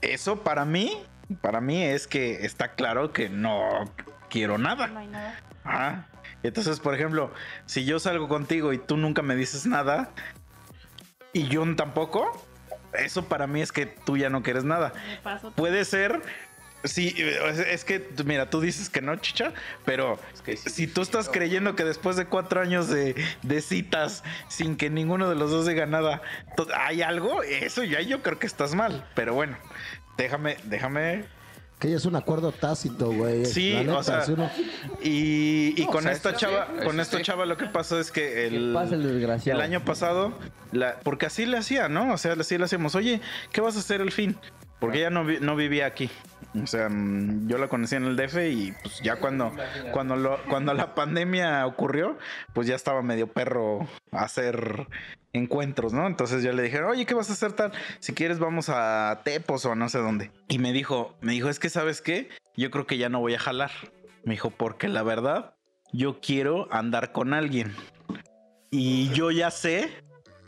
[0.03, 1.03] eso para mí,
[1.41, 3.91] para mí es que está claro que no
[4.29, 4.89] quiero nada.
[4.89, 5.41] No hay nada.
[5.65, 6.09] Ajá.
[6.43, 7.33] Entonces, por ejemplo,
[7.66, 10.11] si yo salgo contigo y tú nunca me dices nada
[11.33, 12.33] y yo tampoco,
[12.93, 14.93] eso para mí es que tú ya no quieres nada.
[15.23, 15.53] Paso.
[15.53, 16.20] Puede ser,
[16.85, 17.15] sí,
[17.69, 19.53] es- que, mira, tú dices que no, chicha,
[19.85, 24.23] pero que sí, si tú estás creyendo que después de cuatro años de, de citas
[24.49, 26.23] sin que ninguno de los dos diga nada,
[26.77, 29.09] hay algo, eso ya yo creo que estás mal.
[29.15, 29.57] Pero bueno,
[30.17, 31.25] déjame, déjame
[31.79, 33.45] Que ya es un acuerdo tácito, güey.
[33.45, 34.49] Sí, neta, o sea, si uno-
[35.03, 37.23] Y, y No, con o sea, esta chava, con esta sí.
[37.25, 39.59] chava lo que pasó es que el, ¿Qué pasa el desgraciado?
[39.61, 40.39] el año pasado,
[40.71, 42.13] la, porque así le hacía, ¿no?
[42.13, 43.21] O sea, así le hacíamos, oye,
[43.53, 44.37] ¿qué vas a hacer el fin?
[44.83, 46.11] Porque ella no, no vivía aquí.
[46.61, 49.53] O sea, mm, yo la conocí en el DF y pues ya cuando,
[49.93, 52.19] cuando, cuando la pandemia ocurrió,
[52.53, 54.89] pues ya estaba medio perro hacer
[55.33, 56.09] encuentros, ¿no?
[56.09, 57.71] Entonces yo le dije, oye, ¿qué vas a hacer tal?
[58.01, 60.33] Si quieres vamos a Tepos o no sé dónde.
[60.49, 63.35] Y me dijo, me dijo, es que sabes qué, yo creo que ya no voy
[63.35, 63.71] a jalar.
[64.25, 65.55] Me dijo, porque la verdad,
[65.93, 67.73] yo quiero andar con alguien.
[68.73, 69.91] Y yo ya sé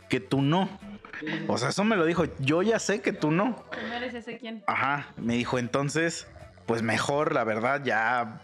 [0.09, 0.69] que tú no.
[1.49, 3.65] O sea, eso me lo dijo, yo ya sé que tú no.
[3.89, 4.63] ¿No eres ese quién?
[4.67, 6.27] Ajá, me dijo entonces,
[6.67, 8.41] pues mejor, la verdad, ya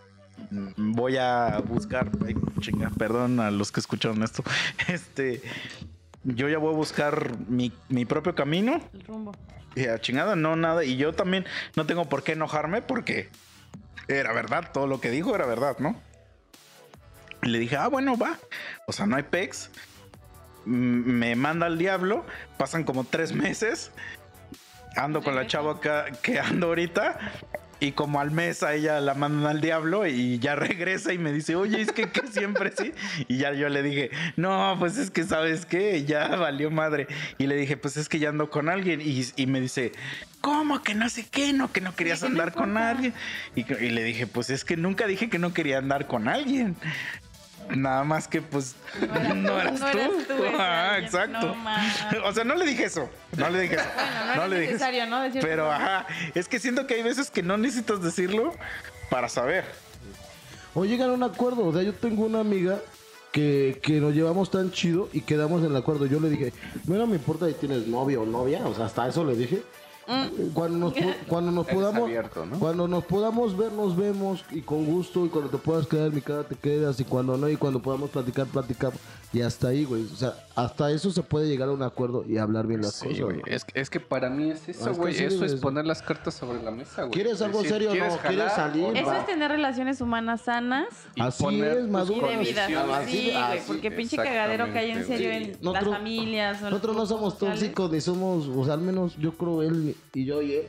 [0.77, 4.43] voy a buscar, ay, chinga, perdón a los que escucharon esto,
[4.89, 5.43] este,
[6.25, 9.33] yo ya voy a buscar mi, mi propio camino El rumbo.
[9.75, 11.45] y a chingada, no nada, y yo también
[11.77, 13.29] no tengo por qué enojarme porque
[14.09, 16.01] era verdad, todo lo que dijo era verdad, ¿no?
[17.43, 18.39] Y le dije, ah, bueno, va,
[18.87, 19.71] o sea, no hay pex,
[20.65, 22.25] me manda al diablo,
[22.57, 23.93] pasan como tres meses,
[24.97, 25.91] ando con la chava que,
[26.23, 27.19] que ando ahorita.
[27.83, 31.33] Y como al mes a ella la mandan al diablo y ya regresa y me
[31.33, 32.93] dice, oye, es que, que siempre sí.
[33.27, 37.07] Y ya yo le dije, no, pues es que sabes qué, ya valió madre.
[37.39, 39.01] Y le dije, pues es que ya ando con alguien.
[39.01, 39.93] Y, y me dice,
[40.43, 41.55] ¿cómo que no sé qué?
[41.55, 43.15] No, que no querías andar con alguien.
[43.57, 46.77] Y le dije, pues es que nunca dije que no quería andar con alguien.
[47.77, 50.33] Nada más que pues no eras, no eras tú.
[50.33, 51.05] alguien.
[51.05, 51.55] exacto.
[51.55, 53.09] No o sea, no le dije eso.
[53.37, 53.85] No le dije eso.
[53.95, 54.85] Bueno, no, era le dije eso.
[54.85, 55.21] necesario, ¿no?
[55.23, 58.55] Decir Pero ajá, es que siento que hay veces que no necesitas decirlo
[59.09, 59.65] para saber.
[60.75, 61.67] O llegan a un acuerdo.
[61.67, 62.79] O sea, yo tengo una amiga
[63.33, 66.07] que, que nos llevamos tan chido y quedamos en el acuerdo.
[66.07, 66.53] Yo le dije,
[66.87, 68.67] no me importa si tienes novio o novia.
[68.67, 69.63] O sea, hasta eso le dije.
[70.55, 70.95] Cuando nos,
[71.29, 72.59] cuando nos podamos abierto, ¿no?
[72.59, 76.15] cuando nos podamos ver nos vemos y con gusto y cuando te puedas quedar en
[76.15, 78.99] mi casa te quedas y cuando no y cuando podamos platicar platicamos
[79.33, 82.37] y hasta ahí güey o sea hasta eso se puede llegar a un acuerdo y
[82.39, 83.41] hablar bien las Sí, cosas güey.
[83.41, 83.55] güey.
[83.55, 85.15] Es, que- es que para mí es Ah, eso, es que güey.
[85.15, 85.61] sí eso es de ser.
[85.61, 87.13] poner las cartas sobre la mesa, güey.
[87.13, 88.19] ¿Quieres algo Decir, serio o no?
[88.29, 88.97] ¿Quieres salir?
[88.97, 89.19] Eso Va.
[89.21, 92.27] es tener relaciones humanas sanas Y Así poner es, maduro.
[92.33, 92.71] y debidas.
[92.71, 93.11] Ah, condiciones.
[93.11, 96.63] Sí, güey, así, porque pinche cagadero que hay en serio en Nosotros- las familias.
[96.63, 97.61] Nosotros no somos sociales.
[97.61, 100.67] tóxicos ni somos, o sea, al menos yo creo él y yo y él,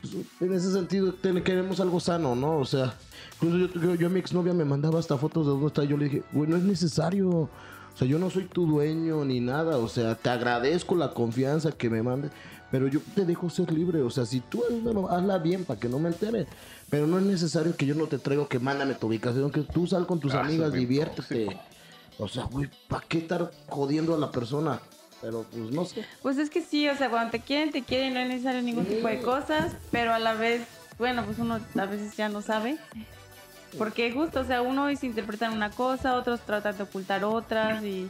[0.00, 1.14] pues, en ese sentido
[1.44, 2.58] queremos algo sano, ¿no?
[2.58, 2.94] O sea,
[3.40, 5.96] incluso yo, yo, yo a mi exnovia me mandaba hasta fotos de dónde está, yo
[5.96, 7.50] le dije, güey, no es necesario, o
[7.96, 11.90] sea, yo no soy tu dueño ni nada, o sea, te agradezco la confianza que
[11.90, 12.30] me mandes,
[12.70, 15.88] pero yo te dejo ser libre, o sea, si tú bueno, hazla bien para que
[15.88, 16.46] no me entere.
[16.90, 19.86] Pero no es necesario que yo no te traigo que mándame tu ubicación, que tú
[19.86, 21.58] sal con tus Ah, amigas, diviértete.
[22.18, 24.80] O sea, güey, ¿para qué estar jodiendo a la persona?
[25.20, 26.04] Pero pues no sé.
[26.22, 28.86] Pues es que sí, o sea, cuando te quieren, te quieren, no es necesario ningún
[28.86, 30.62] tipo de cosas, pero a la vez,
[30.98, 32.78] bueno, pues uno a veces ya no sabe.
[33.76, 38.08] Porque justo, o sea, unos interpretan una cosa, otros tratan de ocultar otras y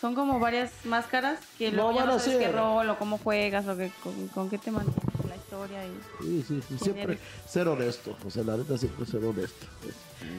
[0.00, 2.54] son como varias máscaras que No luego ya van no sabes qué ser.
[2.54, 5.98] rol o cómo juegas o qué- con, con qué te mantienes en la historia y...
[6.20, 7.20] Sí, sí, sí, siempre eres?
[7.48, 8.16] ser honesto.
[8.26, 9.66] O sea, la neta siempre ser honesto.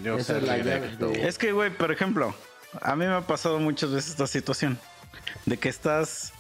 [0.04, 1.28] Yo Esa ser es la de-.
[1.28, 2.34] Es que, güey, por ejemplo,
[2.82, 4.78] a mí me ha pasado muchas veces esta situación
[5.46, 6.34] de que estás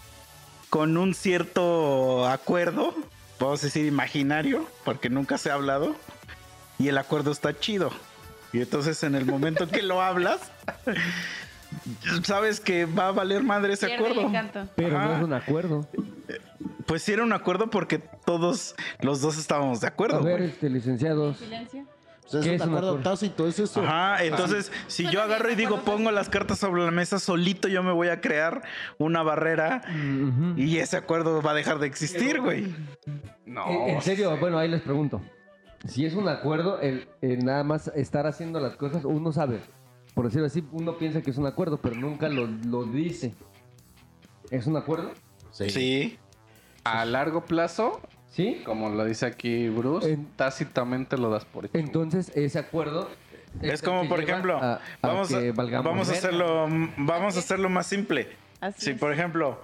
[0.69, 2.93] con un cierto acuerdo,
[3.39, 5.95] vamos a decir imaginario, porque nunca se ha hablado,
[6.77, 7.91] y el acuerdo está chido.
[8.53, 10.39] Y entonces en el momento que lo hablas,
[12.23, 14.69] sabes que va a valer madre ese Pierde el acuerdo.
[14.75, 15.87] Pero no es un acuerdo.
[16.85, 20.17] Pues sí era un acuerdo porque todos los dos estábamos de acuerdo.
[20.17, 21.37] A ver, este, licenciados.
[21.37, 21.85] Silencio.
[22.29, 23.09] O sea, es ¿Qué un es un acuerdo acuerdo?
[23.09, 23.81] tácito, es eso.
[23.81, 27.81] Ajá, entonces si yo agarro y digo pongo las cartas sobre la mesa, solito yo
[27.81, 28.61] me voy a crear
[28.99, 30.53] una barrera Ujú.
[30.55, 32.73] y ese acuerdo va a dejar de existir, güey.
[33.47, 33.67] No.
[33.67, 35.21] En, en serio, bueno, ahí les pregunto.
[35.87, 39.61] Si es un acuerdo, el, el nada más estar haciendo las cosas, uno sabe.
[40.13, 43.33] Por decirlo así, uno piensa que es un acuerdo, pero nunca lo, lo dice.
[44.51, 45.11] ¿Es un acuerdo?
[45.51, 46.19] Sí.
[46.83, 48.61] A largo plazo, ¿Sí?
[48.65, 51.77] como lo dice aquí Bruce, En- tácitamente lo das por hecho.
[51.77, 53.09] Entonces, ese acuerdo...
[53.63, 55.39] Es el como que por ejemplo, a- a vamos a,
[55.81, 58.27] vamos a hacerlo vamos a hacerlo más simple.
[58.61, 58.99] Así Si es.
[58.99, 59.59] por ejemplo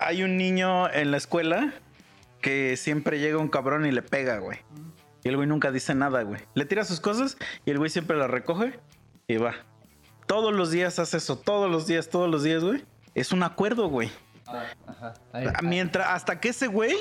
[0.00, 1.72] hay un niño en la escuela
[2.40, 4.58] que siempre llega un cabrón y le pega, güey.
[5.24, 6.40] Y el güey nunca dice nada, güey.
[6.54, 7.36] Le tira sus cosas
[7.66, 8.78] y el güey siempre las recoge
[9.26, 9.54] y va.
[10.28, 12.84] Todos los días hace eso, todos los días, todos los días, güey.
[13.16, 14.10] Es un acuerdo, güey.
[14.46, 15.14] Ah, ajá.
[15.32, 16.94] Ahí- Mientras, hasta que ese güey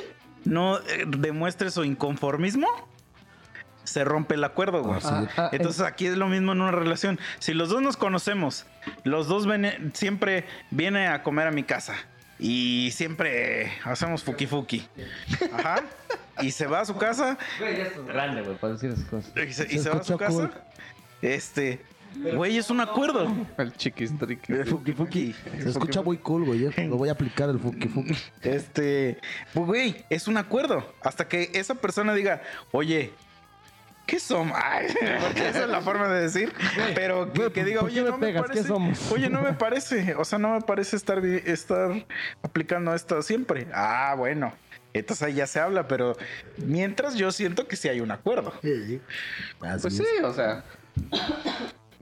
[0.46, 2.68] no eh, demuestre su inconformismo,
[3.84, 5.00] se rompe el acuerdo, güey.
[5.04, 7.20] Ah, ah, Entonces aquí es lo mismo en una relación.
[7.40, 8.66] Si los dos nos conocemos,
[9.04, 11.96] los dos ven- siempre viene a comer a mi casa
[12.38, 14.88] y siempre hacemos fuki fuki.
[15.54, 15.84] Ajá.
[16.42, 19.32] Y se va a su casa Güey, ya estás grande, güey, para decir esas cosas.
[19.36, 20.34] y se, y Se se va a su casa.
[20.34, 20.52] cool.
[21.22, 21.82] Este,
[22.36, 23.28] güey, es un acuerdo.
[23.58, 24.54] El chiquistriqui.
[24.54, 25.36] El fuki fuki.
[25.62, 26.70] Se escucha muy cool, güey.
[26.88, 28.16] Lo voy a aplicar el fuki fuki.
[28.42, 29.20] Este,
[29.54, 30.94] pues güey, es un acuerdo.
[31.02, 33.12] Hasta que esa persona diga, oye,
[34.06, 34.58] ¿qué somos?
[34.64, 34.88] Ay,
[35.22, 36.54] porque esa es la forma de decir.
[36.96, 38.44] Pero que, diga, ¿por qué oye, no me pegas?
[38.44, 38.68] ¿Qué parece.
[38.68, 39.12] somos?
[39.12, 40.16] Oye, no me parece.
[40.16, 42.06] O sea, no me parece estar, estar
[42.42, 43.68] aplicando esto siempre.
[43.74, 44.54] Ah, bueno.
[44.94, 46.18] Entonces ahí ya se habla, pero
[46.58, 48.52] mientras yo siento que sí hay un acuerdo.
[48.56, 49.00] Así
[49.60, 49.98] Pues es.
[49.98, 50.64] sí, o sea.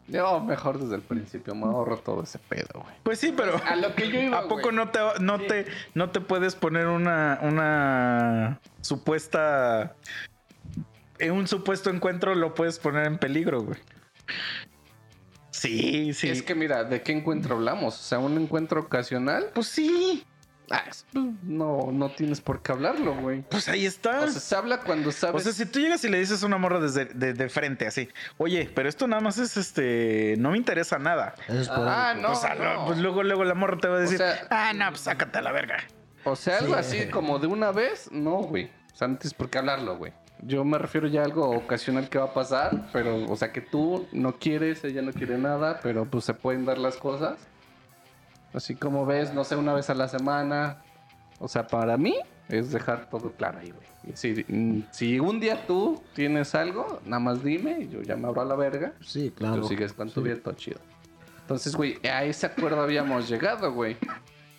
[0.08, 2.96] Yo mejor desde el principio me ahorro todo ese pedo, güey.
[3.04, 5.66] Pues sí, pero A lo que yo iba, ¿a poco no te, no, te,
[5.96, 9.96] no te puedes poner una, una supuesta
[11.20, 13.80] en un supuesto encuentro lo puedes poner en peligro, güey.
[15.52, 16.30] Sí, sí.
[16.30, 17.96] Es que mira, ¿de qué encuentro hablamos?
[17.96, 19.52] O sea, un encuentro ocasional.
[19.54, 20.26] pues sí.
[20.72, 20.84] Ah,
[21.44, 23.42] no, no tienes por qué hablarlo, güey.
[23.44, 24.22] Pues ahí está.
[24.22, 25.44] O sea, se habla cuando O sabes.
[25.44, 28.10] sea, si tú llegas y le dices a una morra desde de, de frente así,
[28.38, 31.36] oye, pero esto nada más es este, no me interesa nada.
[31.48, 32.64] Es ah, no, o sea, no.
[32.64, 35.38] lo- pues luego, luego la morra te va a decir, sea- ah, no, pues sácate
[35.38, 35.78] a la verga.
[36.24, 36.80] O sea, algo Sí.
[36.80, 38.72] así como de una vez, no, güey.
[38.94, 40.14] O sea, no tienes por qué hablarlo, güey.
[40.42, 43.62] Yo me refiero ya a algo ocasional que va a pasar, pero, o sea, que
[43.62, 47.38] tú no quieres, ella no quiere nada, pero pues se pueden dar las cosas.
[48.56, 50.82] Así como ves, no sé, una vez a la semana.
[51.40, 52.16] O sea, para mí
[52.48, 54.16] es dejar todo claro ahí, güey.
[54.16, 58.28] Si, mm, si un día tú tienes algo, nada más dime y yo ya me
[58.28, 58.94] abro a la verga.
[59.02, 59.62] Sí, claro.
[59.62, 60.80] Tú sigues con tu vida, todo chido.
[61.42, 63.98] Entonces, güey, a ese acuerdo habíamos llegado, güey.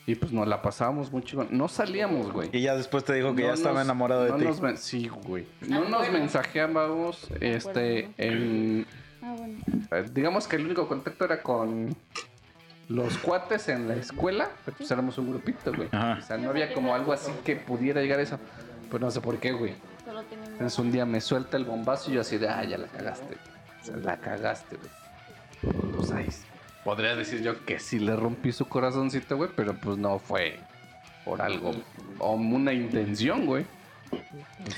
[0.06, 1.48] Y pues nos la pasábamos muy chingón.
[1.50, 2.48] No salíamos, güey.
[2.52, 4.44] Y ya después te dijo que No ya estaba enamorado de no ti.
[4.44, 5.46] nos sí, güey.
[5.68, 8.86] No nos mensajeábamos, este, en...
[9.22, 9.58] Ah, bueno.
[9.90, 11.96] eh, Digamos que el único contacto era con
[12.88, 14.48] los cuates en la escuela.
[14.64, 15.88] pero, Pues éramos un grupito, güey.
[15.92, 16.18] Ajá.
[16.22, 18.38] O sea, no había como algo así que pudiera llegar a eso.
[18.90, 19.74] Pues no sé por qué, güey.
[20.52, 23.26] Entonces un día me suelta el bombazo y yo así de, ah, ya la cagaste.
[23.26, 23.38] güey.
[23.80, 25.92] O sea, la cagaste, güey.
[25.96, 26.28] Pues ahí.
[26.84, 30.60] Podría decir yo que sí le rompí su corazoncito, güey, pero pues no fue
[31.24, 31.72] por algo
[32.20, 33.66] o una intención, güey.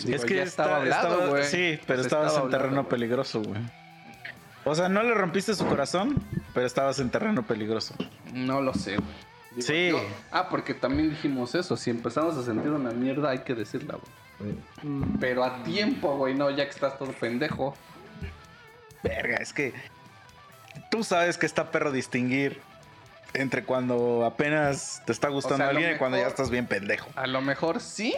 [0.09, 1.45] Es que ya estaba, estaba- güey.
[1.45, 2.91] Sí, pero Pues estabas estaba en terreno hablado, güey.
[3.01, 3.61] peligroso, güey.
[4.71, 6.17] O sea, no le rompiste su corazón,
[6.55, 7.95] pero estabas en terreno peligroso.
[8.33, 9.29] No lo sé, güey.
[9.57, 9.89] Digo, Sí.
[9.91, 10.01] yo-
[10.31, 11.77] ah, porque también dijimos eso.
[11.77, 13.99] Si empezamos a sentir una mierda, hay que decirla,
[14.39, 14.55] güey.
[15.19, 17.75] Pero a tiempo, güey, no, ya que estás todo pendejo.
[19.03, 19.73] Verga, es que
[20.91, 22.61] tú sabes que está perro distinguir
[23.35, 26.51] entre cuando apenas te está gustando O sea, a lo alguien y cuando ya estás
[26.51, 27.09] bien pendejo.
[27.17, 28.15] A lo mejor sí.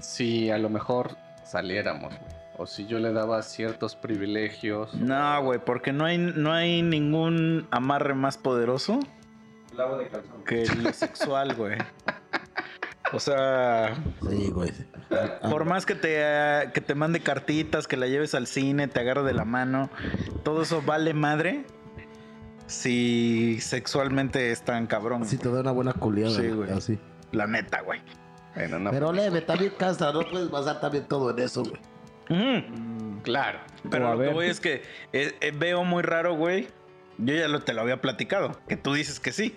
[0.00, 2.35] Si a lo mejor saliéramos, güey.
[2.58, 4.94] O si yo le daba ciertos privilegios.
[4.94, 8.98] No, güey, porque no hay, no hay ningún amarre más poderoso
[9.72, 10.42] Clavo de calzón.
[10.44, 11.76] que lo sexual, güey.
[13.12, 13.94] O sea,
[14.28, 14.72] Sí, güey.
[15.50, 19.22] por más que te, que te mande cartitas, que la lleves al cine, te agarre
[19.22, 19.90] de la mano,
[20.42, 21.64] todo eso vale madre
[22.66, 25.24] si sexualmente es tan cabrón.
[25.24, 26.34] Si te da una buena culiada.
[26.34, 26.70] Sí, güey.
[26.70, 26.98] Así.
[27.32, 28.00] La neta, güey.
[28.54, 28.90] Bueno, no.
[28.90, 30.12] Pero leve, también cansa.
[30.12, 31.80] No puedes basar también todo en eso, güey.
[32.30, 33.22] Ujú.
[33.22, 33.58] Claro.
[33.90, 34.82] Pero lo que voy es que
[35.12, 36.68] eh, eh, veo muy raro, güey.
[37.18, 39.56] Yo ya lo, te lo había platicado, que tú dices que sí.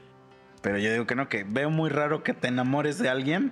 [0.62, 3.52] Pero yo digo que no, que veo muy raro que te enamores de alguien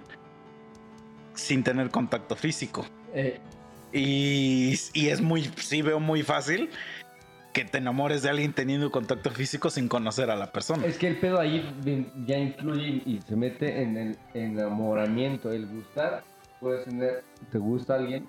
[1.34, 2.85] sin tener contacto físico.
[3.14, 3.39] Eh,
[3.94, 6.69] Y, y es muy, sí veo muy fácil
[7.53, 10.85] que te enamores de alguien teniendo contacto físico sin conocer a la persona.
[10.85, 11.65] es que el pedo ahí
[12.27, 15.52] ya influye y se mete en el enamoramiento.
[15.52, 16.23] El gustar,
[16.60, 18.26] puedes tener, te gusta alguien.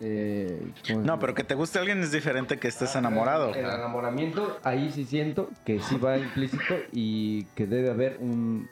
[0.00, 3.50] Eh, ¿cómo se No, pero que te guste alguien es diferente que estés enamorado.
[3.54, 8.68] El enamoramiento, ahí sí siento que sí va implícito y que debe haber un,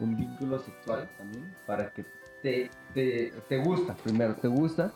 [0.00, 2.04] un vínculo sexual también para que
[2.42, 4.92] te, te, te gusta, primero, te gusta.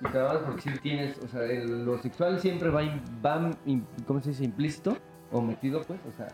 [0.00, 3.50] Y te amas porque sí tienes, o sea, el- lo sexual siempre va, in- va
[3.66, 4.42] in- ¿cómo se dice?
[4.44, 4.96] Implícito
[5.30, 6.28] o metido, pues, o sea,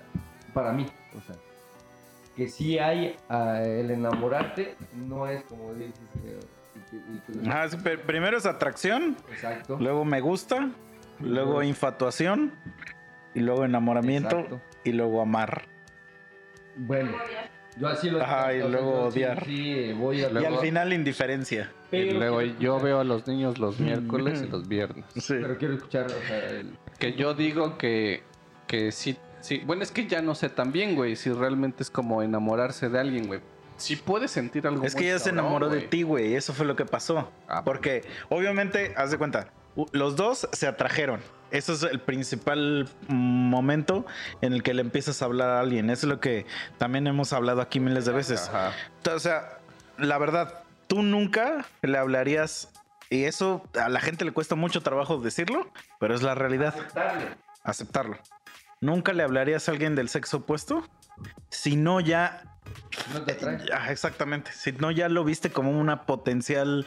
[0.55, 0.87] para mí,
[1.17, 1.37] o sea,
[2.35, 5.93] que sí hay ah, el enamorarte, no es como dices,
[6.25, 6.58] eh, que-
[7.49, 9.77] Ah, sí, pero primero es atracción, exacto.
[9.81, 10.71] luego me gusta,
[11.21, 12.53] luego infatuación,
[13.35, 14.61] y luego enamoramiento, Exacto.
[14.85, 15.65] y luego amar.
[16.77, 17.13] Bueno,
[17.77, 19.45] yo así lo Ajá, y o sea, luego odiar.
[19.45, 21.71] Sí, voy a Y al final indiferencia.
[21.93, 25.05] Y luego yo escuchar- veo a los niños los miércoles y los viernes.
[25.17, 25.35] Sí.
[25.41, 28.23] Pero quiero escuchar, o sea, el- Que yo digo que,
[28.67, 29.63] que sí, sí.
[29.65, 33.27] Bueno, es que ya no sé también, güey, si realmente es como enamorarse de alguien,
[33.27, 33.41] güey.
[33.79, 36.35] Si puedes sentir algo Es que ella se enamoró de ti, güey.
[36.35, 37.31] Eso fue lo que pasó.
[37.49, 39.49] Ah, Porque obviamente, haz de cuenta,
[39.93, 41.21] los dos se atrajeron.
[41.51, 44.05] Eso es el principal momento
[44.43, 45.89] en el que le empiezas a hablar a alguien.
[45.89, 46.45] Eso es lo que
[46.77, 48.51] también hemos hablado aquí miles de veces.
[48.53, 48.73] Ajá.
[49.15, 49.59] O sea,
[49.97, 52.69] la verdad, tú nunca le hablarías,
[53.09, 56.75] y eso a la gente le cuesta mucho trabajo decirlo, pero es la realidad,
[57.63, 58.19] aceptarlo.
[58.81, 60.89] Nunca le hablarías a alguien del sexo opuesto
[61.49, 62.58] si no ya
[63.89, 64.51] exactamente.
[64.53, 66.87] Si no, ya lo viste como una potencial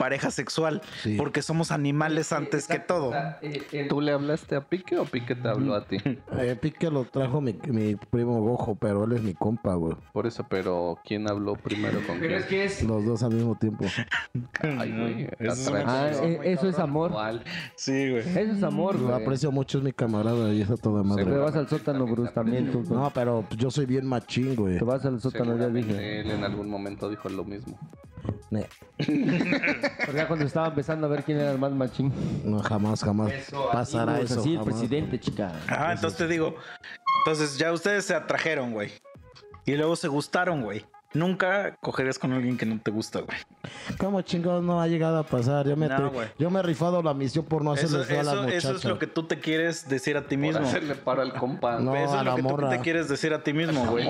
[0.00, 0.80] pareja sexual.
[1.02, 1.16] Sí.
[1.18, 3.12] Porque somos animales antes que todo.
[3.42, 5.98] eh, el- ¿Tú le hablaste a Pique o Pique te habló a ti?
[6.40, 9.94] Eh, Pique lo trajo mi, mi primo Gojo, pero él es mi compa, güey.
[10.14, 12.40] Por eso, pero ¿quién habló primero con Pero quién?
[12.40, 12.82] es que es...
[12.82, 13.84] Los dos al mismo tiempo.
[14.62, 15.84] Ay, güey, Eso es atrás.
[15.84, 17.12] una- Ah, eh, eso es amor.
[17.76, 18.20] Sí, güey.
[18.26, 19.22] Eso es amor, Lo güey.
[19.22, 21.24] aprecio mucho, es mi camarada y está toda madre.
[21.26, 22.82] Te vas al sótano, Bruce, también tú.
[22.88, 24.78] No, pero yo soy bien machín, güey.
[24.78, 26.20] Te vas al sótano, ya dije.
[26.20, 27.78] Él en algún momento dijo lo mismo.
[28.48, 28.68] Porque
[30.14, 32.12] ya cuando estaban empezando a ver quién era el más machín.
[32.44, 33.32] No, jamás, jamás
[33.72, 34.40] pasará Amigos, eso.
[34.40, 34.74] Así, el jamás.
[34.74, 35.52] presidente, chica.
[35.66, 36.56] Ajá, entonces te digo.
[37.24, 38.92] Entonces ya ustedes se atrajeron, güey.
[39.66, 40.84] Y luego se gustaron, güey.
[41.12, 43.36] Nunca cogerías con alguien que no te gusta, güey.
[43.98, 45.66] ¿Cómo chingados no ha llegado a pasar?
[45.66, 46.28] Yo me, No, te- güey.
[46.38, 48.64] yo me he rifado la misión por no Eso, hacerle feo a las eso- muchachas.
[48.64, 50.66] eso es lo que tú te quieres decir a ti Por mismo.
[50.66, 51.78] hacerle paro al compa.
[51.80, 54.08] No, eso a es lo la que tú te quieres decir a ti mismo, güey.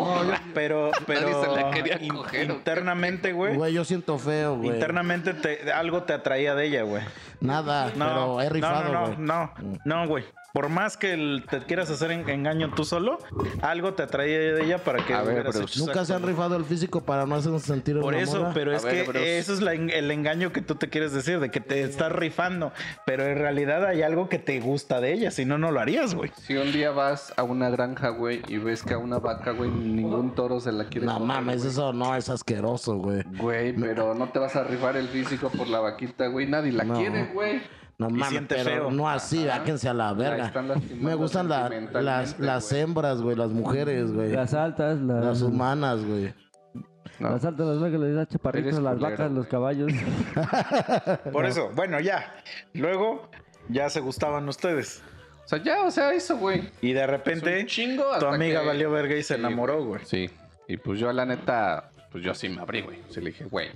[0.52, 3.56] Pero, pero Nadie se la quería in- coger, internamente, güey.
[3.56, 4.68] Güey, yo siento feo, güey.
[4.68, 7.02] Internamente te- algo te atraía de ella, güey.
[7.40, 9.16] Nada, No, pero he rifado, no, güey.
[9.16, 10.24] no, no, no, güey.
[10.52, 13.18] Por más que el- te quieras hacer en- engaño tú solo,
[13.62, 16.64] algo te atraía de ella para que A ver, pero Nunca se han rifado el
[16.64, 19.60] físico para no hacernos sentir Por una eso, pero es ver, que pero- eso es
[19.60, 22.72] la el engaño que tú te quieres decir, de que te estás rifando.
[23.06, 26.14] Pero en realidad hay algo que te gusta de ella, si no, no lo harías,
[26.14, 26.30] güey.
[26.42, 29.70] Si un día vas a una granja, güey, y ves que a una vaca, güey,
[29.70, 31.68] ningún toro se la quiere No mames, güey.
[31.70, 33.22] eso no es asqueroso, güey.
[33.38, 36.46] Güey, pero no te vas a rifar el físico por la vaquita, güey.
[36.46, 36.94] Nadie la No.
[36.94, 37.62] quiere, güey.
[38.00, 38.90] No Y mames, pero feo.
[38.90, 40.50] no así, váquense a la verga.
[40.98, 42.80] Me gustan la- las, las güey.
[42.80, 44.32] hembras, güey, las mujeres, güey.
[44.32, 46.32] Las altas, las, Las humanas, güey.
[47.18, 47.28] No.
[47.28, 49.92] Las altas, las vacas, las chaparritas, las culero, vacas, los caballos.
[51.32, 52.34] Por eso, bueno, ya.
[52.72, 53.28] Luego
[53.68, 55.02] ya se gustaban ustedes.
[55.44, 56.70] O sea, ya, o sea, eso, güey.
[56.80, 60.00] Y de repente chingo tu amiga que- valió verga y se Sí, enamoró, güey.
[60.06, 60.30] Sí.
[60.68, 62.98] Y pues yo, la neta, pues yo sí me abrí, güey.
[63.08, 63.68] O sea, le dije, güey.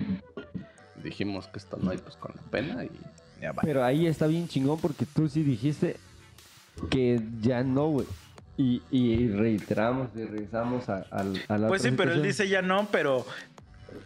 [1.02, 2.90] Dijimos que esto no hay, pues con la pena y
[3.40, 3.62] ya va.
[3.62, 5.96] Pero ahí está bien chingón porque tú sí dijiste
[6.90, 8.06] que ya no, güey.
[8.56, 11.04] Y, y reiteramos y regresamos a,
[11.48, 13.26] la Pues sí, pero él dice ya no, pero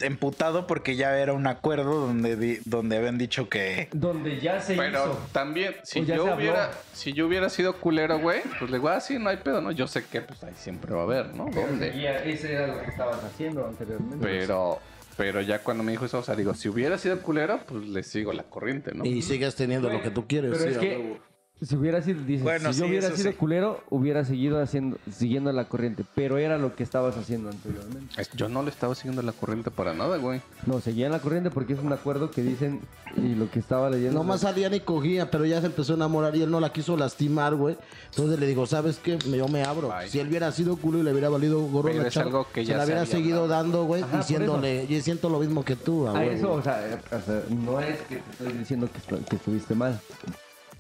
[0.01, 3.89] emputado porque ya era un acuerdo donde, di- donde habían dicho que...
[3.93, 5.27] Donde ya se Pero hizo.
[5.33, 9.19] también, si yo hubiera, si yo hubiera sido culero, güey, pues le digo, ah, sí,
[9.19, 9.71] no hay pedo, ¿no?
[9.73, 11.47] Yo sé que pues ahí siempre va a haber, ¿no?
[11.47, 11.95] ¿Dónde?
[11.97, 14.19] Y ese era lo que estabas haciendo anteriormente.
[14.21, 14.79] Pero,
[15.19, 18.05] pero ya cuando me dijo eso, o sea, digo, si hubiera sido culero, pues le
[18.05, 19.05] sigo la corriente, ¿no?
[19.05, 20.53] Y sigues teniendo lo que tú quieres.
[20.53, 21.19] Pero sí, es que.
[21.61, 23.37] Si hubiera sido, dices, Bueno, si yo sí, hubiera sido sí.
[23.37, 26.05] culero, hubiera seguido haciendo, siguiendo la corriente.
[26.15, 28.15] Pero era lo que estabas haciendo anteriormente.
[28.37, 30.41] Yo no le estaba siguiendo la corriente para nada, güey.
[30.67, 32.81] No, seguían la corriente porque es un acuerdo que dicen
[33.17, 34.19] y lo que estaba leyendo.
[34.19, 36.97] Nomás salían y cogía, pero ya se empezó a enamorar y él no la quiso
[36.97, 37.77] lastimar, güey.
[38.11, 39.19] Entonces le digo, ¿sabes qué?
[39.19, 39.89] Yo me abro.
[39.89, 40.09] Bye.
[40.09, 42.47] Si él hubiera sido culo y le hubiera valido gorro Pero la es chava, algo
[42.53, 43.63] que se ya la se hubiera había seguido hablado.
[43.63, 46.31] dando, güey, diciéndole, yo siento lo mismo que tú, a A huevo.
[46.31, 49.99] eso, o sea, o sea, no es que te estoy diciendo que, que estuviste mal,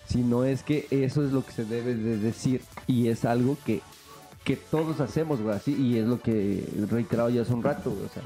[0.09, 3.80] sino es que eso es lo que se debe de decir y es algo que,
[4.44, 7.90] que todos hacemos, güey, así, y es lo que he reiterado ya hace un rato,
[7.90, 8.22] güey, o sea,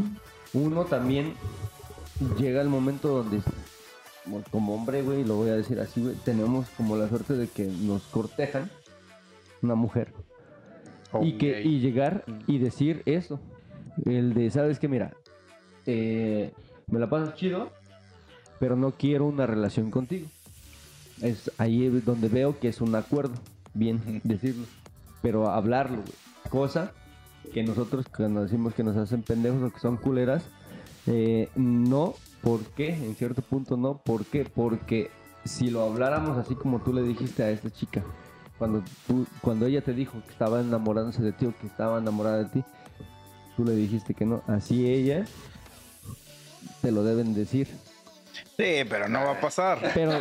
[0.54, 1.34] uno también
[2.38, 3.40] llega el momento donde,
[4.50, 7.64] como- hombre, güey, lo voy a decir así, güey, tenemos como la suerte de que
[7.66, 8.70] nos cortejan
[9.62, 10.12] una mujer
[11.22, 13.38] y que y llegar y decir eso.
[14.06, 15.12] El de sabes que mira
[15.84, 16.50] eh,
[16.86, 17.68] me la paso chido
[18.58, 20.26] pero no quiero una relación contigo
[21.22, 23.34] es ahí es donde veo que es un acuerdo
[23.74, 24.66] bien decirlo
[25.22, 26.02] pero hablarlo
[26.50, 26.92] cosa
[27.54, 30.44] que nosotros cuando decimos que nos hacen pendejos o que son culeras
[31.06, 32.94] eh, no ¿por qué?
[32.94, 34.44] en cierto punto no ¿por qué?
[34.44, 35.10] porque
[35.44, 38.02] si lo habláramos así como tú le dijiste a esta chica
[38.62, 42.44] cuando tú, cuando ella te dijo que estaba enamorándose de ti o que estaba enamorada
[42.44, 42.64] de ti,
[43.56, 44.40] tú le dijiste que no.
[44.46, 45.24] Así ella
[46.80, 47.66] te lo deben decir.
[48.62, 49.78] Sí, pero no va a pasar.
[49.94, 50.12] Pero,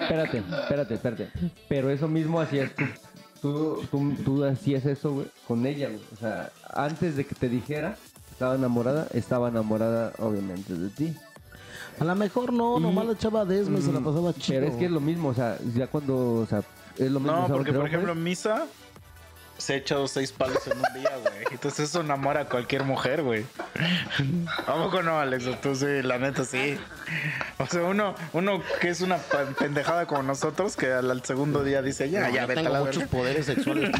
[0.00, 1.28] espérate, espérate, espérate.
[1.68, 2.84] Pero eso mismo hacías tú.
[3.40, 6.00] Tú, tú, tú hacías eso, güey, con ella, güey.
[6.12, 7.96] O sea, antes de que te dijera
[8.28, 11.16] que estaba enamorada, estaba enamorada, obviamente, de ti.
[11.98, 14.60] A lo mejor no, Y- nomás le echaba desme y se la pasaba chido.
[14.60, 16.62] Pero es que es lo mismo, o sea, ya cuando, o sea,
[16.98, 17.36] es lo mismo.
[17.36, 18.66] No, porque por ejemplo hombres, Misa
[19.58, 21.44] se ha echado seis palos en un día, güey.
[21.52, 23.44] Entonces eso enamora a cualquier mujer, güey.
[24.66, 25.44] ¿A poco no, Alex?
[25.60, 26.76] Tú sí, la neta sí.
[27.58, 29.18] O sea, uno, uno que es una
[29.58, 32.74] pendejada como nosotros, que al, al segundo día dice, ya, No, ya, vete a tengo
[32.74, 33.10] la muchos verga.
[33.10, 33.90] poderes sexuales.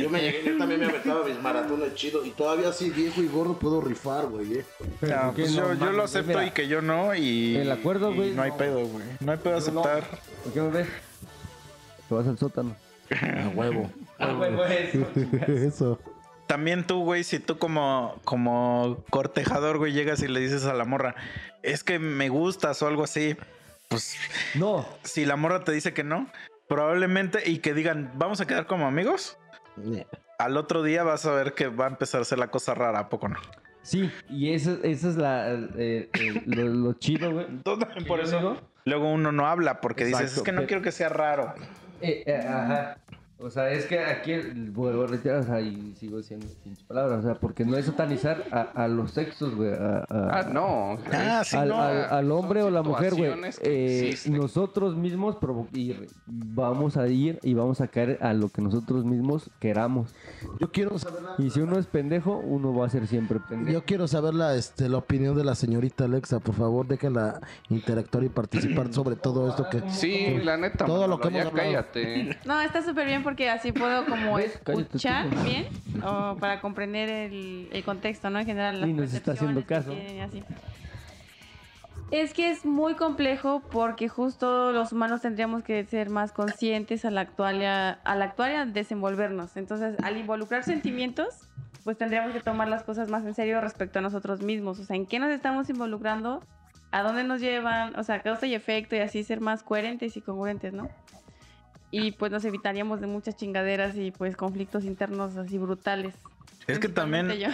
[0.00, 3.26] yo, me llegué, yo también me aventaba mis maratones chidos y todavía así viejo y
[3.28, 4.58] gordo puedo rifar, güey.
[4.58, 4.64] eh.
[5.00, 7.56] pero No, ¿por qué pues yo, lo acepto mira, y que yo no y...
[7.56, 9.04] El acuerdo, güey, No hay pedo, güey.
[9.20, 10.04] No hay pedo aceptar.
[10.44, 10.88] ¿Por qué me ves?
[12.08, 12.76] Te vas al sótano.
[13.10, 13.90] A huevo.
[15.48, 15.98] eso.
[16.46, 20.84] También tú, güey, si tú como, como cortejador, güey, llegas y le dices a la
[20.84, 21.14] morra,
[21.62, 23.36] es que me gustas o algo así,
[23.88, 24.16] pues
[24.56, 26.26] No, si la morra te dice que no,
[26.68, 29.38] probablemente y que digan, vamos a quedar como amigos,
[29.94, 30.06] Eh,
[30.38, 32.98] al otro día vas a ver que va a empezar a ser la cosa rara,
[32.98, 33.36] ¿a poco no?
[33.82, 37.46] sí, y eso, eso es la, eh, eh, lo, lo chido, güey.
[37.48, 38.60] Entonces, por eso digo?
[38.84, 41.54] luego uno no habla porque dices, es que no pero- quiero que sea raro.
[42.00, 42.96] Eh, eh, ajá.
[43.42, 44.34] O sea, es que aquí,
[44.70, 47.86] vuelvo a reiterar, o sea, y sigo diciendo pinche palabras, o sea, porque no es
[47.86, 50.98] satanizar a, a los sexos, güey, a, a- Ah, no.
[51.12, 51.80] Ah, sí, al, no.
[51.80, 53.32] al- al hombre o la mujer, güey.
[53.62, 55.38] que eh, nosotros mismos
[55.72, 55.96] y
[56.26, 60.14] vamos a ir y vamos a caer a lo que nosotros mismos queramos.
[60.60, 63.72] Yo quiero saber la, Y si uno es pendejo, uno va a ser siempre pendejo.
[63.72, 66.40] yo quiero saber la, este, la opinión de la señorita Alexa.
[66.40, 67.40] Por favor, déjenla
[67.70, 69.80] interactuar y participar sobre todo esto que...
[69.90, 70.84] Sí, la neta.
[70.84, 71.68] Todo lo que hemos ya hablado.
[71.70, 72.36] cállate.
[72.44, 75.68] No, está súper bien porque así puedo como escuchar bien
[76.04, 78.40] o para comprender el, el contexto, ¿no?
[78.40, 79.92] En general, las Y nos está haciendo que caso.
[79.92, 80.42] así.
[82.10, 87.62] Es que es muy complejo porque justo los humanos tendríamos que ser más conscientes actual,
[87.62, 89.56] al actual a desenvolvernos.
[89.56, 91.28] Entonces, al involucrar sentimientos,
[91.84, 94.80] pues tendríamos que tomar las cosas más en serio respecto a nosotros mismos.
[94.80, 96.42] O sea, ¿en qué nos estamos involucrando?
[96.90, 97.94] ¿A dónde nos llevan?
[97.94, 100.88] O sea, causa y efecto y así ser más coherentes y congruentes, ¿no?
[101.90, 106.14] Y pues nos evitaríamos de muchas chingaderas y pues conflictos internos así brutales.
[106.66, 107.48] Es que también yo.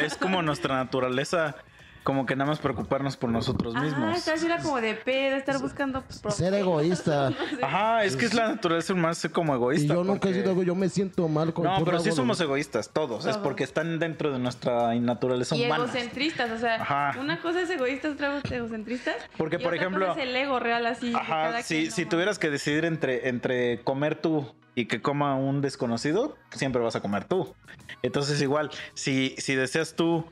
[0.00, 1.56] es como nuestra naturaleza,
[2.02, 4.16] como que nada más preocuparnos por nosotros Ah, mismos.
[4.16, 6.02] esta vez era como de pedo, estar buscando...
[6.30, 7.32] Ser egoísta.
[7.62, 9.94] Ajá, es que es la naturaleza humana ser como Y egoísta.
[9.94, 13.26] yo nunca he sido yo me siento mal con No, pero sí somos egoístas, todos.
[13.26, 15.84] Es porque están dentro de nuestra naturaleza Y humana.
[15.84, 17.14] egocentristas, o sea, Ajá.
[17.20, 19.16] una cosa es egoísta, otra cosa es egocentristas.
[19.36, 21.12] Porque, y por otra ejemplo- cosa es el ego real así.
[21.14, 22.08] Ajá, si, quien, si ¿no?
[22.08, 27.00] tuvieras que decidir entre, entre comer tú y que coma un desconocido, siempre vas a
[27.00, 27.54] comer tú.
[28.02, 30.24] Entonces, igual, si, si deseas tú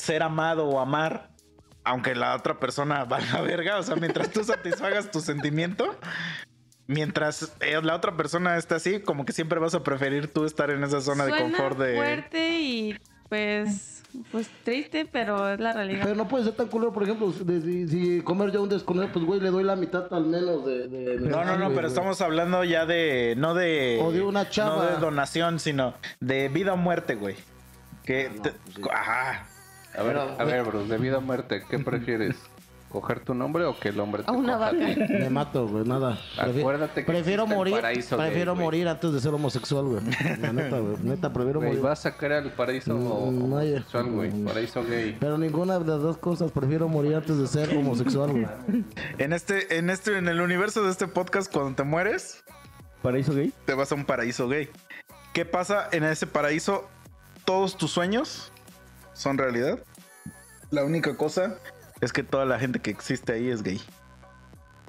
[0.00, 1.30] ser amado o amar,
[1.84, 5.96] aunque la otra persona valga verga, o sea, mientras tú satisfagas tu sentimiento,
[6.86, 10.70] mientras eh, la otra persona esté así, como que siempre vas a preferir tú estar
[10.70, 11.96] en esa zona de Suena confort de...
[11.96, 12.98] fuerte y
[13.28, 14.02] pues,
[14.32, 16.00] pues triste, pero es la realidad.
[16.02, 19.12] Pero no puede ser tan culero, por ejemplo, de- si, si comer yo un desconocido,
[19.12, 20.88] pues güey, le doy la mitad al menos de...
[20.88, 23.34] de- de- No, no, no, pero estamos hablando ya de.
[23.38, 24.00] No de.
[24.02, 24.74] O de una chava.
[24.74, 27.36] No de donación, sino de vida o muerte, güey.
[28.04, 28.30] Que.
[28.42, 28.52] te-
[28.92, 29.46] ajá.
[29.96, 32.36] A ver, a ver, bro, de vida o muerte, ¿qué prefieres?
[32.90, 34.78] ¿Coger tu nombre o que el hombre te A una coja a ti?
[34.78, 35.06] vaca.
[35.20, 36.18] Me mato, güey, nada.
[36.36, 38.64] Acuérdate que prefiero existe el morir, paraíso gay, prefiero güey.
[38.64, 40.02] morir antes de ser homosexual, güey.
[40.40, 40.96] La neta, güey.
[41.04, 41.84] Neta, prefiero Güey, morir.
[41.84, 44.30] ¿vas a sacar al paraíso Mm, no hay- homosexual, güey?
[44.44, 45.16] Paraíso gay.
[45.20, 48.46] Pero ninguna de las dos cosas, prefiero morir antes de ser homosexual, güey.
[49.18, 52.42] En este, en este, en el universo de este podcast, cuando te mueres,
[53.02, 53.52] ¿Paraíso gay?
[53.66, 54.68] te vas a un paraíso gay.
[55.32, 56.88] ¿Qué pasa en ese paraíso?
[57.44, 58.50] Todos tus sueños
[59.20, 59.78] son realidad.
[60.70, 61.56] La única cosa
[62.00, 63.80] es que toda la gente que existe ahí es gay.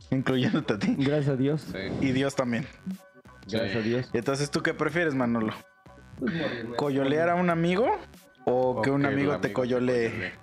[0.09, 0.95] Incluyéndote a ti.
[0.97, 1.67] Gracias a Dios.
[1.71, 1.77] Sí.
[1.99, 2.65] Y Dios también.
[3.49, 4.09] Gracias a Dios.
[4.13, 5.53] Entonces, ¿tú qué prefieres, Manolo?
[6.77, 7.87] ¿Coyolear a un amigo?
[8.45, 10.33] ¿O, que un amigo te coyolee?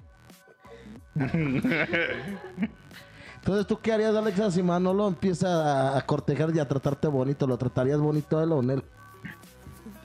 [3.37, 7.47] Entonces, ¿tú qué harías, Alexa, si Manolo empieza a, a cortejar y a tratarte bonito?
[7.47, 8.85] ¿Lo tratarías bonito a él o en él?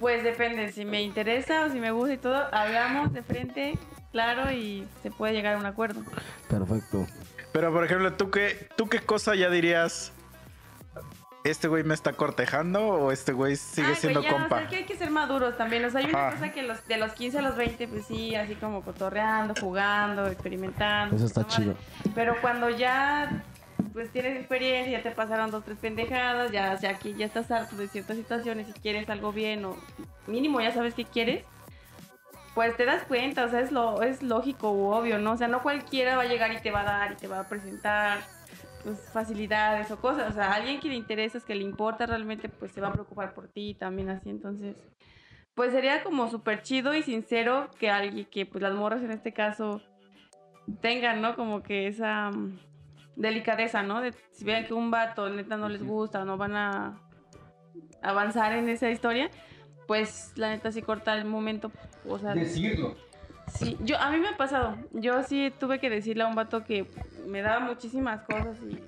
[0.04, 3.78] Pues depende, si me interesa o si me gusta y todo, hablamos de frente,
[4.12, 6.02] claro, y se puede llegar a un acuerdo.
[6.50, 7.08] Perfecto.
[7.54, 10.12] Pero, por ejemplo, ¿tú qué, ¿tú qué cosa ya dirías?
[11.46, 14.56] ¿Este güey me está cortejando o este güey sigue Ay, siendo güey, ya, compa?
[14.58, 15.86] O sea, que hay que ser maduros también.
[15.86, 16.32] O sea, hay una Ajá.
[16.36, 20.28] cosa que los, de los 15 a los 20, pues sí, así como cotorreando, jugando,
[20.28, 21.16] experimentando.
[21.16, 21.56] Eso está madre.
[21.56, 21.76] chido.
[22.14, 23.42] Pero cuando ya
[23.94, 27.76] pues tienes experiencia, ya te pasaron dos, tres pendejadas, ya, ya aquí ya estás harto
[27.76, 29.78] de ciertas situaciones y quieres algo bien o
[30.28, 31.46] mínimo ya sabes qué quieres,
[32.56, 35.34] pues te das cuenta, o sea, es, lo, es lógico u obvio, ¿no?
[35.34, 37.40] O sea, no cualquiera va a llegar y te va a dar y te va
[37.40, 38.20] a presentar
[38.84, 42.72] pues, facilidades o cosas, o sea, alguien que le interesas, que le importa realmente, pues
[42.72, 44.76] se va a preocupar por ti también así, entonces,
[45.54, 49.34] pues sería como súper chido y sincero que alguien, que pues las morras en este
[49.34, 49.82] caso
[50.82, 51.36] tengan, ¿no?
[51.36, 52.32] Como que esa
[53.16, 54.02] delicadeza, ¿no?
[54.02, 57.00] De si ven que un vato neta no les gusta no van a
[58.02, 59.30] avanzar en esa historia,
[59.88, 61.72] pues la neta sí corta el momento,
[62.08, 62.96] o sea, Decirlo.
[63.48, 66.64] sí, yo a mí me ha pasado, yo sí tuve que decirle a un vato
[66.64, 66.88] que
[67.28, 68.80] me daba muchísimas cosas y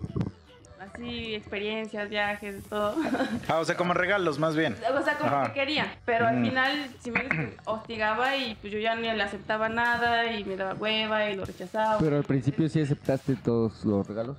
[0.79, 2.95] así experiencias, viajes, todo.
[3.47, 4.75] Ah, o sea, como regalos, más bien.
[4.97, 5.47] O sea, como Ajá.
[5.47, 6.45] que quería, pero al Mm.
[6.45, 7.27] final sí me
[7.65, 11.45] hostigaba y pues yo ya ni le aceptaba nada y me daba hueva y lo
[11.45, 11.97] rechazaba.
[11.99, 14.37] Pero al principio sí aceptaste todos los regalos.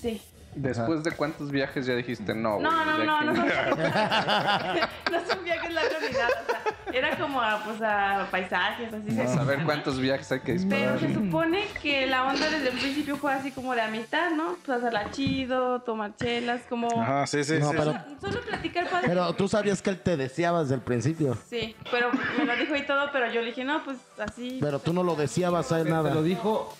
[0.00, 0.20] Sí.
[0.54, 2.58] Después de cuántos viajes ya dijiste no.
[2.58, 3.44] No, no, de no, aquí no, no.
[5.12, 6.28] no son viajes largos ni nada.
[6.42, 9.20] O sea, era como a, pues, a paisajes, así.
[9.20, 10.98] A se- saber cuántos viajes hay que Pero disparar.
[10.98, 14.56] se supone que la onda desde el principio fue así como de amistad, ¿no?
[14.66, 16.88] Pues hacerla chido, tomar chelas, como...
[17.00, 17.76] Ajá, sí, sí, No, sí.
[17.78, 19.06] pero- Solo platicar padre.
[19.08, 21.38] Pero tú sabías que él te deseaba desde el principio.
[21.48, 24.58] Sí, pero me lo dijo y todo, pero yo le dije, no, pues así.
[24.60, 26.12] Pero tú no lo deseabas a él ¿Te nada.
[26.12, 26.74] lo dijo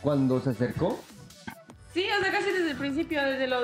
[0.00, 1.02] cuando se acercó?
[2.00, 3.58] Sí, o sea, casi desde el principio, desde la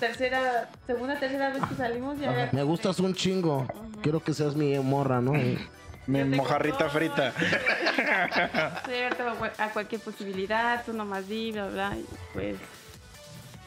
[0.00, 2.48] tercera, segunda, tercera vez que salimos ya.
[2.50, 3.66] Me gustas un chingo.
[4.02, 5.32] Quiero que seas mi morra, ¿no?
[6.06, 7.34] Mi mojarrita frita.
[9.38, 11.96] Cual- a cualquier posibilidad, tú nomás di, bla, bla.
[11.96, 12.56] Y pues.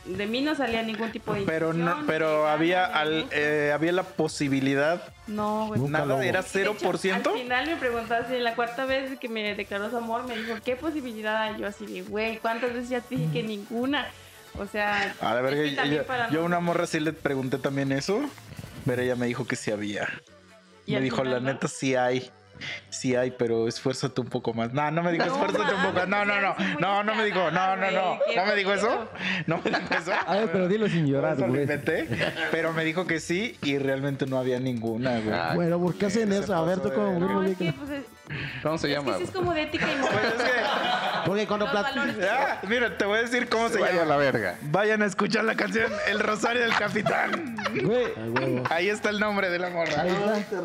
[0.08, 1.42] De mí no salía ningún tipo de.
[1.42, 5.02] Pero no, pero había al, eh, había la posibilidad.
[5.28, 5.82] No, güey.
[5.82, 7.32] Nada, lo- era De hecho, 0%.
[7.34, 10.56] al final me preguntó así, la cuarta vez que me declaró su amor, me dijo,
[10.64, 11.60] ¿qué posibilidad hay?
[11.60, 14.08] Yo así de, güey, ¿cuántas veces ya te dije que ninguna?
[14.58, 17.58] O sea, A la verga, yo, para yo a no- una morra sí le pregunté
[17.58, 18.22] también eso,
[18.86, 20.08] pero ella me dijo que sí había.
[20.86, 21.54] Y me dijo, final la no.
[21.54, 22.32] neta sí hay.
[22.90, 24.74] Sí hay, pero esfuérzate un poco más.
[24.74, 26.08] No, no me dijo, No esfuérzate un poco más.
[26.08, 26.56] No, no, no.
[26.80, 28.20] No, no me dijo, no, no, no.
[28.36, 29.08] No me dijo eso.
[29.46, 30.12] No me dijo eso.
[30.26, 31.62] A ver, pero dilo sin llorar, güey.
[31.62, 32.08] inventé,
[32.52, 35.56] pero me dijo que sí y realmente no había ninguna, güey.
[35.56, 36.56] Bueno, ¿por qué hacen se eso?
[36.56, 37.56] A ver, tú como de
[38.64, 39.14] ¿Cómo se es llama?
[39.14, 40.20] que sí es como de ética y moral.
[40.22, 40.52] Pues es que,
[41.26, 44.06] Porque cuando plat- ah, mira, te voy a decir cómo se Vaya llama.
[44.06, 44.56] la verga.
[44.64, 47.56] Vayan a escuchar la canción El Rosario del Capitán.
[47.84, 48.08] Güey.
[48.70, 50.02] Ahí está el nombre de la morra.
[50.02, 50.38] ahí está.
[50.40, 50.56] Este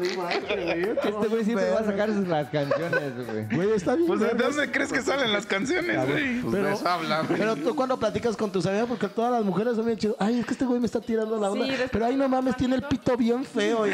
[1.28, 3.47] güey siempre va a sacar las canciones, güey.
[3.56, 4.06] Güey, está bien.
[4.06, 6.40] Pues ¿de dónde crees que salen las canciones, güey?
[6.40, 7.39] Pues Pero- de eso habla, güey.
[7.39, 10.16] Pero tú cuando platicas con tus amigas, porque todas las mujeres son bien chidas.
[10.18, 11.64] Ay, es que este güey me está tirando la onda.
[11.66, 13.86] Sí, pero ay, no mames, tiene el pito bien feo.
[13.86, 13.93] Y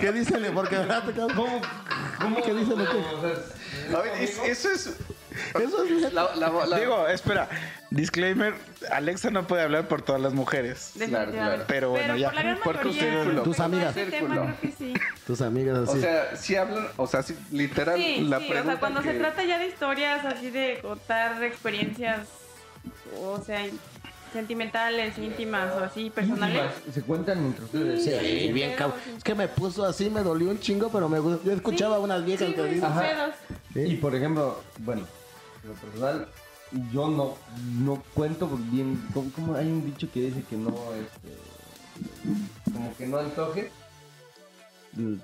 [0.00, 0.44] ¿Qué dicen?
[0.54, 0.76] Porque
[1.34, 1.60] ¿Cómo?
[2.20, 2.36] ¿Cómo?
[2.42, 2.65] ¿Qué dicen?
[3.94, 4.92] A ver, es- eso es...
[5.60, 7.46] Eso es La- la- la- Digo, espera.
[7.90, 8.54] Disclaimer.
[8.90, 10.92] Alexa no puede hablar por todas las mujeres.
[10.94, 11.36] Definitivamente.
[11.36, 11.64] claro.
[11.68, 12.28] Pero bueno, ya.
[12.28, 13.42] por la gran Por mayoría.
[13.42, 13.94] Tus amigas.
[13.96, 14.94] ese tema que sí.
[15.26, 15.98] tus amigas así.
[15.98, 19.12] O sea, sí hablan, o sea, sí, literal, Sí, la sí, o sea, cuando que-
[19.12, 22.20] se trata ya de historias así de contar experiencias,
[23.20, 23.62] o sea,
[24.32, 26.72] sentimentales, íntimas o así, personales.
[26.92, 28.04] Se cuentan entre ustedes.
[28.04, 28.98] sí, bien cabrón.
[29.16, 31.44] Es que me puso así, me dolió un chingo, pero me gustó.
[31.44, 32.54] Yo escuchaba Sí, unas viejas sí,
[33.72, 33.86] que.
[33.88, 35.06] Y por ejemplo, bueno,
[35.62, 36.28] en lo personal,
[36.92, 37.34] yo no,
[37.80, 39.00] no cuento bien.
[39.12, 43.70] Como, hay un dicho que dice que no, este, como que no antoje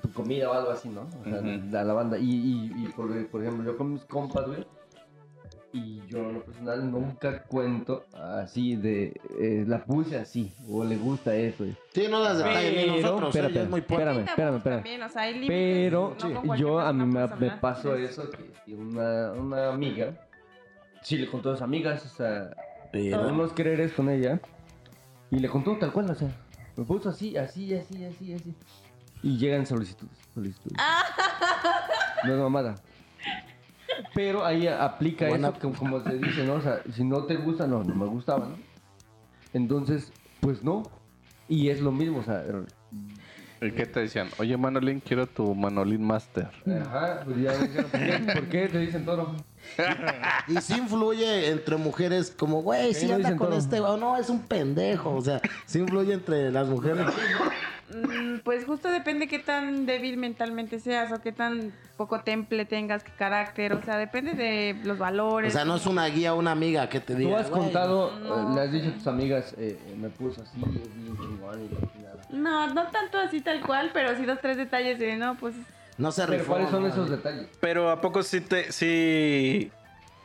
[0.03, 1.03] tu comida o algo así, ¿no?
[1.21, 2.19] O sea, la, la banda.
[2.19, 4.67] Y, y, y por, por ejemplo, yo con mis compas, güey.
[5.75, 10.97] Y yo en lo personal nunca cuento así de eh, la puse así o le
[10.97, 11.65] gusta eso.
[11.65, 11.75] güey.
[11.95, 13.29] Sí, no las detalles ni Pero, nosotros.
[13.31, 14.79] espérate, ella es muy espérame, espérame, espérame.
[14.83, 16.29] También, o sea, hay límites, Pero sí,
[16.59, 20.13] yo a mí me, pasó eso que que una, una amiga,
[21.03, 22.51] sí le contó a sus amigas, o sea,
[22.93, 24.41] Pero- unos quereres con ella
[25.31, 26.29] y le contó tal cual, o sea,
[26.77, 28.55] me puso así, así, así, así, así.
[29.23, 30.77] Y llegan solicitudes, solicitudes.
[32.25, 32.75] No es mamada.
[34.15, 36.55] Pero ahí aplica Buena- eso como, como se dice, ¿no?
[36.55, 38.57] O sea, si no te gusta, no, no me gustaba, ¿no?
[39.53, 40.83] Entonces, pues no.
[41.49, 42.45] Y es lo mismo, o sea,
[43.61, 44.29] ¿Y qué te decían?
[44.39, 46.49] Oye, Manolín, quiero tu Manolín Master.
[46.67, 49.37] ajá, pues ya ¿por qué, ¿por qué te dicen todo?
[50.49, 53.59] Y sí influye entre mujeres como, güey, sí no anda dicen con todo.
[53.59, 55.15] este, o no, es un pendejo.
[55.15, 57.07] O sea, sí influye entre las mujeres.
[58.45, 63.13] Pues justo depende qué tan débil mentalmente seas o qué tan poco temple tengas, qué
[63.17, 65.53] carácter, o sea, depende de los O valores.
[65.53, 67.31] sea, no es una guía, una amiga que te diga.
[67.31, 68.53] Tú has "Güey, contado, No.
[68.53, 71.61] eh, le has dicho a tus amigas, eh, eh, me puso así, es bien chingón
[71.65, 72.23] y la chingada.
[72.31, 75.55] No, no tanto así tal cual, pero sí dos, tres detalles de, no, pues
[75.99, 76.53] No se Pero rifó.
[76.53, 76.89] ¿cuáles son ¿no?
[76.89, 77.47] esos detalles?
[77.61, 78.73] Pero ¿a poco sí te...
[78.73, 79.71] sí...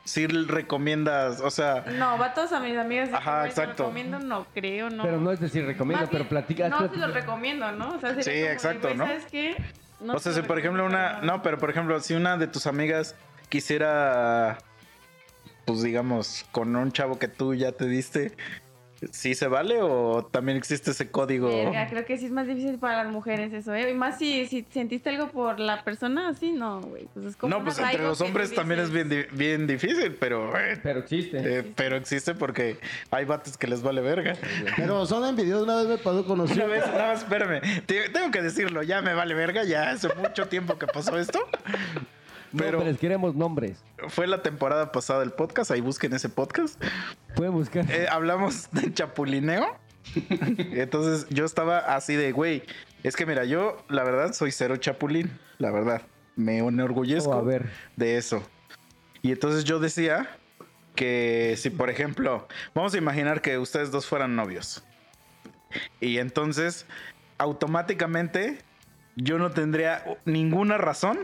[0.08, 1.84] sí recomiendas, o sea...
[1.98, 3.10] No, va todos a mis amigas.
[3.14, 3.84] Ajá, te exacto.
[3.84, 5.04] recomiendo, no creo, no.
[5.04, 6.70] Pero no es decir recomiendo, Más pero platica.
[6.70, 7.14] No, los platicado.
[7.14, 7.96] recomiendo, ¿no?
[7.96, 9.06] O sea, sería Sí, como exacto, ¿no?
[9.06, 9.58] ¿Sabes qué?
[10.00, 11.22] No o sea, te si lo por ejemplo una...
[11.22, 13.16] No, pero por ejemplo, si una de tus amigas
[13.50, 14.58] quisiera...
[15.66, 18.32] Pues digamos, con un chavo que tú ya te diste...
[19.12, 21.48] ¿Sí se vale o también existe ese código?
[21.50, 23.92] Verga, creo que sí es más difícil para las mujeres eso, ¿eh?
[23.92, 27.08] Y más si, si sentiste algo por la persona, así no, güey.
[27.14, 30.58] Pues es como No, pues entre los hombres también es bien, di- bien difícil, pero...
[30.58, 31.38] eh, Pero existe.
[31.60, 32.80] eh, pero existe porque
[33.12, 34.36] hay vatos que les vale verga.
[34.76, 35.64] Pero son envidiosos.
[35.64, 37.62] Una vez me pasó con los Una vez, nada más, espérame.
[37.86, 41.40] Te- Tengo que decirlo, ya me vale verga, ya hace mucho tiempo que pasó esto.
[42.56, 43.84] Pero Nombres, queremos nombres.
[44.10, 46.82] fue la temporada pasada del podcast, ahí busquen ese podcast.
[47.36, 47.90] Pueden buscar.
[47.92, 49.78] Eh, hablamos de chapulineo.
[50.58, 52.64] Entonces yo estaba así de, güey,
[53.04, 56.02] es que mira, yo la verdad soy cero chapulín, la verdad.
[56.36, 57.70] Me enorgullezco Oh, a ver.
[57.96, 58.42] de eso.
[59.22, 60.30] Y entonces yo decía
[60.96, 64.84] que si, por ejemplo, vamos a imaginar que ustedes dos fueran novios.
[66.00, 66.86] Y entonces,
[67.38, 68.60] automáticamente,
[69.16, 71.20] yo no tendría ninguna razón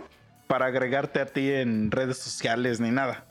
[0.47, 3.25] para agregarte a ti en redes sociales ni nada.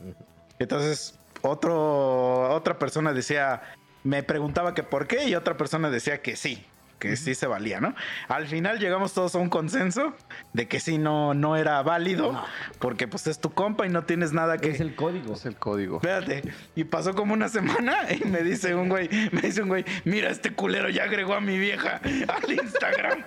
[0.58, 3.62] Entonces, otro, otra persona decía,
[4.04, 6.64] me preguntaba que por qué y otra persona decía que sí,
[7.02, 7.96] que sí se valía, ¿no?
[8.28, 10.14] Al final llegamos todos a un consenso
[10.52, 12.40] de que sí no, no era válido,
[12.78, 14.70] porque pues es tu compa y no tienes nada que...
[14.70, 15.34] Es el código.
[15.34, 15.96] Es el código.
[15.96, 16.42] Espérate,
[16.76, 20.30] y pasó como una semana y me dice un güey, me dice un güey, mira,
[20.30, 23.24] este culero ya agregó a mi vieja al Instagram.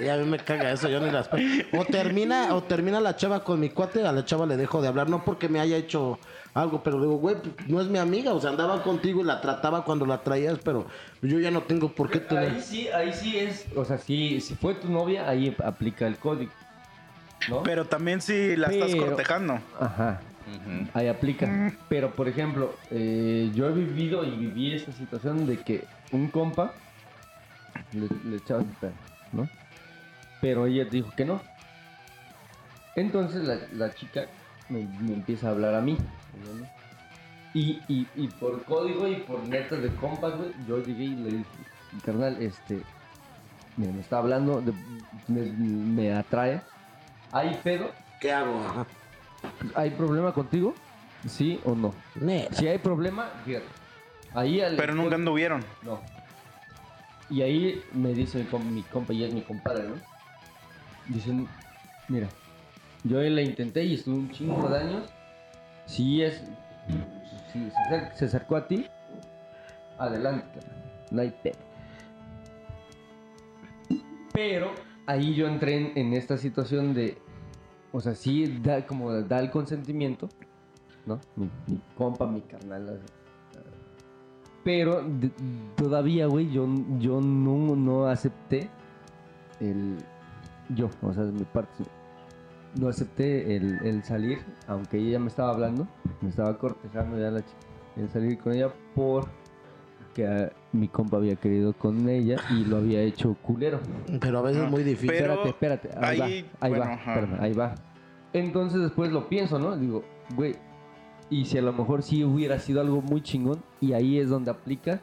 [0.00, 1.28] Y a mí me caga eso, yo ni las...
[1.76, 4.88] O termina, o termina la chava con mi cuate, a la chava le dejo de
[4.88, 6.18] hablar, no porque me haya hecho
[6.54, 7.36] algo, pero digo, güey,
[7.66, 10.86] no es mi amiga, o sea, andaba contigo y la trataba cuando la traías, pero
[11.20, 12.62] yo ya no tengo por qué Ahí tener...
[12.62, 16.52] sí, ahí sí es, o sea, si, si fue tu novia, ahí aplica el código.
[17.48, 17.62] ¿no?
[17.62, 19.58] Pero también si la estás cortejando.
[19.78, 20.20] Ajá,
[20.94, 21.72] ahí aplica.
[21.88, 26.72] Pero, por ejemplo, eh, yo he vivido y viví esta situación de que un compa
[27.92, 28.94] le, le echaba su perro,
[29.32, 29.48] ¿no?
[30.44, 31.40] Pero ella dijo que no.
[32.96, 34.26] Entonces la, la chica
[34.68, 35.96] me, me empieza a hablar a mí.
[35.96, 36.66] ¿no?
[37.54, 41.30] Y, y, y por código y por netas de compas, güey, yo llegué y le
[41.30, 41.44] dije,
[42.04, 42.82] carnal, este,
[43.78, 44.74] mira, me está hablando, de-
[45.28, 46.60] me, me atrae.
[47.32, 47.90] ¿Hay pedo?
[48.20, 48.60] ¿Qué hago?
[48.66, 48.86] Ajá.
[49.76, 50.74] ¿Hay problema contigo?
[51.26, 51.94] ¿Sí o no?
[52.16, 52.54] Neta.
[52.54, 53.64] Si hay problema, fíjate.
[54.34, 55.64] Ahí al- Pero nunca anduvieron.
[55.82, 56.00] No.
[57.30, 59.94] Y ahí me dice mi compa, y es mi compadre, ¿no?
[61.08, 61.46] Dicen,
[62.08, 62.28] mira,
[63.04, 65.10] yo la intenté y estuve un chingo de años.
[65.86, 66.42] Si es.
[67.52, 68.86] Si se, acer- se acercó a ti,
[69.98, 70.60] adelante,
[71.10, 71.34] no hay.
[74.32, 74.72] Pero
[75.06, 77.18] ahí yo entré en, esta situación de.
[77.92, 80.28] O sea, sí, da, como da el consentimiento,
[81.06, 81.20] ¿no?
[81.36, 81.48] Mi,
[81.96, 83.00] compa, mi carnal.
[84.64, 85.06] Pero
[85.76, 86.66] todavía, güey, yo,
[86.98, 88.70] yo no, no acepté
[89.60, 89.98] el.
[90.70, 91.84] Yo, o sea, de mi parte.
[92.78, 95.86] No acepté el, el salir, aunque ella me estaba hablando,
[96.20, 97.58] me estaba cortejando ya la chica.
[97.96, 103.00] El salir con ella porque ah, mi compa había querido con ella y lo había
[103.02, 103.78] hecho culero.
[104.20, 105.16] Pero a veces es muy difícil.
[105.16, 106.06] Pero espérate, espérate.
[106.06, 107.74] Ahí, ahí, va, ahí bueno, va, espérame, ahí va.
[108.32, 109.76] Entonces después lo pienso, ¿no?
[109.76, 110.02] Digo,
[110.34, 110.56] güey,
[111.30, 114.50] y si a lo mejor sí hubiera sido algo muy chingón, y ahí es donde
[114.50, 115.00] aplica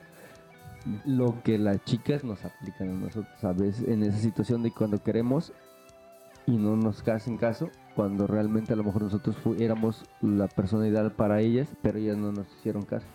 [1.05, 3.81] lo que las chicas nos aplican a nosotros, ¿sabes?
[3.87, 5.53] En esa situación de cuando queremos
[6.47, 11.11] y no nos hacen caso, cuando realmente a lo mejor nosotros éramos la persona ideal
[11.11, 13.05] para ellas, pero ellas no nos hicieron caso.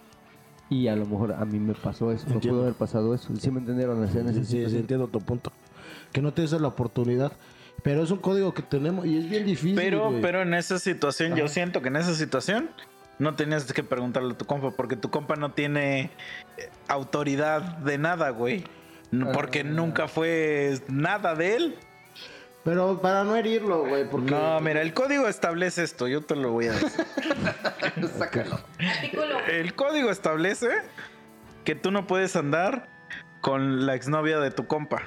[0.68, 2.58] Y a lo mejor a mí me pasó eso, me Entiendo.
[2.58, 3.34] pudo haber pasado eso.
[3.36, 4.06] ¿Sí me entendieron?
[4.08, 5.52] Sea, en Sí, sí, sí, entiendo tu punto.
[6.12, 7.32] Que no tienes la oportunidad.
[7.82, 9.76] Pero es un código que tenemos y es bien difícil.
[9.76, 10.20] Pero, güey.
[10.20, 12.68] pero en esa situación, yo siento que en esa situación
[13.18, 16.10] no tenías que preguntarle a tu compa, porque tu compa no tiene
[16.58, 18.64] eh, autoridad de nada, güey.
[19.10, 19.64] No, Porque Ah.
[19.64, 21.78] nunca fue nada de él.
[22.64, 24.32] Pero para no herirlo, güey, porque...
[24.32, 26.90] No, mira, el código establece esto, yo te lo voy a decir.
[28.78, 29.38] Artículo.
[29.48, 30.68] El código establece
[31.64, 32.88] que tú no puedes andar
[33.40, 35.02] con la exnovia de tu compa.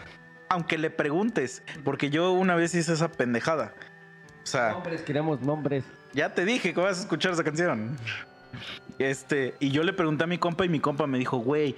[0.49, 3.73] Aunque le preguntes, porque yo una vez hice esa pendejada.
[4.43, 5.83] O sea, Nombres, queremos nombres.
[6.13, 7.97] Ya te dije que vas a escuchar esa canción.
[8.97, 11.75] Este, y yo le pregunté a mi compa y mi compa me dijo, güey,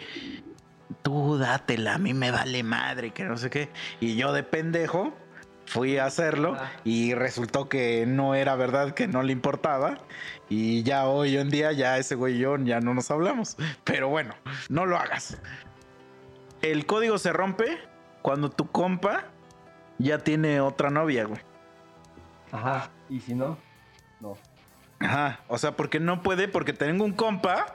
[1.02, 3.70] tú dátela, a mí me vale madre, que no sé qué.
[4.00, 5.14] Y yo de pendejo
[5.66, 10.00] fui a hacerlo y resultó que no era verdad, que no le importaba.
[10.50, 13.58] Y ya hoy en día ya ese güey y yo ya no nos hablamos.
[13.84, 14.34] Pero bueno,
[14.70, 15.38] no lo hagas.
[16.62, 17.78] El código se rompe
[18.22, 19.26] cuando tu compa
[19.98, 21.42] ya tiene otra novia, güey.
[22.52, 22.90] Ajá.
[23.10, 23.58] ¿Y si no?
[24.22, 24.38] No.
[25.00, 27.66] Ajá, o sea, porque no puede, porque tengo un compa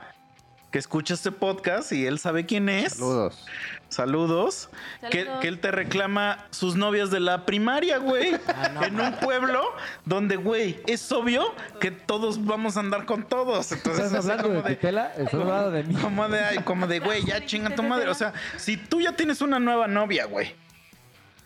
[0.70, 2.94] que escucha este podcast y él sabe quién es.
[2.94, 3.46] Saludos.
[3.88, 4.68] Saludos.
[5.10, 5.40] Que, Saludos.
[5.40, 8.36] que él te reclama sus novias de la primaria, güey.
[8.82, 9.62] en un pueblo
[10.04, 13.72] donde, güey, es obvio que todos vamos a andar con todos.
[13.72, 15.12] Entonces, ¿Estás es hablando como de Tutela?
[15.16, 15.94] ¿Estás hablando de mí?
[15.94, 18.08] como de, ay, como de, güey, ya chinga tu madre.
[18.08, 20.54] O sea, si tú ya tienes una nueva novia, güey.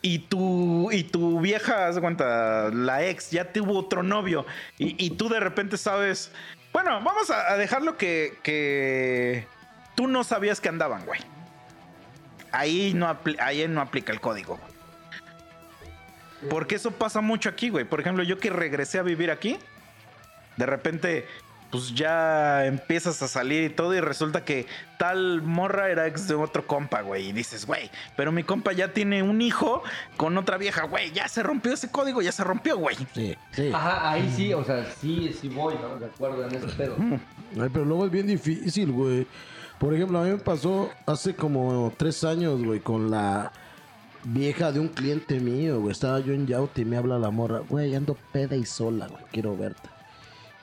[0.02, 4.46] Y tu, y tu vieja, haz cuenta, la ex, ya tuvo otro novio.
[4.78, 6.32] Y, tú de repente sabes.
[6.72, 9.46] Bueno, vamos a, dejarlo que, que
[9.96, 11.20] tú no sabías que andaban, güey.
[12.52, 14.58] Ahí no, ahí no aplica el código.
[16.48, 17.84] Porque eso pasa mucho aquí, güey.
[17.84, 19.58] Por ejemplo, yo que regresé a vivir aquí,
[20.56, 21.26] de repente,
[21.70, 24.66] pues ya empiezas a salir y todo, y resulta que
[24.98, 27.28] tal morra era ex de otro compa, güey.
[27.28, 29.82] Y dices, güey, pero mi compa ya tiene un hijo
[30.16, 31.12] con otra vieja, güey.
[31.12, 32.96] Ya se rompió ese código, ya se rompió, güey.
[33.14, 33.70] Sí, sí.
[33.72, 35.96] Ajá, ahí sí, o sea, sí, sí voy, ¿no?
[35.96, 36.96] De acuerdo en ese pedo.
[37.00, 39.26] Ay, pero luego es bien difícil, güey.
[39.78, 43.52] Por ejemplo, a mí me pasó hace como tres años, güey, con la
[44.24, 45.92] vieja de un cliente mío, güey.
[45.92, 49.22] Estaba yo en Yaute y me habla la morra, güey, ando peda y sola, güey,
[49.30, 49.88] quiero verte.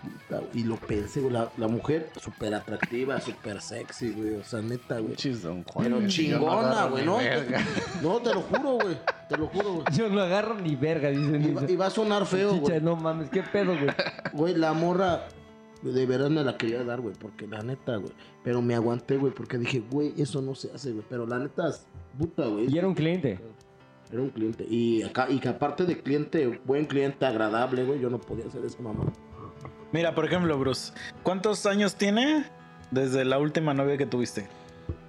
[0.08, 0.50] Puta, güey.
[0.54, 1.34] Y lo pensé, güey.
[1.34, 4.36] La, la mujer súper atractiva, súper sexy, güey.
[4.36, 5.16] O sea, neta, güey.
[5.66, 5.86] Juan.
[5.86, 7.18] Pero chingona, güey, ¿no?
[7.18, 7.66] verga.
[8.02, 8.98] No, te lo juro, güey.
[9.30, 9.86] Te lo juro, güey.
[9.94, 12.82] Yo no agarro ni verga, dice Y, va- y va a sonar feo, Chicha, güey.
[12.82, 13.90] no mames, qué pedo, güey.
[14.34, 15.28] Güey, la morra
[15.84, 17.14] de verdad me la quería dar, güey.
[17.20, 18.12] Porque la neta, güey.
[18.44, 19.34] Pero me aguanté, güey.
[19.34, 21.06] Porque dije, güey, eso no se hace, güey.
[21.10, 21.86] Pero la neta, es
[22.18, 22.74] puta, güey.
[22.74, 23.40] Y era un cliente.
[24.12, 24.66] Era un cliente.
[24.70, 28.64] Y acá, y que aparte de cliente, buen cliente, agradable, güey, yo no podía hacer
[28.64, 29.04] eso, mamá.
[29.92, 30.94] Mira, por ejemplo, Bruce,
[31.24, 32.46] ¿cuántos años tiene
[32.92, 34.48] desde la última novia que tuviste?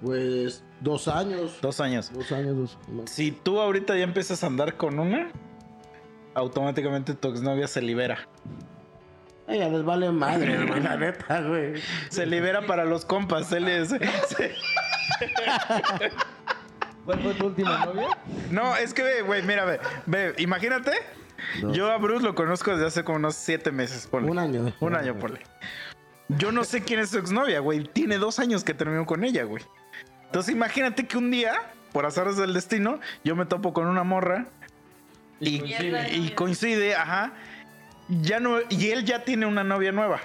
[0.01, 1.57] Pues, dos años.
[1.61, 2.11] Dos años.
[2.13, 2.55] Dos años,
[2.87, 3.09] dos.
[3.09, 5.29] Si tú ahorita ya empiezas a andar con una,
[6.33, 8.27] automáticamente tu exnovia se libera.
[9.47, 11.73] Ella les vale madre, güey, la neta, güey.
[12.09, 13.47] Se libera para los compas.
[13.47, 14.55] Se le- se- se-
[17.05, 18.07] ¿Cuál fue tu última novia?
[18.51, 20.91] No, es que ve, güey, mira, ve, ve, imagínate.
[21.73, 24.29] Yo a Bruce lo conozco desde hace como unos siete meses, ponle.
[24.29, 24.73] Un año, güey.
[24.79, 25.39] Un año, ponle.
[26.29, 27.83] Yo no sé quién es su exnovia, güey.
[27.83, 29.63] Tiene dos años que terminó con ella, güey.
[30.25, 31.53] Entonces imagínate que un día,
[31.91, 34.45] por azares del destino, yo me topo con una morra
[35.39, 36.15] y, coincide.
[36.15, 37.33] y coincide, ajá.
[38.09, 40.19] Ya no, y él ya tiene una novia nueva.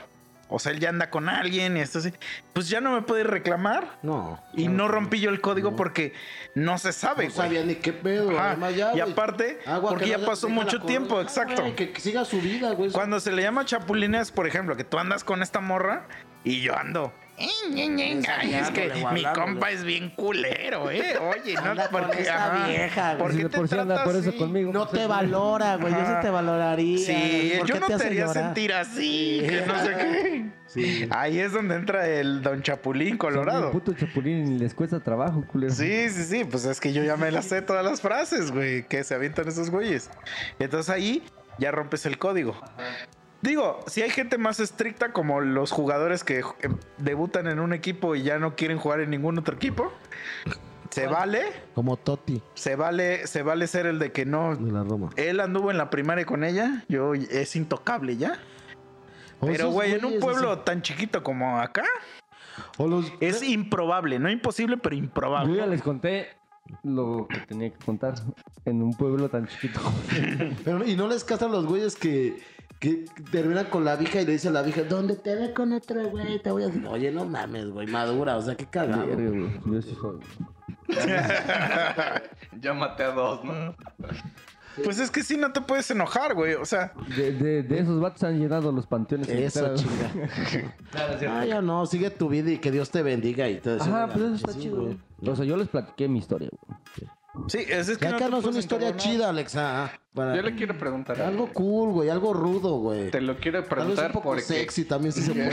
[0.48, 2.12] O sea, él ya anda con alguien y esto así.
[2.52, 3.98] Pues ya no me puede reclamar.
[4.02, 4.38] No.
[4.52, 6.12] Y no rompí yo el código porque
[6.54, 7.36] no se sabe, No güey.
[7.46, 8.30] sabía ni qué pedo.
[8.30, 11.62] Ya, y aparte, Agua porque que ya pasó mucho tiempo, Ah, exacto.
[11.62, 12.90] güey, que, que siga su vida, güey.
[12.90, 16.06] Cuando se le llama chapulines, por ejemplo, que tú andas con esta morra
[16.44, 17.12] y yo ando.
[17.36, 21.19] "Eh, ñe, ñe, Ay, es que mi compa es bien culero, ¿eh?
[21.43, 22.23] Oye, no, Anda porque.
[22.23, 23.19] esta ajá, vieja, güey.
[23.23, 24.39] ¿Por Si qué te por trata eso así?
[24.39, 24.73] conmigo.
[24.73, 25.93] No te valora, güey.
[25.93, 26.98] Yo sí te valoraría.
[26.98, 28.44] Sí, ¿Por yo no te haría llorar?
[28.44, 30.44] sentir así, que no sé qué.
[30.66, 31.06] Sí.
[31.11, 33.66] Ahí es donde entra el Don Chapulín Son Colorado.
[33.66, 35.73] un puto chapulín y les cuesta trabajo, culero.
[35.73, 38.82] Sí, sí, sí, pues es que yo ya me las sé todas las frases, güey,
[38.89, 40.11] que se avientan esos güeyes.
[40.59, 41.23] Entonces ahí
[41.59, 42.56] ya rompes el código.
[43.44, 46.42] Digo, si hay gente más estricta como los jugadores que eh,
[46.96, 49.92] debutan en un equipo y ya no quieren jugar en ningún otro equipo,
[50.88, 51.42] se vale,
[51.74, 54.56] Como Toti se vale, se vale ser el de que no.
[54.56, 55.10] de la Roma.
[55.16, 58.38] Él anduvo en la primaria con ella, yo es intocable ya.
[59.40, 60.62] O Pero, güey, en un pueblo así.
[60.64, 61.84] tan chiquito como acá,
[62.78, 63.12] O los...
[63.20, 65.66] es improbable, no imposible, pero Yo ya improbable.
[65.66, 66.28] les conté
[66.82, 68.14] lo que tenía que contar
[68.64, 69.80] en un pueblo tan chiquito.
[70.64, 72.42] Pero, y no les casan los güeyes que,
[72.85, 75.73] que terminan con la vieja y le dice a la vieja, ¿dónde te ve con
[75.73, 76.40] otro güey?
[76.43, 79.06] Te voy a decir, oye, no mames, güey, madura, o sea, qué cagado.
[82.61, 83.74] Ya maté a dos, ¿no?
[84.82, 86.55] Pues es que sí, no te puedes enojar, güey.
[86.55, 89.28] O sea, De, de, de esos vatos han llenado los panteones.
[89.28, 90.74] Eso, chinga.
[91.28, 93.85] Ah, ya no, sigue tu vida y que Dios te bendiga y todo eso.
[93.85, 94.82] Ajá, pues eso está Sí, chido.
[94.82, 94.98] güey.
[95.27, 96.78] O sea, yo les platiqué mi historia, güey.
[97.48, 99.90] sí, es, es Que acá te no es una historia chida, Alexa.
[100.15, 103.11] Para- Yo le quiero preguntar Algo cool, güey, algo rudo, güey.
[103.11, 105.51] Te lo quiero Tal vez un preguntar poco porque sexy también sí se puede.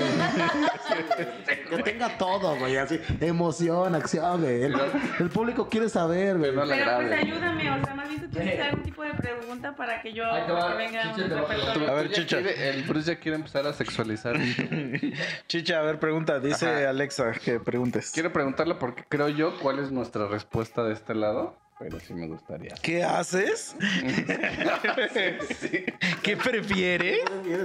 [1.70, 3.00] que tenga todo, güey, así.
[3.20, 4.64] Emoción, acción, güey.
[4.64, 4.76] El,
[5.20, 6.54] el público quiere saber, güey.
[6.54, 9.76] no le Pero pues ayúdame, o sea, más bien tú tienes algún tipo de pregunta
[9.76, 12.38] para que yo va, para que venga Chicha, un a ver, Chicha.
[12.42, 14.36] quiere- el Bruce ya quiere empezar a sexualizar.
[15.48, 16.40] Chicha, a ver, pregunta.
[16.40, 16.90] Dice Ajá.
[16.90, 18.12] Alexa que preguntes.
[18.14, 21.56] quiero preguntarle porque creo yo cuál es nuestra respuesta de este lado.
[21.82, 22.76] Pero sí me gustaría.
[22.84, 23.76] ¿Qué haces?
[26.22, 27.22] ¿Qué prefieres?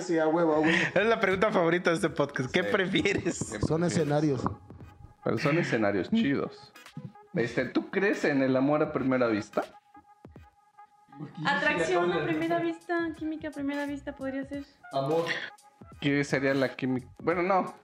[0.07, 0.79] Sí, a huevo, a huevo.
[0.95, 2.51] Es la pregunta favorita de este podcast.
[2.51, 2.69] ¿Qué Sí.
[2.73, 3.37] prefieres?
[3.69, 4.41] Son escenarios.
[5.23, 6.73] Pero son escenarios chidos.
[7.35, 9.65] Este, ¿Tú crees en el amor a primera vista?
[11.45, 14.65] Atracción a primera vista, química a primera vista podría ser.
[14.93, 15.27] Amor.
[16.01, 17.07] ¿Qué sería la química?
[17.23, 17.75] Bueno, no,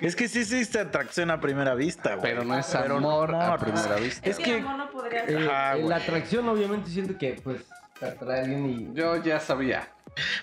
[0.00, 2.30] Es que sí existe atracción a primera vista, güey.
[2.30, 4.28] pero no es Pero no amor a primera vista.
[4.28, 5.42] Es, que, que- amor no podría ser.
[5.42, 5.88] Eh, Ajá, eh, güey.
[5.88, 7.64] la atracción, obviamente, siento que, pues,
[7.98, 8.94] te atrae a alguien y.
[8.94, 9.88] Yo ya sabía.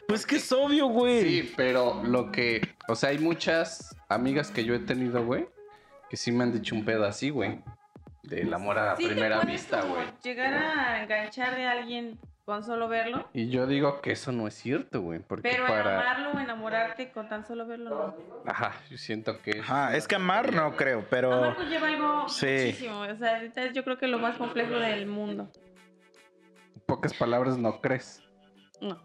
[0.07, 1.21] Pues que es obvio, güey.
[1.21, 2.67] Sí, pero lo que.
[2.87, 5.47] O sea, hay muchas amigas que yo he tenido, güey,
[6.09, 7.61] que sí me han dicho un pedo así, güey.
[8.23, 10.03] Del amor a Sí, primera vista, güey.
[10.23, 12.19] Llegar a enganchar de alguien
[12.49, 15.19] con solo verlo, Y yo digo que eso no es cierto, güey.
[15.19, 16.01] Porque pero para.
[16.01, 18.15] amarlo o enamorarte con tan solo verlo no.
[18.51, 19.59] Ajá, yo siento que.
[19.59, 21.31] Ajá, es que amar no creo, pero.
[21.31, 22.45] Amar conlleva algo Sí.
[22.47, 25.51] muchísimo, o sea, ahorita es yo creo que lo más complejo del mundo.
[26.75, 28.23] En pocas palabras, no crees.
[28.81, 28.99] No.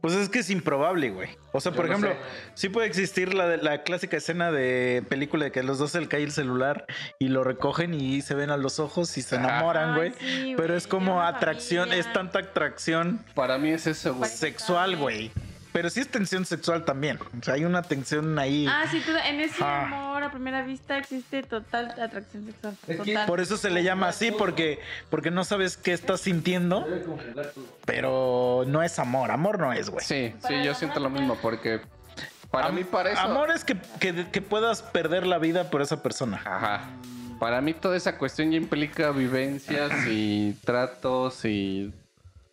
[0.00, 1.28] Pues es que es improbable, güey.
[1.52, 2.18] O sea, Yo por lo ejemplo, sé.
[2.54, 6.06] sí puede existir la, la clásica escena de película de que los dos se le
[6.06, 6.86] cae el celular
[7.18, 9.46] y lo recogen y se ven a los ojos y se Ajá.
[9.48, 10.12] enamoran, güey.
[10.20, 12.00] sí, Pero es como atracción, familia.
[12.06, 14.30] es tanta atracción Para mí es eso, güey.
[14.30, 15.32] sexual, güey.
[15.72, 17.18] Pero sí es tensión sexual también.
[17.38, 18.66] O sea, hay una tensión ahí.
[18.68, 19.86] Ah, sí, tú- en ese Ah.
[19.86, 22.76] amor a primera vista existe total atracción sexual.
[22.86, 23.26] Es que total.
[23.26, 24.80] Por eso se le llama así, porque,
[25.10, 26.86] porque no sabes qué estás sintiendo,
[27.84, 29.30] pero no es amor.
[29.30, 30.04] Amor no es, güey.
[30.04, 31.80] Sí, sí, yo siento lo mismo porque
[32.50, 33.20] Para Am- mí, para eso.
[33.20, 36.40] Amor es que, que, que puedas perder la vida por esa persona.
[36.46, 36.80] Ajá.
[37.38, 41.92] Para mí toda esa cuestión ya implica vivencias y tratos y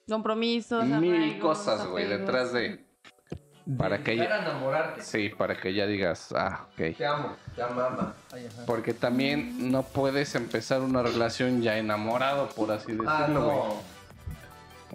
[0.07, 2.84] Compromisos, mil arraigos, cosas, güey, detrás de...
[3.77, 5.01] Para que ella- a enamorarte.
[5.03, 6.95] Sí, para que ya digas, ah, ok.
[6.97, 8.13] Te amo, te amaba.
[8.31, 8.47] Ay.
[8.67, 13.39] Porque también no puedes empezar una relación ya enamorado, por así decirlo, Ah, güey.
[13.39, 13.63] no.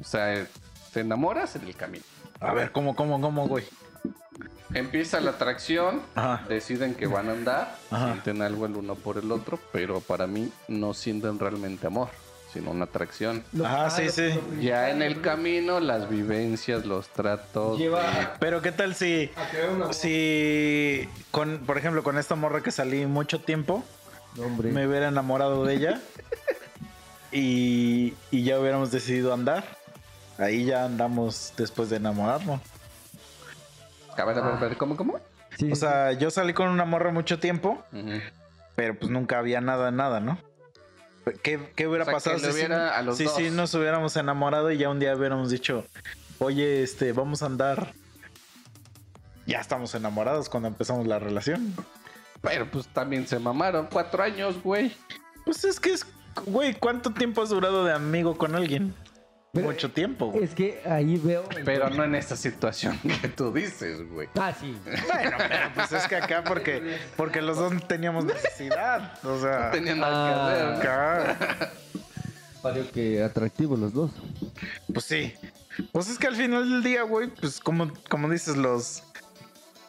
[0.00, 0.46] O sea,
[0.92, 2.04] te enamoras en el camino.
[2.38, 3.64] A ver, ¿cómo, cómo, cómo, güey?
[4.72, 6.46] Empieza la atracción, Ajá.
[6.48, 8.12] deciden que van a andar, Ajá.
[8.12, 12.08] sienten algo el uno por el otro, pero para mí no sienten realmente amor,
[12.52, 13.44] sino una atracción.
[13.64, 14.38] Ajá, sí, sí.
[14.60, 17.78] Ya en el camino, las vivencias, los tratos.
[17.78, 19.30] Lleva eh, Pero ¿qué tal si,
[19.92, 23.84] si con, por ejemplo, con esta morra que salí mucho tiempo,
[24.36, 26.00] No, me hubiera enamorado de ella
[27.32, 29.64] y, y ya hubiéramos decidido andar?
[30.38, 32.60] Ahí ya andamos después de enamorarnos.
[34.16, 35.20] a ver, a ver, a ver, ¿cómo, cómo?
[35.58, 37.84] Sí, O sea, yo salí con una morra mucho tiempo,
[38.74, 40.38] pero pues nunca había nada, nada, ¿no?
[41.42, 43.36] ¿Qué, qué hubiera O sea, pasado si, hubiera a los si, dos.
[43.36, 45.84] si nos hubiéramos enamorado y ya un día hubiéramos dicho,
[46.38, 47.92] oye, este, vamos a andar?
[49.46, 51.74] Ya estamos enamorados cuando empezamos la relación.
[52.40, 53.88] Pero pues también se mamaron.
[53.90, 54.94] Cuatro años, güey.
[55.44, 56.06] Pues es que es,
[56.46, 58.94] güey, ¿cuánto tiempo has durado de amigo con alguien?
[59.52, 60.44] Pero- Mucho tiempo, güey.
[60.44, 61.44] Es que ahí veo.
[61.64, 64.28] Pero no en esta situación que tú dices, güey.
[64.36, 64.76] Ah, sí.
[64.84, 69.12] Bueno, pero pues es que acá porque, porque los dos teníamos necesidad.
[69.24, 70.88] O sea, No tenía nada que hacer.
[70.88, 71.70] acá,
[72.62, 74.10] Pareció que atractivos los dos.
[74.92, 75.34] pues sí.
[75.92, 79.02] Pues es que al final del día, güey, pues como, como dices, los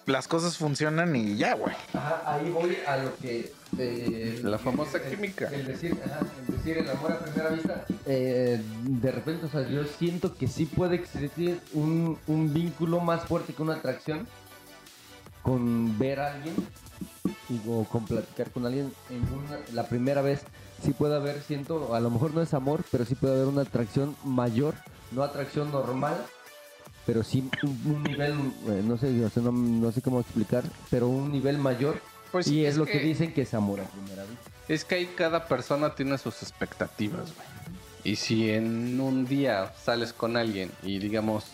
[0.07, 1.75] las cosas funcionan y ya, güey.
[1.93, 3.53] Ajá, ahí voy a lo que.
[3.77, 5.47] Eh, La famosa el- química.
[5.49, 7.85] El decir, ajá, el decir el amor a primera vista.
[8.05, 13.23] eh, de repente, o sea, yo siento que sí puede existir un, un vínculo más
[13.25, 14.27] fuerte que una atracción
[15.41, 16.55] con ver a alguien
[17.49, 20.41] y- o con platicar con alguien en una- la primera vez.
[20.83, 23.61] Sí puede haber, siento, a lo mejor no es amor, pero sí puede haber una
[23.61, 24.73] atracción mayor,
[25.11, 26.15] no atracción normal,
[27.05, 28.33] pero sí un, un nivel,
[28.67, 31.99] eh, no sé, o sea, no, no sé cómo explicar, pero un nivel mayor.
[32.31, 32.93] Pues y es es, lo que...
[32.93, 34.49] que- dicen que es amor a primera vista.
[34.67, 37.47] Es que ahí cada persona tiene sus expectativas, güey.
[38.03, 41.45] Y si en un día sales con alguien y digamos,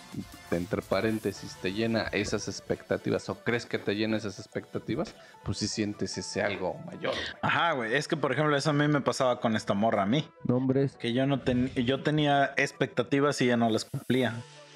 [0.49, 5.13] entre paréntesis, te llena esas expectativas o crees que te llena esas expectativas,
[5.43, 7.11] pues sí sientes ese algo mayor.
[7.15, 7.25] güey.
[7.41, 7.95] Ajá, güey.
[7.95, 10.25] Es que, por ejemplo, eso a mí me pasaba con esta morra a mí.
[10.45, 10.93] Nombres.
[10.93, 14.31] Que yo no ten- yo tenía expectativas y ella no las cumplía.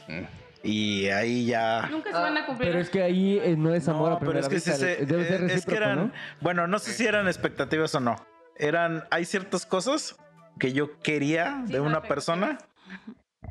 [0.10, 0.24] Mm.
[0.64, 1.88] Y ahí ya.
[1.90, 2.70] Nunca se van a cumplir.
[2.70, 4.74] Pero es que ahí eh, no es amor No, a primera pero es que vista.
[4.74, 6.12] sí se- Debe ser eh, es que eran, ¿no?
[6.42, 8.16] bueno, no sé si eran expectativas o no.
[8.58, 10.16] Eran, hay ciertas cosas
[10.60, 12.60] que yo quería Sí, de una persona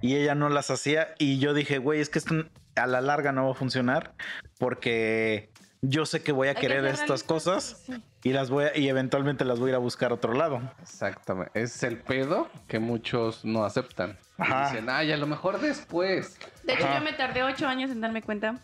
[0.00, 2.34] y ella no las hacía y yo dije, güey, es que esto
[2.76, 4.14] a la larga no va a funcionar
[4.58, 5.50] porque
[5.82, 8.02] yo sé que voy a Hay que querer ser estas cosas sí.
[8.22, 10.60] y las voy a- y eventualmente las voy a ir a buscar a otro lado.
[10.80, 11.50] Exactamente.
[11.60, 14.18] Es el pedo que muchos no aceptan.
[14.40, 14.64] Y.
[14.70, 16.38] Dicen, ay, a lo mejor después.
[16.64, 16.98] De hecho, Ajá.
[16.98, 18.56] yo me tardé ocho años en darme cuenta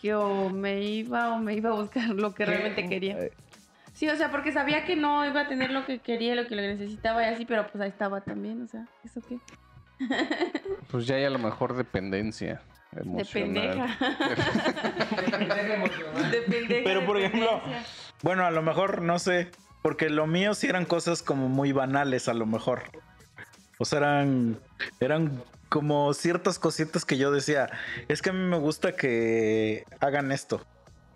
[0.00, 3.16] que o me iba o me iba a buscar lo que realmente quería.
[3.92, 6.56] Sí, o sea, porque sabía que no iba a tener lo que quería, lo que
[6.56, 9.38] necesitaba y así, pero pues ahí estaba también, o sea, ¿eso qué?
[10.90, 12.60] Pues ya hay a lo mejor dependencia
[12.92, 13.88] De emocional.
[13.96, 14.08] pendeja.
[16.30, 16.82] De pendeja.
[16.84, 17.60] Pero, por ejemplo.
[18.22, 19.50] Bueno, a lo mejor no sé,
[19.82, 22.82] porque lo mío sí eran cosas como muy banales, a lo mejor.
[23.78, 24.58] O sea, eran,
[25.00, 27.68] eran como ciertas cositas que yo decía,
[28.08, 30.64] es que a mí me gusta que hagan esto.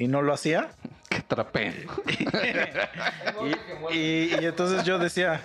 [0.00, 0.68] Y no lo hacía.
[1.08, 1.86] Que trapeen.
[3.90, 5.40] Y, y- y entonces yo decía,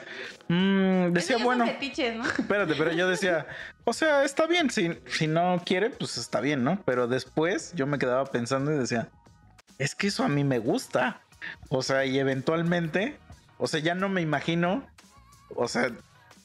[0.47, 2.25] mm, decía, bueno, fetiches, ¿no?
[2.25, 3.45] espérate, pero yo decía,
[3.85, 6.81] o sea, está bien, si, si no quiere, pues está bien, ¿no?
[6.85, 9.09] Pero después yo me quedaba pensando y decía,
[9.77, 11.21] es que eso a mí me gusta.
[11.69, 13.17] O sea, y eventualmente,
[13.57, 14.85] o sea, ya no me imagino,
[15.55, 15.91] o sea,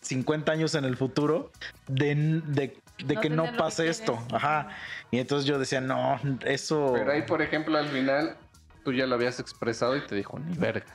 [0.09, 1.51] 50 años en el futuro
[1.87, 2.15] de,
[2.47, 4.19] de, de No que no que pase esto.
[4.33, 4.69] Ajá.
[5.11, 6.93] Y entonces yo decía, no, eso...
[6.95, 8.37] Pero ahí, por ejemplo, al final,
[8.85, 10.87] tú ya lo habías expresado y te dijo, ni verga.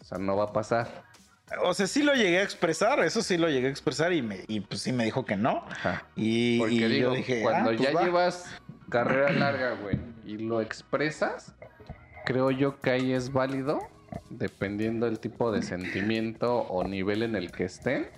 [0.00, 1.04] O sea, no va a pasar.
[1.62, 4.44] O sea, sí lo llegué a expresar, eso sí lo llegué a expresar y, me,
[4.48, 5.64] y pues sí me dijo que no.
[5.70, 6.06] Ajá.
[6.16, 8.02] Y, Porque y digo, yo dije, cuando ah, pues ya va.
[8.02, 8.46] llevas
[8.88, 11.54] carrera larga, güey, y lo expresas,
[12.24, 13.80] creo yo que ahí es válido,
[14.30, 18.08] dependiendo del tipo de sentimiento o nivel en el que estén,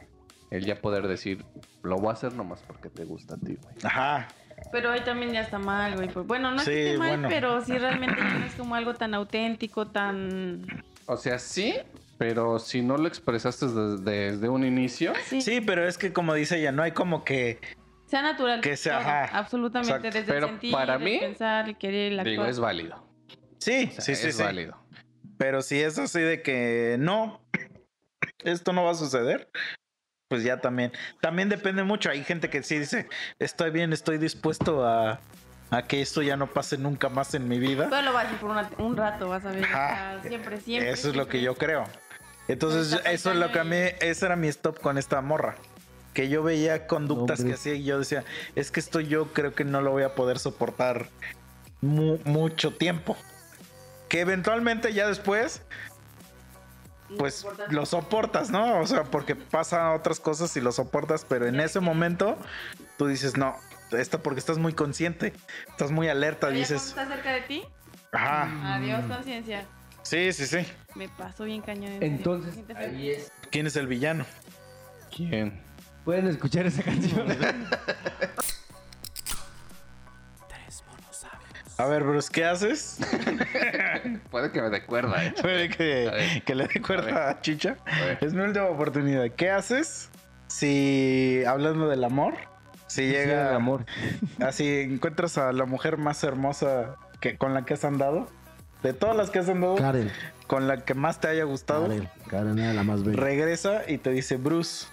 [0.50, 1.44] el ya poder decir,
[1.82, 3.74] lo voy a hacer nomás porque te gusta a ti, güey.
[3.82, 4.28] Ajá.
[4.70, 6.08] Pero ahí también ya está mal, güey.
[6.08, 7.28] pues, Bueno, no es Sí, que esté mal, bueno.
[7.28, 10.64] pero sí realmente ya no es como algo tan auténtico, tan...
[11.06, 11.74] O sea, sí,
[12.18, 15.40] pero si no lo expresaste desde, desde un inicio, Sí.
[15.40, 17.58] Sí, pero es que como dice ella, no hay como que
[18.06, 18.60] Sea natural.
[18.60, 19.96] Que sea, ajá, absolutamente.
[19.96, 20.18] exacto.
[20.18, 22.30] Desde Pero el sentir, para el mí, pensar, el querer, el actuar.
[22.30, 23.04] Digo, es válido.
[23.58, 24.42] Sí, O sea, sí, sí, es sí.
[24.42, 24.76] válido.
[25.38, 27.40] Pero si es así de que no,
[28.44, 29.48] esto no va a suceder,
[30.28, 30.92] pues ya también.
[31.20, 32.10] También depende mucho.
[32.10, 33.08] Hay gente que sí dice,
[33.38, 35.20] estoy bien, estoy dispuesto a,
[35.70, 37.88] a que esto ya no pase nunca más en mi vida.
[37.90, 39.64] Solo va a ser por una- un rato, vas a ver.
[39.66, 40.90] Sea, siempre, siempre.
[40.90, 41.84] Eso es lo que yo creo.
[42.46, 45.56] Entonces, eso es lo que a mí, ese era mi stop con esta morra.
[46.12, 47.54] Que yo veía conductas Hombre.
[47.54, 48.22] que hacía y yo decía,
[48.54, 51.08] es que esto yo creo que no lo voy a poder soportar
[51.80, 53.16] mu- mucho tiempo.
[54.08, 55.62] Que eventualmente ya después,
[57.18, 58.80] pues lo soportas, ¿no?
[58.80, 62.36] O sea, porque pasan otras cosas y lo soportas, pero en ese momento
[62.96, 63.56] tú dices, no,
[63.92, 65.32] esto porque estás muy consciente,
[65.68, 67.64] estás muy alerta, dices, está cerca de ti,
[68.12, 69.64] ajá, adiós conciencia.
[70.02, 70.66] sí, sí, sí.
[70.94, 72.02] Me pasó bien cañón.
[72.02, 73.32] Entonces, ahí es.
[73.50, 74.24] ¿Quién es el villano?
[75.14, 75.60] ¿Quién?
[76.04, 77.26] Pueden escuchar esa canción.
[81.76, 82.98] A ver, Bruce, ¿qué haces?
[84.30, 85.34] Puede que me dé cuerda, eh.
[85.40, 87.76] Puede que, le dé cuerda a Chicha.
[87.84, 88.24] A.
[88.24, 89.28] Es mi última oportunidad.
[89.30, 90.08] ¿Qué haces
[90.46, 92.34] si, hablando del amor,
[92.86, 93.86] si llega, el amor.
[94.40, 98.28] así encuentras a la mujer más hermosa que, con la que has andado?
[98.84, 100.12] De todas las que has andado, Karen.
[100.46, 102.08] con la que más te haya gustado, Karen.
[102.28, 103.20] Karen era la más bella.
[103.20, 104.86] regresa y te dice, Bruce,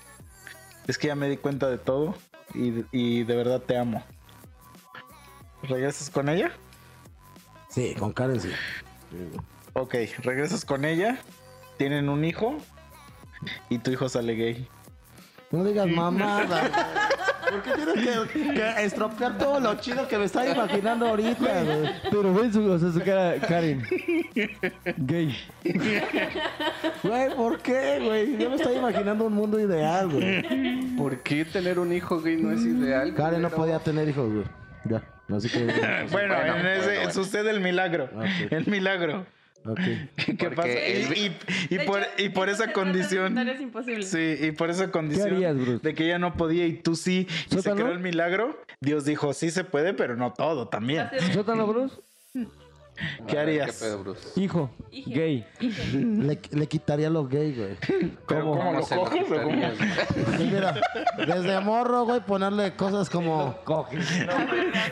[0.87, 2.15] es que ya me di cuenta de todo
[2.55, 4.03] y, y de verdad te amo.
[5.61, 6.51] ¿Regresas con ella?
[7.71, 8.49] Sí, con Karen sí.
[9.73, 11.17] Ok, regresas con ella,
[11.77, 12.57] tienen un hijo
[13.69, 14.67] y tu hijo sale gay.
[15.51, 16.69] No digas mamada.
[17.51, 21.91] ¿Por qué tienes que, que estropear todo lo chido que me estaba imaginando ahorita, güey?
[22.09, 23.85] Pero ven su, o sea, su cara, Karen.
[24.97, 25.35] Gay.
[27.03, 28.37] Güey, ¿por qué, güey?
[28.37, 30.95] Yo me estaba imaginando un mundo ideal, güey.
[30.95, 33.13] ¿Por qué tener un hijo gay no es ideal?
[33.15, 33.57] Karen no culero?
[33.63, 34.45] podía tener hijos, güey.
[34.85, 35.03] Ya,
[36.11, 38.09] Bueno, Bueno, en ese bueno, sucede el milagro.
[38.15, 38.51] Ok.
[38.51, 39.25] El milagro.
[39.65, 39.79] Ok.
[40.15, 40.69] ¿Qué Porque pasa?
[40.69, 41.37] el- Y, y-
[41.69, 43.37] y De por, hecho, y por eso esa condición.
[43.37, 44.03] Es imposible.
[44.03, 45.79] Sí, y por esa condición harías, Bruce?
[45.87, 49.33] de que ella no podía y tú sí, y se creó el milagro, Dios dijo,
[49.33, 51.07] sí se puede, pero no todo también.
[51.33, 51.95] ¿Sótano, Bruce?
[53.27, 53.67] ¿Qué harías?
[53.79, 54.39] ¿Qué pedo, Bruce?
[54.39, 54.69] Hijo.
[54.91, 55.45] Gay.
[55.93, 57.75] Le, le quitaría lo gay, güey.
[58.27, 58.57] ¿Pero ¿Cómo?
[58.57, 59.49] cómo lo se coges o cómo?
[59.49, 59.73] quitarías?
[60.25, 60.75] Pues mira,
[61.25, 63.55] desde morro, güey, ponerle cosas como...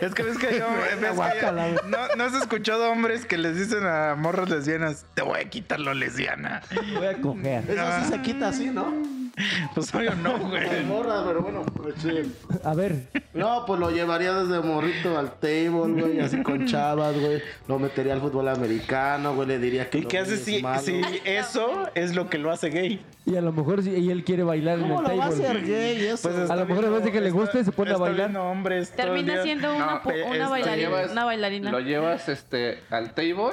[0.02, 1.80] Es que ves que yo, ves que yo- Guácala, güey.
[1.90, 5.80] no, no has escuchado hombres que les dicen a morras lesbianas, te voy a quitar
[5.80, 6.62] lo lesbiana.
[6.96, 7.70] Voy a coger.
[7.70, 9.19] Eso sí se quita así, ¿no?
[9.76, 10.84] Pues obvio no, güey.
[10.86, 12.34] Morra, pero bueno, pues sí.
[12.64, 13.08] A ver.
[13.34, 15.70] No, pues lo llevaría desde morrito al table,
[16.02, 17.42] güey, así con chavas, güey.
[17.68, 20.00] Lo metería al fútbol americano, güey, le diría que...
[20.00, 20.82] ¿Y qué es si, malo.
[20.82, 23.02] si eso es lo que lo hace gay?
[23.26, 25.30] Y a lo mejor si y él quiere bailar en el ¿Cómo lo va a
[25.30, 25.46] table.
[25.48, 26.30] hacer gay eso?
[26.30, 28.18] Pues A lo mejor vez de que le está- guste, se pone a bailar.
[28.30, 31.72] viendo hombres Termina siendo una, No, una, bailarina, llevas- una bailarina.
[31.72, 33.52] Lo llevas este, al table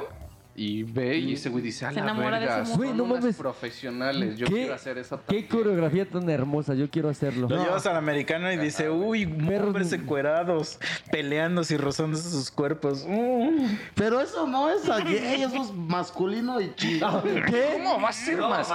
[0.59, 2.93] y ve y ese güey dice, a Se la enamora de verga, su son Güey,
[2.95, 3.37] no unas mames.
[3.37, 5.47] profesionales, yo ¿Qué- quiero hacer eso Qué también".
[5.49, 6.75] coreografía tan hermosa.
[6.75, 7.47] Yo quiero hacerlo.
[7.49, 10.79] Lo llevas al americano y dice, uy, Perros- hombres encuerados,
[11.11, 13.05] peleándose y rozándose sus cuerpos.
[13.07, 13.67] Uh.
[13.95, 17.23] Pero eso no es a gay, eso es masculino y chido.
[17.47, 17.71] ¿Qué?
[17.75, 18.69] ¿Cómo va a ser más?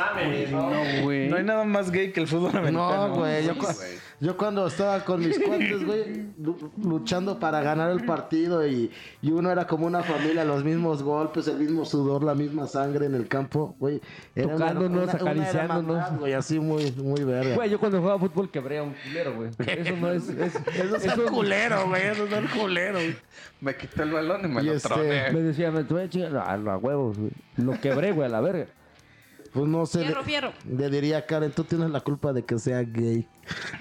[0.52, 0.70] No,
[1.03, 1.30] güey.
[1.30, 3.08] No hay nada más gay que el fútbol americano.
[3.08, 4.36] No, güey, yo, güey.
[4.38, 8.91] cuando estaba con mis cuates, güey, lu- luchando para ganar el partido y,
[9.22, 13.06] y uno era como una familia, los mismos golpes, el mismo sudor, la misma sangre
[13.06, 14.02] en el campo, güey.
[14.35, 15.95] Era una- Tocándonos, una- una acariciándonos.
[15.98, 17.23] hermandad, güey, así muy, muy.
[17.23, 19.49] Güey, yo cuando jugaba fútbol quebré a un culero, güey.
[19.68, 20.30] Eso no es.
[20.30, 22.93] es- eso es el culero, güey, eso es el culero.
[22.99, 23.15] güey.
[23.61, 25.31] Me quitó el balón y me Y lo este- troné.
[25.31, 26.35] Me decía, me a chingar.
[26.38, 27.31] A, a huevos, güey.
[27.57, 28.68] Lo quebré, güey, a la verga.
[29.53, 29.99] Pues no sé.
[30.06, 30.53] Fierro, le- fierro.
[30.65, 33.27] Le diría a Karen, tú tienes la culpa de que sea gay.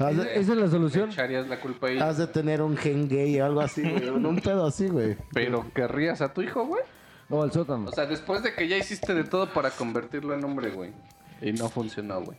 [0.01, 1.11] De, Esa es la solución.
[1.11, 1.99] Echarías la culpa ahí.
[1.99, 4.09] has de tener un gen gay o algo así, güey.
[4.09, 5.17] Un pedo así, güey.
[5.33, 6.83] Pero querrías a tu hijo, güey.
[7.31, 7.89] O al sótano.
[7.89, 10.93] O sea, después de que ya hiciste de todo para convertirlo en hombre, güey.
[11.41, 12.37] Y no funcionó, güey.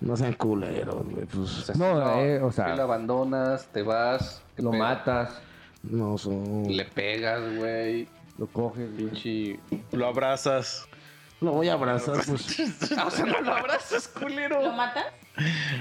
[0.00, 1.24] No sean culeros, güey.
[1.24, 4.42] O Pues sea, No, lo- eh, o sea- lo abandonas, te vas.
[4.56, 5.40] ¿qué Lo matas,
[5.82, 6.64] no son.
[6.74, 8.08] Le pegas, güey.
[8.38, 8.88] lo coges.
[8.96, 9.60] Pinche.
[9.92, 10.86] Lo abrazas.
[11.40, 12.58] Lo voy a abrazar, pues.
[13.06, 14.62] O sea, no lo abrazas, culero.
[14.62, 15.06] ¿Lo matas?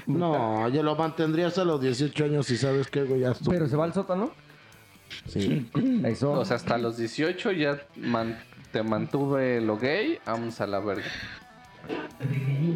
[0.07, 3.51] No, yo lo mantendría hasta los 18 años y sabes que, güey, ya estuvo.
[3.51, 4.31] Pero se va al sótano.
[5.27, 5.69] Sí.
[6.05, 6.31] Eso.
[6.33, 8.39] O sea, hasta los 18 ya man-
[8.71, 11.03] te mantuve lo gay, vamos a la verga.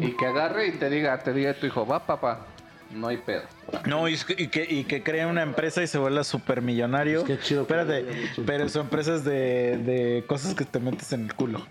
[0.00, 2.46] Y que agarre y te diga, te diga tu hijo, va papá,
[2.92, 3.42] no hay pedo.
[3.86, 7.24] No, y, que- y que, y que crea una empresa y se vuelva supermillonario.
[7.24, 8.04] Pues qué chido que Espérate,
[8.44, 11.64] pero son empresas de, de cosas que te metes en el culo.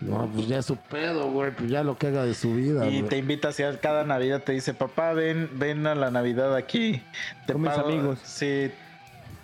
[0.00, 1.52] No, pues ya es su pedo, güey.
[1.54, 3.08] Pues ya lo que haga de su vida, Y güey.
[3.08, 7.00] te invita hacia cada Navidad, te dice, papá, ven, ven a la Navidad aquí.
[7.46, 8.18] Te Con mis amigos.
[8.24, 8.70] Sí,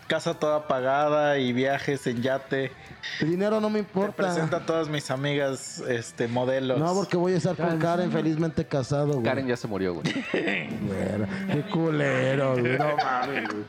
[0.08, 2.72] casa toda pagada y viajes en yate.
[3.20, 4.16] El dinero no me Te importa.
[4.16, 6.78] presenta a todas mis amigas, este, modelos.
[6.78, 9.22] No, porque voy a estar con Karen felizmente casado, güey.
[9.22, 10.04] Karen ya se murió, güey.
[10.32, 12.78] Güey, Qué culero, güey.
[12.78, 13.64] No mames, güey.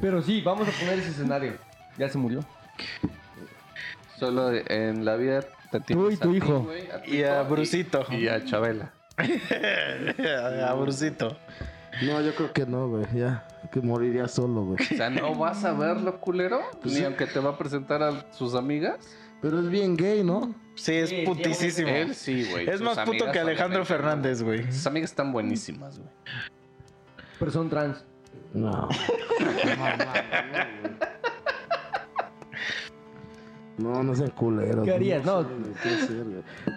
[0.00, 1.54] Pero sí, vamos a poner ese escenario.
[1.98, 2.44] Ya se murió.
[4.18, 6.68] Solo en la vida te tienes y tu ti, hijo.
[6.94, 8.06] a Y a Brusito.
[8.10, 8.92] Y, y a Chabela.
[10.68, 11.36] a Brusito.
[12.02, 13.06] No, yo creo que no, güey.
[13.14, 14.78] Ya, que moriría solo, güey.
[14.80, 16.60] O sea, ¿no vas a verlo, culero?
[16.84, 18.98] Ni aunque te va a presentar a sus amigas.
[19.42, 20.54] Pero es bien gay, ¿no?
[20.74, 21.88] Sí, es Sí, putisísimo.
[21.88, 22.68] Él sí, güey.
[22.68, 24.70] Es Sus más puto que Alejandro Fernández, güey.
[24.72, 26.10] Sus amigas están buenísimas, güey.
[27.38, 28.04] Pero son trans.
[28.52, 28.88] No.
[29.38, 31.06] No, no, güey.
[33.78, 34.84] No, no sean culeros.
[34.84, 35.24] ¿Qué harías?
[35.24, 35.42] No.
[35.42, 36.24] sé.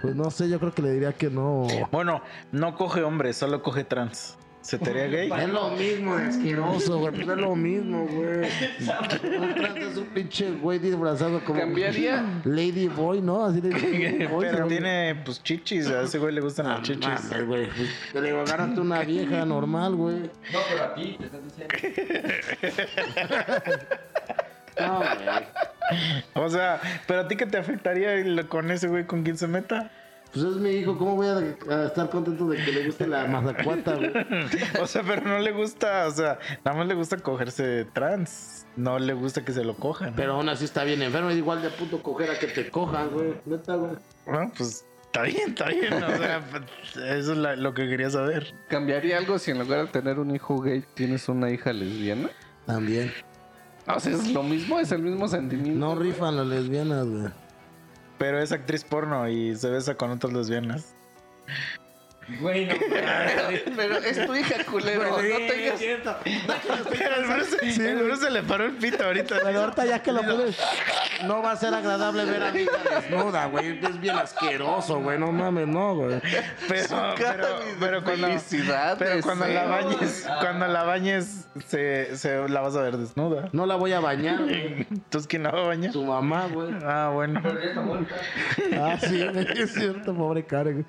[0.02, 1.66] Pues no sé, yo creo que le diría que no.
[1.92, 2.22] Bueno,
[2.52, 4.38] no coge hombres, solo coge trans.
[4.70, 5.32] ¿Se te haría gay?
[5.36, 7.12] Es lo mismo, asqueroso, güey.
[7.12, 8.46] Pues es lo mismo, güey.
[8.46, 11.60] Es un pinche güey disfrazado como.
[11.60, 12.24] Cambiaría.
[12.44, 13.46] Lady Boy, ¿no?
[13.46, 15.88] Así le Pero tiene, pues, chichis.
[15.88, 17.08] A ese güey le gustan Ah, las chichis.
[17.08, 17.66] mames, güey.
[17.66, 20.18] Pues, te le digo, agárrate una vieja normal, güey.
[20.20, 21.74] No, pero a ti te estás diciendo.
[24.80, 26.46] No, güey.
[26.46, 28.14] O sea, pero a ti qué te afectaría
[28.48, 29.92] con ese güey con quien se meta?
[30.34, 31.38] Pues es mi hijo, ¿cómo voy a,
[31.76, 34.12] a estar contento de que le guste la mazacuata, güey?
[34.82, 38.68] O sea, pero no le gusta, o sea, nada más le gusta cogerse trans.
[38.76, 40.14] No le gusta que se lo cojan.
[40.16, 43.10] Pero aún así está bien enfermo, es igual de puto coger a que te cojan,
[43.10, 43.34] güey.
[43.46, 43.94] Neta, güey.
[44.26, 45.94] Bueno, pues está bien, está bien.
[46.04, 46.64] O sea, pues,
[46.96, 48.54] eso es la- lo que quería saber.
[48.70, 52.30] ¿Cambiaría algo si en lugar de tener un hijo gay tienes una hija lesbiana?
[52.68, 53.12] También.
[53.88, 55.80] O sea, es lo mismo, es el mismo sentimiento.
[55.80, 57.28] No rifan las lesbianas, güey.
[58.20, 60.94] Pero es actriz porno y se besa con otras lesbianas.
[62.40, 62.76] Güey, no.
[63.76, 65.10] Pero es tu hija, culero.
[65.10, 65.82] no tengas...
[66.90, 69.38] Pero el Bruce, el Bruce se le paró el pito ahorita.
[69.44, 70.58] Pero ahorita ya que lo puedes.
[71.26, 73.80] No va a ser agradable ver a mi hija desnuda, güey.
[73.84, 75.20] Es bien asqueroso, güey.
[75.20, 76.22] No mames, no, güey.
[76.68, 82.62] Pero, pero, pero cuando, felicidad, pero cuando la bañes, cuando la bañes, se, se la
[82.62, 83.50] vas a ver desnuda.
[83.52, 84.88] No la voy a bañar, güey.
[84.90, 85.92] Entonces, ¿quién la va a bañar?
[85.92, 86.74] Tu mamá, güey.
[86.86, 87.42] Ah, bueno.
[88.78, 89.26] Ah, sí,
[89.58, 90.86] es cierto, pobre Karen.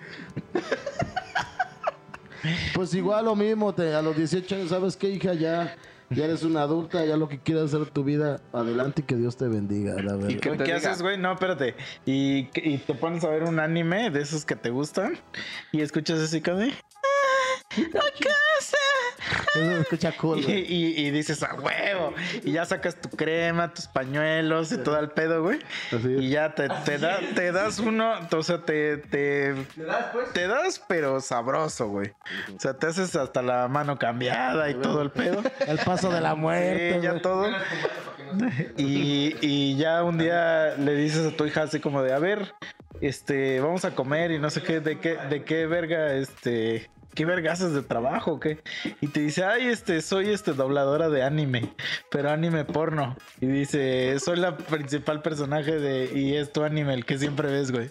[2.75, 5.35] Pues igual lo mismo, te- a los 18 años, ¿sabes qué, hija?
[5.35, 5.77] Ya,
[6.11, 9.37] ya eres una adulta, ya lo que quieras hacer tu vida, adelante y que Dios
[9.37, 10.29] te bendiga, la verdad.
[10.31, 11.19] Y que- ¿Qué, haces, güey?
[11.19, 11.75] No, espérate.
[12.07, 15.19] Y, y te pones a ver un anime de esos que te gustan
[15.73, 16.61] y escuchas así como
[17.77, 17.83] de...
[19.55, 20.73] Eso se escucha cool, Y, güey.
[20.73, 22.15] y- y dices, a huevo.
[22.45, 25.59] Y ya sacas tu crema, tus pañuelos y todo el pedo, güey.
[26.19, 30.33] Y ya te, te, da- te das uno, o sea, te, te, ¿Te das, pues?
[30.33, 32.13] te das, pero sabroso, güey.
[32.57, 35.43] O sea, te haces hasta la mano cambiada y todo el pedo.
[35.67, 37.23] El paso de la muerte, Sí, ya güey.
[37.23, 37.47] todo.
[38.77, 42.53] Y, y ya un día le dices a tu hija así como de, a ver,
[43.01, 47.25] este, vamos a comer y no sé qué, de qué, de qué verga, este, qué
[47.25, 48.63] verga haces de trabajo, qué.
[49.01, 51.73] Y te dice, ay, este, soy este dobladora de anime,
[52.11, 53.17] pero anime porno.
[53.41, 57.73] Y dice, soy la principal personaje de, y es tu anime, el que siempre ves,
[57.73, 57.91] güey.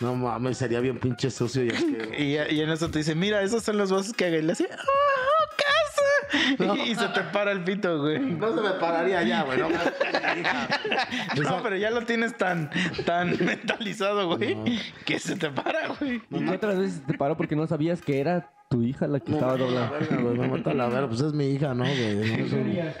[0.00, 2.10] No mames, sería bien pinche sucio y asqueroso.
[2.18, 4.38] Y, y en eso te dice, mira, esos son los voces que haga.
[4.38, 5.29] Y le hace, ¡oh,
[6.30, 6.76] casa!
[6.86, 8.18] Y, se te para el pito, güey.
[8.18, 9.58] No se me pararía ya, güey.
[9.58, 9.68] No.
[11.42, 12.70] No, pero ya lo tienes tan,
[13.04, 14.56] tan mentalizado, güey,
[15.04, 16.22] que se te para, güey.
[16.30, 19.32] ¿Y qué otras veces te paró porque no sabías que era tu hija la que
[19.32, 19.92] Me estaba doblada?
[20.10, 21.08] Me mató a la verga.
[21.08, 22.92] Pues es mi hija, ¿no, güey?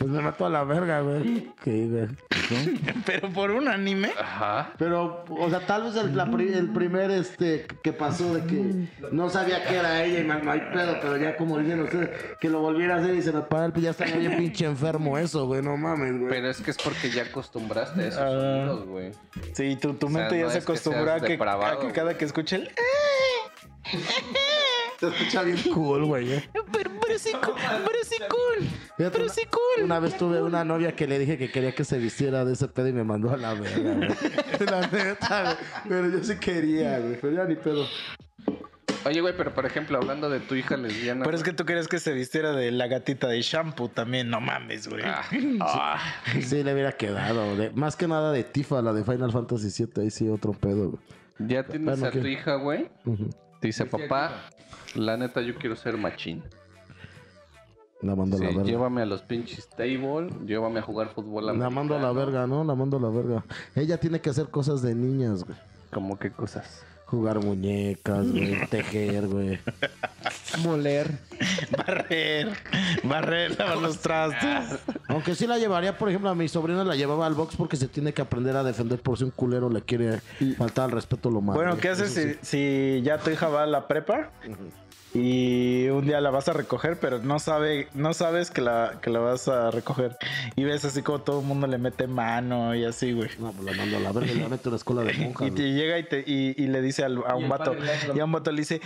[0.00, 1.52] Pues me mató a la verga, güey.
[1.62, 2.08] Sí, güey.
[3.04, 4.12] Pero por un anime.
[4.18, 4.72] Ajá.
[4.78, 8.88] Pero, o sea, tal vez el, la pri- el primer este que pasó de que
[9.12, 12.08] no sabía que era ella y no, no hay pedo, pero ya como dicen ustedes,
[12.40, 15.18] que lo volviera a hacer y se me para el ya estaría bien pinche enfermo
[15.18, 16.30] eso, güey, no mames, güey.
[16.30, 18.30] Pero es que es porque ya acostumbraste a esos Ah.
[18.30, 19.10] sonidos, güey.
[19.52, 22.16] Sí, tu, tu O sea, mente no ya se acostumbró a que, a que cada
[22.16, 22.70] que escuche el.
[25.00, 26.50] Se escucha bien cool, güey, eh.
[26.72, 28.66] Pero, pero sí, cool, pero sí cool.
[28.96, 29.84] Fíjate, Pero una- sí cool.
[29.84, 32.68] Una vez tuve una novia que le dije que quería que se vistiera de ese
[32.68, 34.08] pedo y me mandó a la verga, güey.
[34.70, 35.56] La neta, güey.
[35.88, 37.18] Pero yo sí quería, güey.
[37.20, 37.86] Pero ya ni pedo.
[39.06, 41.24] Oye, güey, pero por ejemplo, hablando de tu hija lesbiana.
[41.24, 44.28] Pero es que tú querías que se vistiera de la gatita de shampoo también.
[44.28, 45.02] No mames, güey.
[45.06, 45.22] Ah,
[45.62, 45.98] ah.
[46.42, 47.56] Sí, le hubiera quedado.
[47.56, 50.02] de- más que nada de Tifa, la de Final Fantasy VII.
[50.04, 51.02] Ahí sí, otro pedo, güey.
[51.38, 52.90] Ya tienes Bueno, a tu hija, güey.
[53.02, 53.10] Te
[53.68, 54.32] dice, papá,
[54.94, 56.42] la neta, yo quiero ser machín.
[58.02, 58.62] La mando a la verga.
[58.64, 62.14] llévame a los pinches table, llévame a jugar fútbol La mando a la americano.
[62.14, 62.64] verga, ¿no?
[62.64, 63.44] La mando a la verga.
[63.74, 65.58] Ella tiene que hacer cosas de niñas, güey.
[65.92, 66.82] Como qué cosas.
[67.04, 68.66] Jugar muñecas, güey.
[68.70, 69.58] tejer, güey.
[70.62, 71.10] Moler.
[71.76, 72.48] Barrer,
[73.04, 74.78] barrer, lavar los trastos.
[75.08, 77.88] Aunque sí la llevaría, por ejemplo, a mi sobrina la llevaba al box porque se
[77.88, 80.20] tiene que aprender a defender por si un culero le quiere
[80.58, 81.56] faltar al respeto lo más.
[81.56, 81.76] Bueno.
[81.78, 82.38] ¿qué haces si, sí.
[82.42, 84.30] si ya tu hija va a la prepa
[85.12, 89.10] y un día la vas a recoger, pero no sabe, no sabes que la, que
[89.10, 90.16] la vas a recoger
[90.54, 93.28] y ves así como todo el mundo le mete mano y así, güey.
[93.40, 95.48] No, pues la mando a la verga y la meto a la escuela de monjas.
[95.48, 98.20] Y te llega y, te, y, y le dice al- a un vato, le y
[98.20, 98.80] a un vato le dice,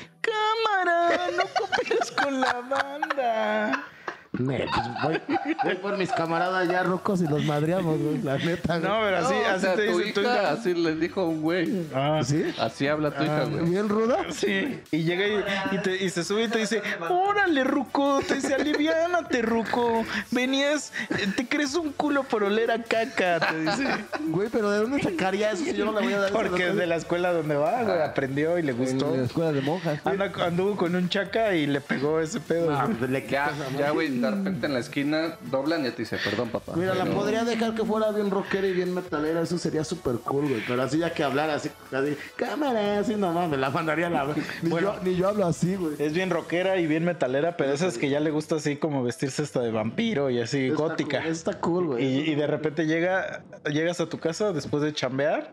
[0.85, 3.94] no cooperes con la banda.
[4.39, 8.23] Ne, pues voy, voy por mis camaradas ya rocos y los madreamos, güey.
[8.23, 8.91] La neta, güey.
[8.91, 10.51] No, pero así, No, o así sea, te tu dice tu hija.
[10.51, 11.87] Así le dijo un güey.
[11.95, 12.45] Ah, ¿Sí?
[12.59, 13.65] Así habla tu hija, güey.
[13.71, 14.19] ¿Bien ruda?
[14.33, 18.35] Sí, y llega y, y te- y se sube y te dice, órale, Ruco, te
[18.37, 20.93] dice, aliviánate, Ruco, venías,
[21.37, 23.87] te crees un culo por oler a caca, te dice.
[24.29, 26.77] Güey, pero ¿de dónde sacaría eso si yo no le voy a dar Porque es
[26.77, 29.17] de la escuela donde va, güey, aprendió y le En gustó.
[29.17, 30.01] la escuela de monjas.
[30.05, 32.75] Anda, anduvo con un chaca y le pegó ese pedo.
[32.75, 32.97] Ah, güey.
[32.99, 36.49] pues le quitas, ya, güey, de repente en la esquina doblan y te dice, perdón,
[36.51, 36.73] papá.
[36.77, 40.49] Mira, la podría dejar que fuera bien rockera y bien metalera, eso sería súper cool,
[40.49, 40.63] güey.
[40.67, 44.27] Pero así ya que hablara así, así cámara, así nomás, me la mandaría a la.
[44.63, 44.95] Ni, Bueno.
[44.97, 45.95] yo, ni yo hablo así, güey.
[45.99, 49.43] Es bien rockera y bien metalera, pero esas que ya le gusta así como vestirse
[49.43, 51.19] hasta de vampiro y así Está gótica.
[51.23, 52.05] cool, Está cool, güey.
[52.05, 55.51] Y, y de repente llega, llegas a tu casa después de chambear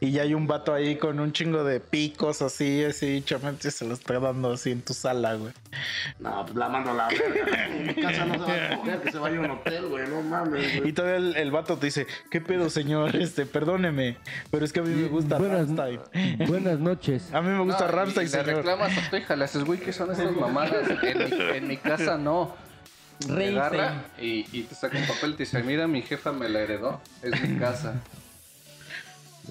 [0.00, 3.84] y ya hay un vato ahí con un chingo de picos así, así, chamente se
[3.86, 5.52] lo está dando así en tu sala, güey.
[6.18, 7.68] No, pues la mando a la verga.
[8.16, 10.06] Casa no se va a coger, que se vaya a un hotel, güey.
[10.08, 10.92] No mames, Y güey.
[10.92, 13.14] todavía el, el vato te dice, ¿qué pedo, señor?
[13.24, 14.16] Este, perdóneme,
[14.50, 16.00] pero es que a mí me gusta Buenas, Rammstein.
[16.48, 17.32] buenas noches.
[17.32, 18.46] A mí me gusta No, y le señor.
[18.46, 20.88] reclamas a tu hija, le haces, güey, ¿qué son estas mamadas?
[21.02, 22.54] En mi, en mi casa no.
[23.26, 26.48] Te agarra y, y te saca un papel y te dice, mira, mi jefa me
[26.48, 27.94] la heredó, es mi casa.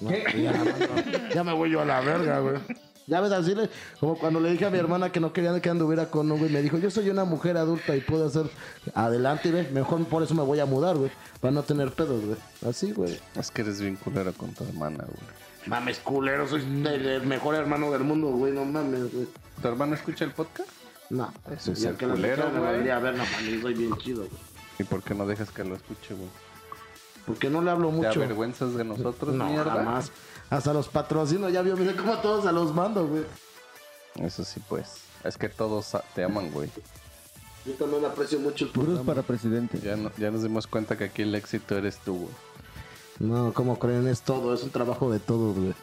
[0.02, 2.56] No, ya, mando- ya me voy yo a la verga, güey.
[3.06, 3.68] Ya ves, así le,
[4.00, 6.50] como cuando le dije a mi hermana que no quería que anduviera con un güey,
[6.50, 8.46] me dijo, yo soy una mujer adulta y puedo hacer
[8.94, 11.10] adelante, ve, mejor por eso me voy a mudar, güey,
[11.40, 12.36] para no tener pedos, güey.
[12.66, 13.20] Así, güey.
[13.38, 15.18] Es que eres bien culero con tu hermana, güey.
[15.66, 19.26] Mames, culero, soy el, el mejor hermano del mundo, güey, no mames, güey.
[19.60, 20.68] ¿Tu hermana escucha el podcast?
[21.10, 22.82] No, Eso es el que culero, güey.
[22.84, 24.30] ver, no mames, soy bien chido, güey.
[24.78, 26.28] ¿Y por qué no dejas que lo escuche, güey?
[27.26, 28.22] Porque no le hablo ¿Te mucho.
[28.22, 29.70] avergüenzas de nosotros, No, mierda?
[29.72, 30.10] jamás.
[30.50, 33.24] Hasta los patrocinos, ya vio, mira cómo a todos a los mando, güey.
[34.16, 34.98] Eso sí, pues.
[35.24, 36.70] Es que todos te aman, güey.
[37.64, 39.06] Yo también aprecio mucho el Bruce programa.
[39.06, 39.78] para presidente.
[39.82, 42.34] Ya, no- ya nos dimos cuenta que aquí el éxito eres tú, güey.
[43.20, 45.74] No, como creen, es todo, es un trabajo de todos, güey.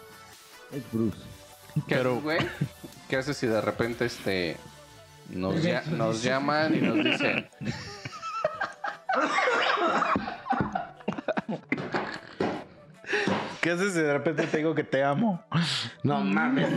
[0.71, 1.17] Es Bruce.
[1.87, 2.39] ¿Qué haces, güey?
[3.09, 4.57] ¿Qué haces si de repente este
[5.29, 7.49] nos, ya- nos llaman y nos dicen,
[13.61, 15.43] ¿Qué haces si de repente te digo que te amo?
[16.03, 16.67] No mames.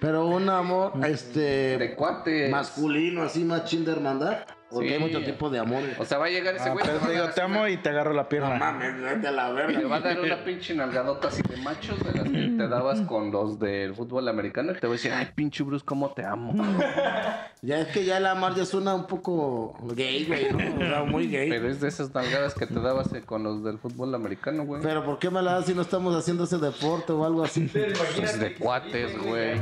[0.00, 2.50] Pero un amor, este, de cuates?
[2.50, 4.44] masculino, así, machín de hermandad.
[4.74, 4.94] Porque Sí.
[4.94, 5.82] hay mucho tipo de amor.
[5.98, 6.84] O sea, va a llegar ese Ah, güey.
[6.84, 8.54] pero te digo, te amo y te agarro la No pierna.
[8.56, 10.14] mames, vete a la una- Te va a verga.
[10.20, 13.94] dar una pinche nalgadota así de machos de las que te dabas con los del
[13.94, 16.52] fútbol americano y te va a decir, ay, pinche Bruce, cómo te amo.
[17.62, 20.58] Ya es que ya el amar ya suena un poco gay, güey, ¿no?
[20.84, 21.48] O sea, muy gay.
[21.48, 24.82] Pero es de esas nalgadas que te dabas eh, con los del fútbol americano, güey.
[24.82, 27.62] Pero ¿por qué me la das si no estamos haciendo ese deporte o algo así?
[27.72, 29.54] Pues de cuates, güey.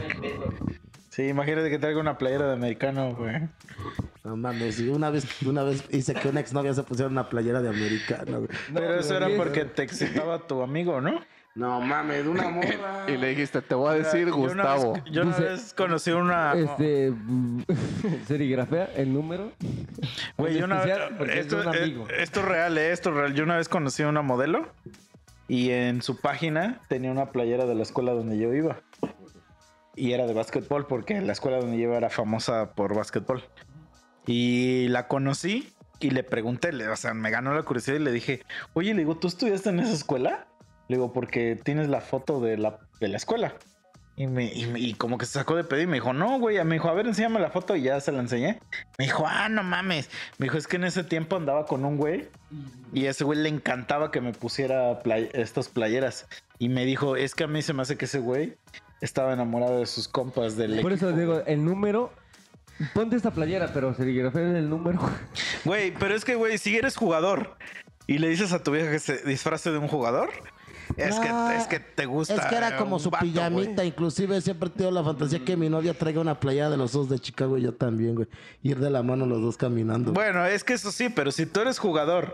[1.13, 3.35] Sí, imagínate que traiga una playera de americano, güey.
[4.25, 7.69] No mames, una vez, una vez hice que una exnovia se pusiera una playera de
[7.69, 8.49] americano, güey.
[8.73, 11.21] Pero eso era porque te excitaba tu amigo, ¿no?
[11.55, 13.05] No mames, una morra.
[13.09, 14.95] Y le dijiste, te voy a decir Yo una Gustavo.
[14.95, 16.55] vez- Yo una Dice- vez conocí una...
[16.57, 17.13] Este.
[18.27, 19.53] serigrafea el número.
[20.39, 22.07] Güey, yo una especial porque es de esto, un amigo.
[22.09, 23.35] esto es real, eh, esto es real.
[23.35, 24.67] Yo una vez conocí a una modelo
[25.47, 28.79] y en su página tenía una playera de la escuela donde yo iba.
[29.95, 33.43] Y era de básquetbol porque la escuela donde yo era famosa por básquetbol.
[34.27, 38.13] Y la conocí y le pregunté, le- o sea, me ganó la curiosidad y le
[38.13, 38.43] dije,
[38.73, 40.47] oye, le digo, ¿tú estudiaste en esa escuela?
[40.89, 43.55] Le digo, porque tienes la foto de la, de la escuela.
[44.15, 46.39] Y, me, y, me- y como que se sacó de pedir y me dijo, no,
[46.39, 46.63] güey.
[46.65, 48.61] Me dijo, a ver, enséñame la foto y ya se la enseñé.
[48.99, 50.11] Me dijo, ah, no mames.
[50.39, 52.29] Me dijo, es que en ese tiempo andaba con un güey
[52.93, 56.27] y a ese güey le encantaba que me pusiera play- estas playeras.
[56.59, 58.57] Y me dijo, es que a mí se me hace que ese güey
[59.03, 62.13] estaba enamorado de sus compas del Por eso equipo, digo, el número.
[62.95, 65.01] Ponte esta playera, pero serigrafea el número.
[65.65, 67.57] Güey, pero es que, güey, si eres jugador
[68.07, 70.31] y le dices a tu vieja que se disfrace de un jugador,
[70.97, 72.35] es, No, que, es que te gusta.
[72.35, 75.95] Es que era como su vato, pijamita, inclusive siempre tengo la fantasía que mi novia
[75.95, 78.29] traiga una playera de los dos de Chicago y yo también, güey.
[78.63, 80.13] Ir de la mano los dos caminando.
[80.13, 82.33] Bueno, es que eso sí, pero si tú eres jugador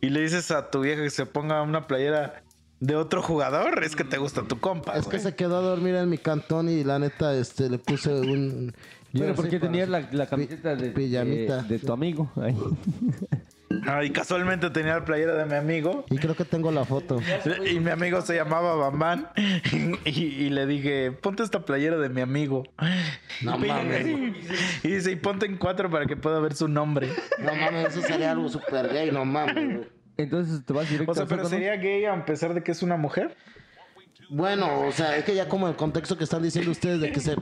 [0.00, 2.42] y le dices a tu vieja que se ponga una playera
[2.80, 4.96] de otro jugador, es que te gusta tu compa.
[4.96, 8.12] Es que se quedó a dormir en mi cantón y la neta, este, le puse
[8.12, 8.74] un.
[9.12, 11.62] Pero porque tenías la, la camiseta de, pijamita.
[11.62, 12.30] de, de tu amigo.
[12.36, 12.54] Ay.
[13.86, 16.04] Ah, y casualmente tenía la playera de mi amigo.
[16.10, 17.20] Y creo que tengo la foto.
[17.70, 19.28] Y mi amigo se llamaba Bambán.
[20.04, 22.64] Y, y le dije, ponte esta playera de mi amigo.
[23.42, 24.06] No mames.
[24.82, 27.08] Y dice, y ponte en cuatro para que pueda ver su nombre.
[27.38, 29.76] No mames, eso sería algo super gay, no mames.
[29.76, 29.97] güey.
[30.18, 32.96] Entonces te vas directo O sea, pero sería gay a pesar de que es una
[32.96, 33.36] mujer.
[34.30, 37.20] Bueno, o sea, es que ya como el contexto que están diciendo ustedes de que
[37.20, 37.36] se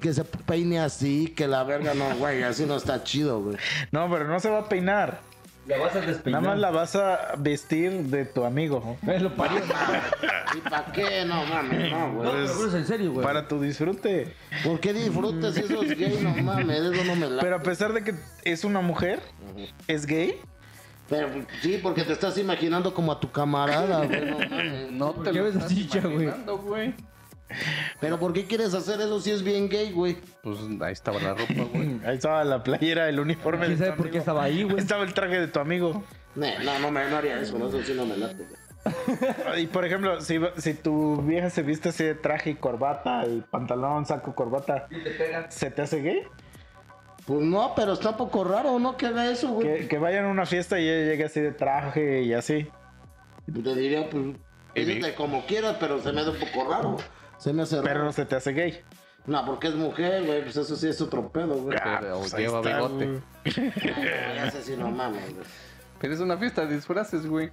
[0.00, 3.56] que se peine así, que la verga no, güey, así no está chido, güey.
[3.92, 5.20] No, pero no se va a peinar.
[5.66, 6.42] La vas a despeinar.
[6.42, 8.96] Nada más la vas a vestir de tu amigo.
[9.02, 9.60] Me lo parió.
[10.56, 11.24] ¿Y para qué?
[11.24, 12.30] No mames, no, No, güey.
[12.30, 13.24] pero es en serio, güey.
[13.24, 14.34] Para tu disfrute.
[14.64, 16.18] ¿Por qué disfrutes si eso es gay?
[16.22, 17.42] No mames, eso no me la.
[17.42, 18.14] Pero a pesar de que
[18.44, 19.20] es una mujer,
[19.88, 20.38] es gay.
[21.08, 21.28] Pero
[21.62, 24.90] sí, porque te estás imaginando como a tu camarada, güey, no mames.
[24.92, 26.94] No te lo estás imaginando, güey.
[28.00, 30.16] Pero ¿por qué quieres hacer eso si es bien gay, güey?
[30.42, 32.00] Pues ahí estaba la ropa, güey.
[32.04, 33.66] Ahí estaba la playera, el uniforme.
[33.66, 34.78] ¿Quién sabe por qué estaba ahí, güey?
[34.78, 36.02] Estaba el traje de tu amigo.
[36.34, 39.62] No, no, no, me, no haría eso, no, eso sí no me late, güey.
[39.62, 43.40] Y por ejemplo, si, si tu vieja se viste así de traje y corbata y
[43.50, 44.88] pantalón, saco, corbata,
[45.48, 46.22] ¿se te hace gay?
[47.26, 48.96] Pues no, pero está un poco raro, ¿no?
[48.96, 49.66] Que haga eso, güey.
[49.80, 52.68] Que, que vayan a una fiesta y ella llegue así de traje y así.
[53.52, 54.24] Te diría, pues,
[54.74, 56.96] vístete como quieras, pero se me hace un poco raro.
[57.38, 58.04] Se me hace Pero raro.
[58.04, 58.80] no se te hace gay.
[59.26, 61.76] No, porque es mujer, güey, pues eso sí es otro pedo, güey.
[61.82, 63.06] Pero pues lleva está, bigote.
[63.06, 63.72] güey.
[64.36, 65.46] Ya sé si no mames, güey.
[66.00, 67.50] Pero es una fiesta de disfraces, güey.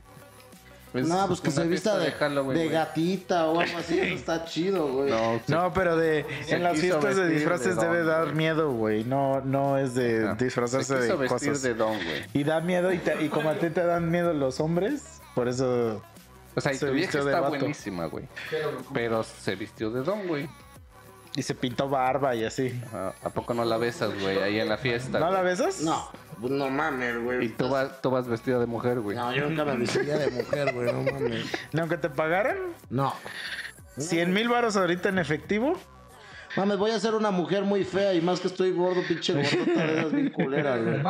[0.94, 2.70] Es No, pues que se vista de, Halloween, de güey.
[2.70, 5.12] gatita o algo así, eso está chido, güey.
[5.48, 9.04] No, pero de Se en las fiestas de disfraces de debe don, dar miedo, güey.
[9.04, 11.62] No, no es de disfrazarse se quiso de cosas.
[11.64, 12.24] de don, güey.
[12.34, 15.48] Y da miedo y, te- y como a ti te dan miedo los hombres, por
[15.48, 16.02] eso
[16.56, 17.58] O sea, y Se tu vieja está vato.
[17.58, 18.28] buenísima, güey.
[18.94, 20.48] Pero se vistió de don, güey.
[21.36, 22.80] y se pintó barba y así.
[22.90, 23.16] Ajá.
[23.24, 24.38] ¿A poco no la besas, güey?
[24.44, 25.20] Ahí en la fiesta.
[25.20, 25.82] ¿No la besas?
[25.82, 26.08] No,
[26.40, 27.46] pues no mames, güey.
[27.46, 29.16] Y tú vas, tú vas vestida de mujer, güey.
[29.18, 31.46] No, yo nunca me vestiría de mujer, güey, no mames.
[31.72, 32.58] Ni aunque te pagaran
[32.90, 33.14] No.
[33.98, 35.78] 100 mil baros ahorita en efectivo.
[36.56, 39.86] Mames, voy a ser una mujer muy fea y más que estoy gordo, pinche gordota
[39.88, 41.02] de esas bien culeras, güey.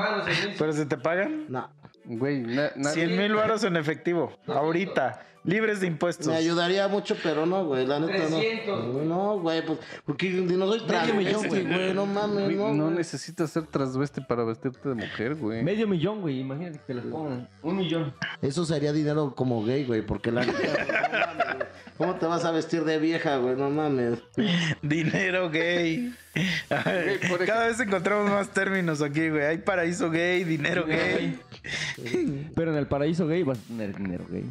[0.57, 1.69] Pero si te pagan No.
[2.05, 4.33] Güey, na- nadie- 100 mil baros en efectivo.
[4.47, 5.21] Ahorita.
[5.45, 6.27] Libres de impuestos.
[6.27, 9.03] Me ayudaría mucho, pero no, güey, la neta no.
[9.03, 12.73] No, güey, pues, porque no soy transvesti, güey, no mames, Güey, no.
[12.73, 12.95] no güey.
[12.97, 15.61] necesitas ser trasveste para vestirte de mujer, güey.
[15.63, 16.39] Medio millón, güey.
[16.39, 17.49] Imagínate que te lo pongan.
[17.61, 18.13] Un millón.
[18.41, 21.67] Eso sería dinero como gay, güey, porque la neta, no mames, güey.
[21.97, 23.55] ¿Cómo te vas a vestir de vieja, güey?
[23.55, 24.19] No mames.
[24.81, 26.15] Dinero gay.
[26.69, 29.43] Cada vez encontramos más términos aquí, güey.
[29.43, 31.37] Hay paraíso gay, dinero gay.
[32.55, 34.45] Pero en el paraíso gay vas a tener dinero gay.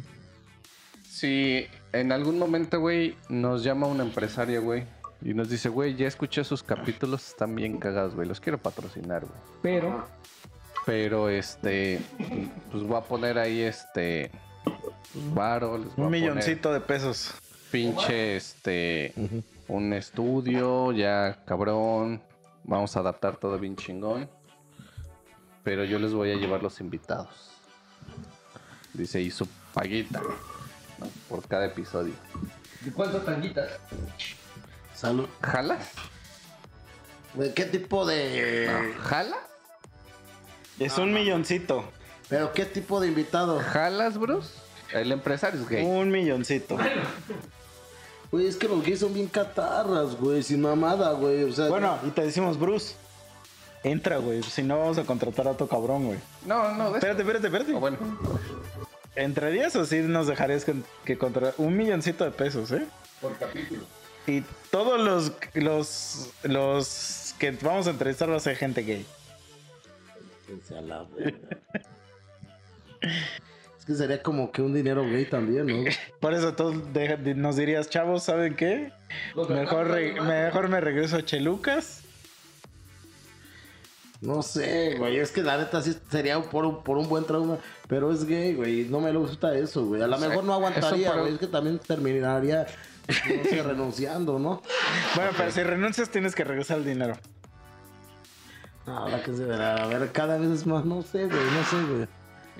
[1.23, 4.83] Si en algún momento, güey, nos llama una empresaria, güey,
[5.21, 9.21] y nos dice, güey, ya escuché sus capítulos, están bien cagados, güey, los quiero patrocinar,
[9.21, 9.39] güey.
[9.61, 10.05] Pero,
[10.85, 12.01] Pero, este,
[12.69, 14.31] pues voy a poner ahí, este,
[14.65, 17.33] pues, varo, les voy a Un poner milloncito de pesos.
[17.71, 19.13] pinche, este,
[19.69, 22.21] un estudio, ya cabrón,
[22.65, 24.29] vamos a adaptar todo bien chingón,
[25.63, 27.49] pero yo les voy a llevar los invitados.
[28.93, 30.21] Dice, y su paguita.
[31.29, 32.13] Por cada episodio.
[32.81, 33.69] ¿de cuántas tanguitas?
[34.95, 35.27] Salud.
[35.41, 35.89] ¿Jalas?
[37.33, 38.93] Güey, ¿Qué tipo de.
[39.03, 39.39] ¿Jalas?
[40.79, 41.83] Es un milloncito.
[42.29, 43.59] Pero qué tipo de invitado?
[43.59, 44.53] ¿Jalas, bros?
[44.91, 45.85] El empresario es gay.
[45.85, 46.77] Un milloncito.
[48.31, 51.43] Güey, es que los gays son bien catarras, güey, sin mamada, güey.
[51.43, 52.95] O sea, Bueno, y te decimos, Bruce.
[53.83, 54.41] Entra, güey.
[54.43, 56.19] Si no, vamos a contratar a otro cabrón, güey.
[56.45, 57.73] No, no, de Espérate, espérate, espérate.
[57.73, 57.97] Oh, bueno,
[59.15, 60.73] ¿Entrarías o sí nos dejarías que,
[61.05, 62.85] que contratar un milloncito de pesos, eh?
[63.21, 63.83] Por capítulo.
[64.25, 64.41] Y
[64.71, 69.05] todos los, los, los que vamos a entrevistar va a ser gente gay.
[73.77, 75.91] Es que sería como que un dinero gay también, ¿no?
[76.19, 76.73] Por eso tú
[77.35, 78.91] nos dirías, chavos, ¿saben qué?
[79.49, 79.89] Mejor,
[80.21, 82.02] mejor me regreso a Chelucas.
[84.23, 85.17] No sé, güey.
[85.17, 87.57] Es que la neta sí sería por un, por un buen trauma.
[87.87, 88.85] Pero es gay, güey.
[88.85, 90.01] No me gusta eso, güey.
[90.01, 91.33] A lo mejor no aguantaría, güey.
[91.33, 92.65] Es que también terminaría,
[93.07, 93.13] no
[93.49, 94.61] sé, renunciando, ¿no?
[95.15, 97.17] Bueno, pero si renuncias tienes que regresar el dinero.
[98.85, 99.83] Ahora que se verá.
[99.83, 100.85] A ver, cada vez es más.
[100.85, 101.39] No sé, güey.
[101.39, 102.07] No sé, güey.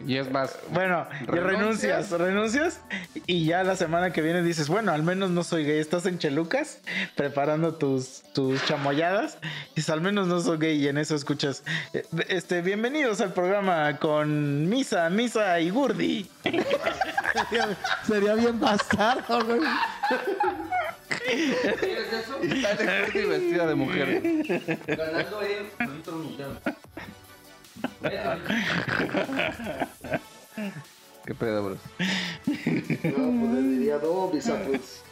[0.06, 2.82] Y es más, Bueno, y renuncias, renuncias
[3.28, 6.20] y ya la semana que viene dices, bueno, al menos no soy gay, estás en
[6.20, 6.80] Chelucas
[7.16, 9.38] preparando tus, tus chamoyadas
[9.72, 11.64] y dices, al menos no soy gay y en eso escuchas,
[11.94, 16.30] eh, este, bienvenidos al programa con Misa, Misa y Gurdi.
[16.44, 19.62] sería, sería bien bastardo, güey.
[21.80, 22.38] ¿Quieres eso?
[22.42, 22.76] Está
[23.14, 24.22] de vestida mujer.
[24.88, 25.68] Ganando él.
[31.26, 31.78] ¿Qué pedo, bros?
[32.46, 35.06] No, pues le diría, no, misa, pues.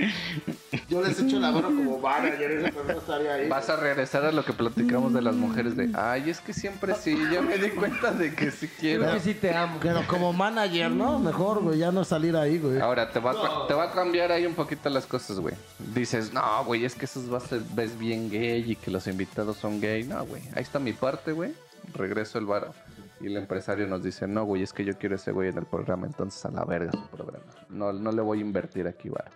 [0.89, 3.47] Yo les echo la mano como manager, ese no estaría ahí.
[3.47, 6.95] Vas a regresar a lo que platicamos de las mujeres de, ay, es que siempre
[6.95, 9.03] sí, ya me di cuenta de que sí quiero.
[9.03, 9.77] Creo que sí te amo.
[9.81, 11.18] Pero como manager, ¿no?
[11.18, 12.81] Mejor, güey, ya no salir ahí, güey.
[12.81, 15.55] Ahora, te va, a ca- te va a cambiar ahí un poquito las cosas, güey.
[15.95, 19.55] Dices, no, güey, es que esos vas a- ves bien gay y que los invitados
[19.55, 20.03] son gay.
[20.03, 21.53] No, güey, ahí está mi parte, güey.
[21.93, 22.73] Regreso el varo.
[23.19, 25.65] Y el empresario nos dice, no, güey, es que yo quiero ese güey en el
[25.65, 27.45] programa, entonces a la verga su programa.
[27.69, 29.29] No, no le voy a invertir aquí, varo.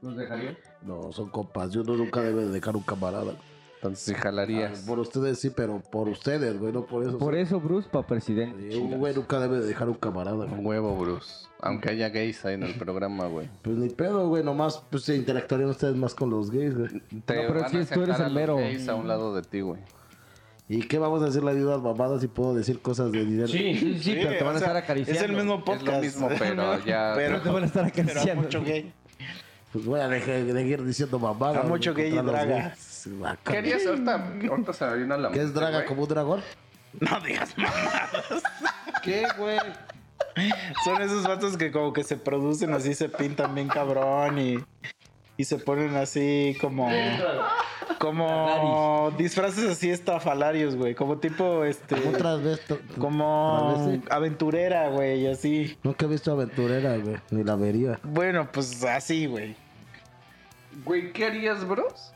[0.00, 0.56] ¿Nos dejaría?
[0.82, 1.70] No, son compas.
[1.72, 3.34] Yo no nunca debe de dejar un camarada.
[3.76, 4.80] Entonces sí Ah, jalarías.
[4.80, 7.18] Por ustedes sí, pero por ustedes, güey, no por eso.
[7.18, 8.70] Por eso, Bruce, para presidente.
[8.72, 10.36] Sí, un güey nunca debe de dejar un camarada.
[10.36, 10.52] güey.
[10.52, 11.46] Un huevo, Bruce.
[11.60, 13.48] Aunque haya gays ahí en el programa, güey.
[13.62, 16.88] Pues ni pedo, güey, nomás pues se interactuarían ustedes más con los gays, güey.
[17.24, 18.56] Te pero van es que a tú eres el mero.
[18.56, 19.80] gays a un lado de ti, güey.
[20.68, 23.48] ¿Y qué vamos a decir la ayudas mamadas si puedo decir cosas de dinero?
[23.48, 25.20] Sí, sí, sí, pero te van a estar acariciando.
[25.22, 25.86] Es el mismo Es podcast.
[25.86, 27.12] lo mismo, pero ya...
[27.14, 28.42] Pero, te van a estar pero acariciando.
[28.42, 28.92] mucho gay.
[29.72, 31.64] Pues voy a dejar de ir diciendo mamadas.
[31.64, 32.44] A mucho gay y draga.
[32.68, 33.08] gays.
[33.24, 34.32] Ah, ¿Qué harías ahorita?
[34.48, 36.40] Ahorita se me vino a la ¿Qué es draga como un dragón?
[37.00, 37.72] No digas más.
[39.02, 39.58] ¿Qué, güey?
[40.84, 44.58] Son esos vatos que como que se producen así, se pintan bien cabrón y,
[45.36, 46.88] y se ponen así como...
[47.98, 50.94] Como disfraces así estafalarios, güey.
[50.94, 51.96] Como tipo, este...
[51.96, 52.78] Como otras veces.
[52.98, 55.76] Como aventurera, güey, así.
[55.82, 57.16] Nunca he visto aventurera, güey.
[57.30, 57.98] Ni la vería.
[58.02, 59.56] Bueno, pues así, güey.
[60.84, 62.12] Güey, ¿qué harías, bros?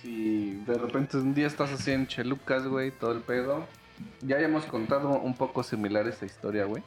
[0.00, 3.66] Si de repente un día estás así en Chelucas, güey, todo el pedo.
[4.20, 6.82] Ya habíamos contado un poco similar esta historia, güey.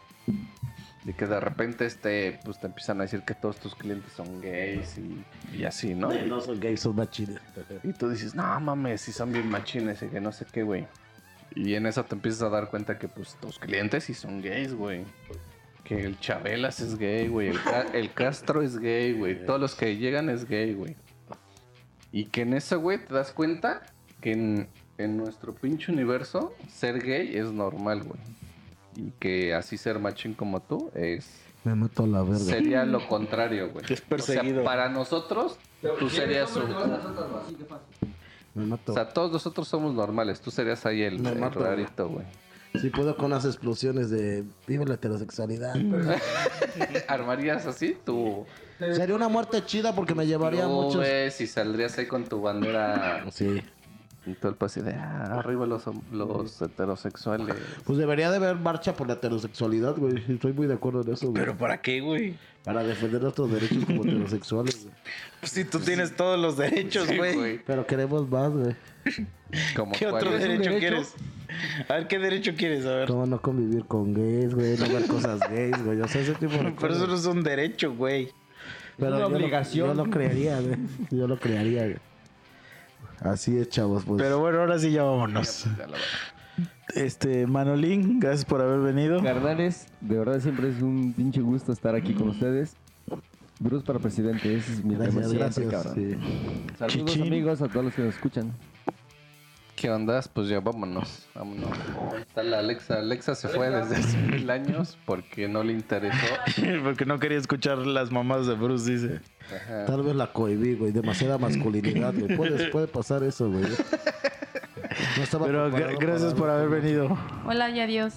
[1.07, 4.41] De que de repente este, pues te empiezan a decir que todos tus clientes son
[4.41, 5.23] gays y,
[5.55, 6.09] y así, ¿no?
[6.09, 7.39] No son gays, son machines.
[7.81, 10.85] Y tú dices, no mames, si son bien machines y que no sé qué, güey.
[11.55, 14.73] Y en eso te empiezas a dar cuenta que pues tus clientes sí son gays,
[14.73, 15.05] güey.
[15.85, 17.51] Que el Chabelas es gay, güey.
[17.51, 17.59] El,
[17.93, 19.45] el Castro es gay, güey.
[19.45, 20.97] Todos los que llegan es gay, güey.
[22.11, 23.81] Y que en eso, güey, te das cuenta
[24.19, 24.67] que en,
[24.97, 28.19] en nuestro pinche universo ser gay es normal, güey.
[28.97, 31.29] Y que así ser machín como tú es...
[31.63, 32.39] Me meto a la verga.
[32.39, 33.85] Sería lo contrario, güey.
[33.89, 34.61] Es perseguido.
[34.61, 35.57] O sea, para nosotros,
[35.99, 36.63] tú serías un...
[38.55, 38.91] Me mato.
[38.91, 40.41] O sea, todos nosotros somos normales.
[40.41, 42.25] Tú serías ahí el, Me el mato, rarito, güey.
[42.81, 45.75] Si puedo con unas explosiones de vive la heterosexualidad.
[47.07, 47.97] ¿Armarías así?
[48.05, 48.45] Tú,
[48.79, 51.01] Sería una muerte chida porque me llevaría tú muchos.
[51.01, 53.61] ves y saldrías ahí con tu bandera Sí.
[54.27, 57.55] Y todo el país de ah, arriba los, los heterosexuales.
[57.85, 60.23] Pues debería de haber marcha por la heterosexualidad, güey.
[60.27, 61.41] Estoy muy de acuerdo en eso, güey.
[61.41, 62.35] ¿Pero para qué, güey?
[62.63, 64.95] Para defender nuestros derechos como heterosexuales, güey.
[65.39, 67.59] Pues si tú tienes todos los derechos, Sí, güey.
[67.65, 68.75] Pero queremos más, güey.
[69.75, 70.41] Como ¿Qué otro es?
[70.41, 70.79] derecho, derecho?
[70.79, 71.13] quieres?
[71.87, 72.85] A ver, ¿qué derecho quieres?
[72.85, 73.07] A ver.
[73.07, 74.75] ¿Cómo no convivir con gays, güey?
[74.77, 76.01] No ver cosas gays, güey.
[76.01, 76.97] O sea, ese tipo de Pero cosas.
[76.97, 78.29] eso no es un derecho, güey.
[78.97, 79.87] Pero una yo lo- obligación.
[79.87, 80.75] Yo lo crearía, güey.
[81.11, 81.97] Yo lo crearía, güey.
[83.21, 84.21] Así es, chavos, pues.
[84.21, 85.65] Pero bueno, ahora sí ya vámonos.
[85.77, 85.97] Verdad.
[86.95, 89.21] Este, Manolín, gracias por haber venido.
[89.21, 92.75] Carnales, de verdad siempre es un pinche gusto estar aquí con ustedes.
[93.59, 95.83] Bruce para presidente, ese es mi gracias, tema siempre, gracias.
[95.83, 95.95] cabrón.
[95.95, 96.75] sí.
[96.77, 97.27] Saludos Chichín.
[97.27, 98.53] amigos a todos los que nos escuchan.
[99.75, 100.27] ¿Qué ondas?
[100.27, 101.27] Pues ya vámonos.
[101.35, 101.69] Vámonos.
[102.19, 102.95] Está la Alexa.
[102.99, 106.25] Alexa se fue desde hace mil años porque no le interesó.
[106.83, 109.21] Porque no quería escuchar las mamás de Bruce, dice.
[109.55, 109.85] Ajá.
[109.85, 110.91] Tal vez la cohibí, güey.
[110.91, 112.35] Demasiada masculinidad, güey.
[112.35, 113.65] Puede, puede pasar eso, güey.
[115.17, 117.17] No estaba Pero gra- gracias por haber venido.
[117.45, 118.13] Hola y adiós.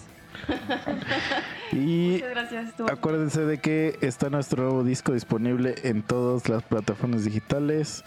[1.72, 2.68] Y Muchas gracias.
[2.70, 8.02] Estuvo acuérdense de que está nuestro nuevo disco disponible en todas las plataformas digitales.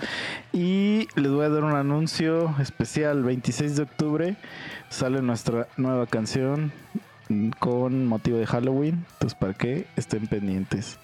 [0.52, 3.24] Y les voy a dar un anuncio especial.
[3.24, 4.36] 26 de octubre
[4.90, 6.74] sale nuestra nueva canción
[7.60, 9.06] con motivo de Halloween.
[9.14, 11.00] Entonces, para que estén pendientes.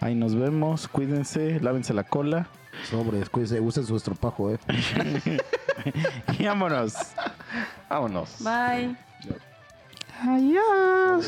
[0.00, 0.88] Ahí nos vemos.
[0.88, 1.60] Cuídense.
[1.60, 2.48] Lávense la cola.
[2.88, 4.58] Sobres, cuídense, usen su estropajo, eh.
[6.38, 6.94] Y vámonos.
[7.88, 8.36] Vámonos.
[8.40, 8.96] Bye.
[10.22, 11.26] Adiós.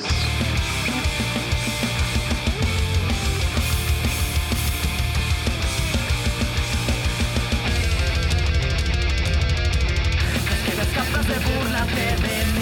[10.72, 12.61] Eres capaz de burlarte de mí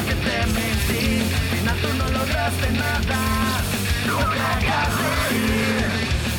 [0.00, 1.22] que te mentí
[1.68, 3.20] Al tú no lograste nada
[4.06, 5.86] No me hagas reír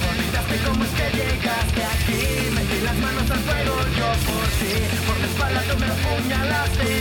[0.09, 2.23] Olvidaste cómo es que llegaste aquí
[2.55, 4.75] Metí las manos al fuego yo por ti
[5.07, 6.93] Por la espalda tú me apuñalaste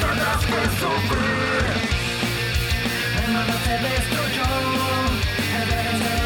[0.00, 1.64] Tendrás que sufrir
[3.12, 4.50] En hermana se destruyó,
[5.58, 6.21] el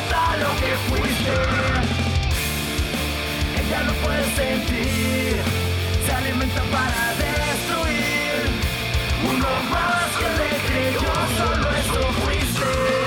[0.00, 1.32] importa lo que fuiste,
[3.58, 5.42] ella lo puede sentir,
[6.06, 8.42] se alimenta para destruir.
[9.28, 12.99] Uno más que le creyó, solo eso fuiste.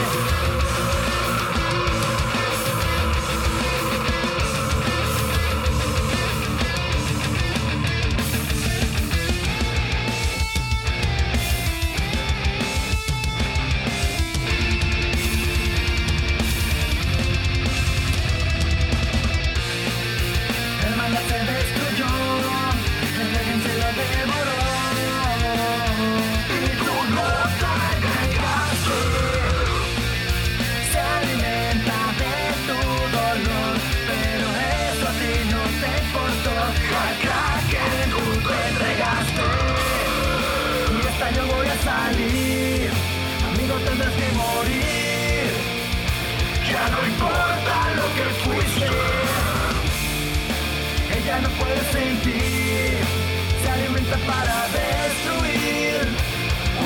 [54.12, 56.08] Para destruir.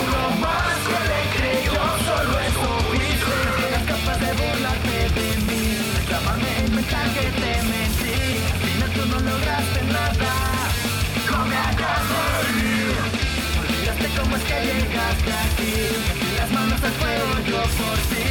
[0.01, 3.35] Uno más que le creyó, solo eso fuiste.
[3.67, 5.63] Eres capaz de burlarte de mí,
[5.97, 8.19] reclamarme en mental que te mentí.
[8.53, 10.33] Al final tú no lograste nada,
[11.31, 12.95] no me hagas morir.
[13.61, 15.75] Olvidaste cómo es que llegaste aquí,
[16.37, 18.27] las manos al fuego yo por ti.